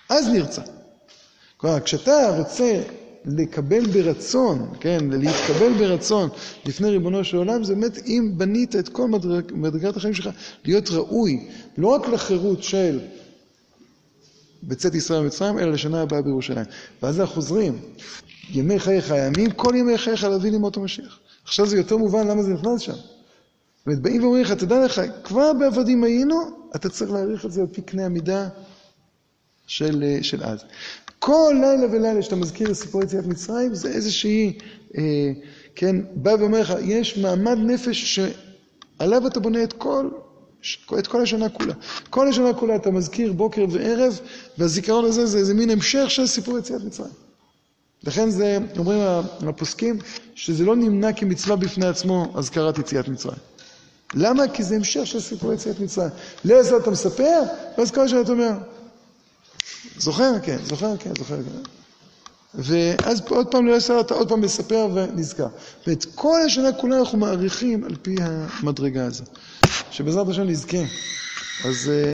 אז 0.10 0.28
נרצה. 0.28 0.62
כלומר, 1.58 1.80
כשאתה 1.80 2.38
רוצה 2.38 2.82
לקבל 3.26 3.86
ברצון, 3.88 4.70
כן, 4.80 5.00
להתקבל 5.12 5.74
ברצון 5.74 6.30
לפני 6.66 6.90
ריבונו 6.90 7.24
של 7.24 7.38
עולם, 7.38 7.64
זה 7.64 7.74
באמת 7.76 7.98
אם 8.06 8.32
בנית 8.38 8.76
את 8.76 8.90
כל 8.90 9.08
מדרג, 9.08 9.44
מדרגת 9.56 9.98
החיים 9.98 10.14
שלך, 10.14 10.30
להיות 10.66 10.90
ראוי, 10.90 11.48
לא 11.78 11.88
רק 11.88 12.08
לחירות 12.08 12.64
של 12.64 13.00
בצאת 14.64 14.96
ישראל 14.96 15.24
ממצרים, 15.24 15.60
אלא 15.60 15.72
לשנה 15.72 16.02
הבאה 16.02 16.22
בירושלים. 16.22 16.66
ואז 17.04 17.20
אנחנו 17.20 17.36
חוזרים, 17.36 17.80
ימי 18.50 18.80
חייך 18.80 19.12
הימים, 19.12 19.52
כל 19.52 19.74
ימי 19.76 19.98
חייך 19.98 20.24
להביא 20.24 20.52
לימות 20.52 20.78
המשיח. 20.78 21.20
עכשיו 21.44 21.66
זה 21.66 21.78
יותר 21.78 21.98
מובן 21.98 22.28
למה 22.28 22.44
זה 22.44 22.54
נכנס 22.54 22.82
שם. 22.82 22.92
זאת 22.92 23.86
אומרת, 23.86 24.02
באים 24.02 24.24
ואומרים 24.24 24.44
לך, 24.44 24.52
תדע 24.52 24.86
לך, 24.86 25.02
כבר 25.24 25.54
בעבדים 25.54 26.04
היינו, 26.04 26.36
אתה 26.76 26.90
צריך 26.90 27.12
להעריך 27.12 27.46
את 27.46 27.52
זה 27.52 27.62
על 27.62 27.68
פי 27.68 27.82
קנה 27.82 28.06
המידה 28.06 28.50
של, 29.68 30.18
של 30.22 30.44
אז. 30.44 30.60
כל 31.20 31.54
לילה 31.62 31.88
ולילה 31.92 32.22
שאתה 32.22 32.36
מזכיר 32.36 32.70
את 32.70 32.76
סיפור 32.76 33.04
יציאת 33.04 33.26
מצרים, 33.26 33.76
זה 33.76 33.90
איזושהי, 33.90 34.58
אה, 34.98 35.32
כן, 35.76 35.96
בא 36.16 36.36
ואומר 36.40 36.60
לך, 36.62 36.74
יש 36.82 37.18
מעמד 37.18 37.58
נפש 37.58 38.20
שעליו 39.00 39.28
אתה 39.28 39.40
בונה 39.40 39.64
את 39.64 39.74
כל, 39.74 40.10
את 41.00 41.08
כל 41.08 41.22
השנה 41.22 41.50
כולה. 41.50 41.74
כל 42.10 42.28
השנה 42.28 42.54
כולה 42.54 42.76
אתה 42.76 42.92
מזכיר 42.92 43.34
בוקר 43.34 43.66
וערב, 43.70 44.20
והזיכרון 44.58 45.06
הזה 45.06 45.26
זה 45.26 45.38
איזה 45.38 45.54
מין 45.54 45.70
המשך 45.70 46.06
של 46.08 46.28
סיפור 46.28 46.58
יציאת 46.58 46.84
מצרים. 46.84 47.12
לכן 48.04 48.30
זה, 48.30 48.58
אומרים 48.78 49.00
הפוסקים, 49.48 50.00
שזה 50.36 50.64
לא 50.64 50.76
נמנע 50.76 51.14
כמצווה 51.14 51.56
בפני 51.56 51.86
עצמו 51.86 52.34
הזכרת 52.36 52.80
יציאת 52.80 53.08
מצרים. 53.08 53.38
למה? 54.14 54.48
כי 54.48 54.64
זה 54.64 54.76
המשך 54.76 55.08
של 55.08 55.20
סיפור 55.20 55.54
יציאת 55.54 55.80
מצרים. 55.80 56.10
ליל 56.46 56.58
לא 56.72 56.78
אתה 56.78 56.92
מספר, 56.92 57.42
ואז 57.78 57.92
כל 57.92 58.02
השנה 58.02 58.22
אתה 58.22 58.32
אומר, 58.32 58.52
זוכר? 59.98 60.32
כן, 60.44 60.58
זוכר? 60.66 60.98
כן, 60.98 61.12
זוכר, 61.18 61.36
כן. 61.36 61.62
ואז 62.54 63.22
עוד 63.30 63.48
פעם 63.48 63.68
ליל 63.68 63.80
סדר 63.80 64.00
אתה 64.00 64.14
עוד 64.14 64.30
פעם 64.30 64.42
מספר 64.42 64.88
ונזכר. 64.94 65.48
ואת 65.88 66.06
כל 66.16 66.42
השנה 66.46 66.74
כולה 66.74 67.00
אנחנו 67.00 67.18
מעריכים 67.18 67.84
על 67.84 67.96
פי 68.02 68.16
המדרגה 68.22 69.06
הזו. 69.06 69.24
שבעזרת 69.92 70.28
השם 70.28 70.44
נזכה. 70.44 70.78
אז... 71.64 71.92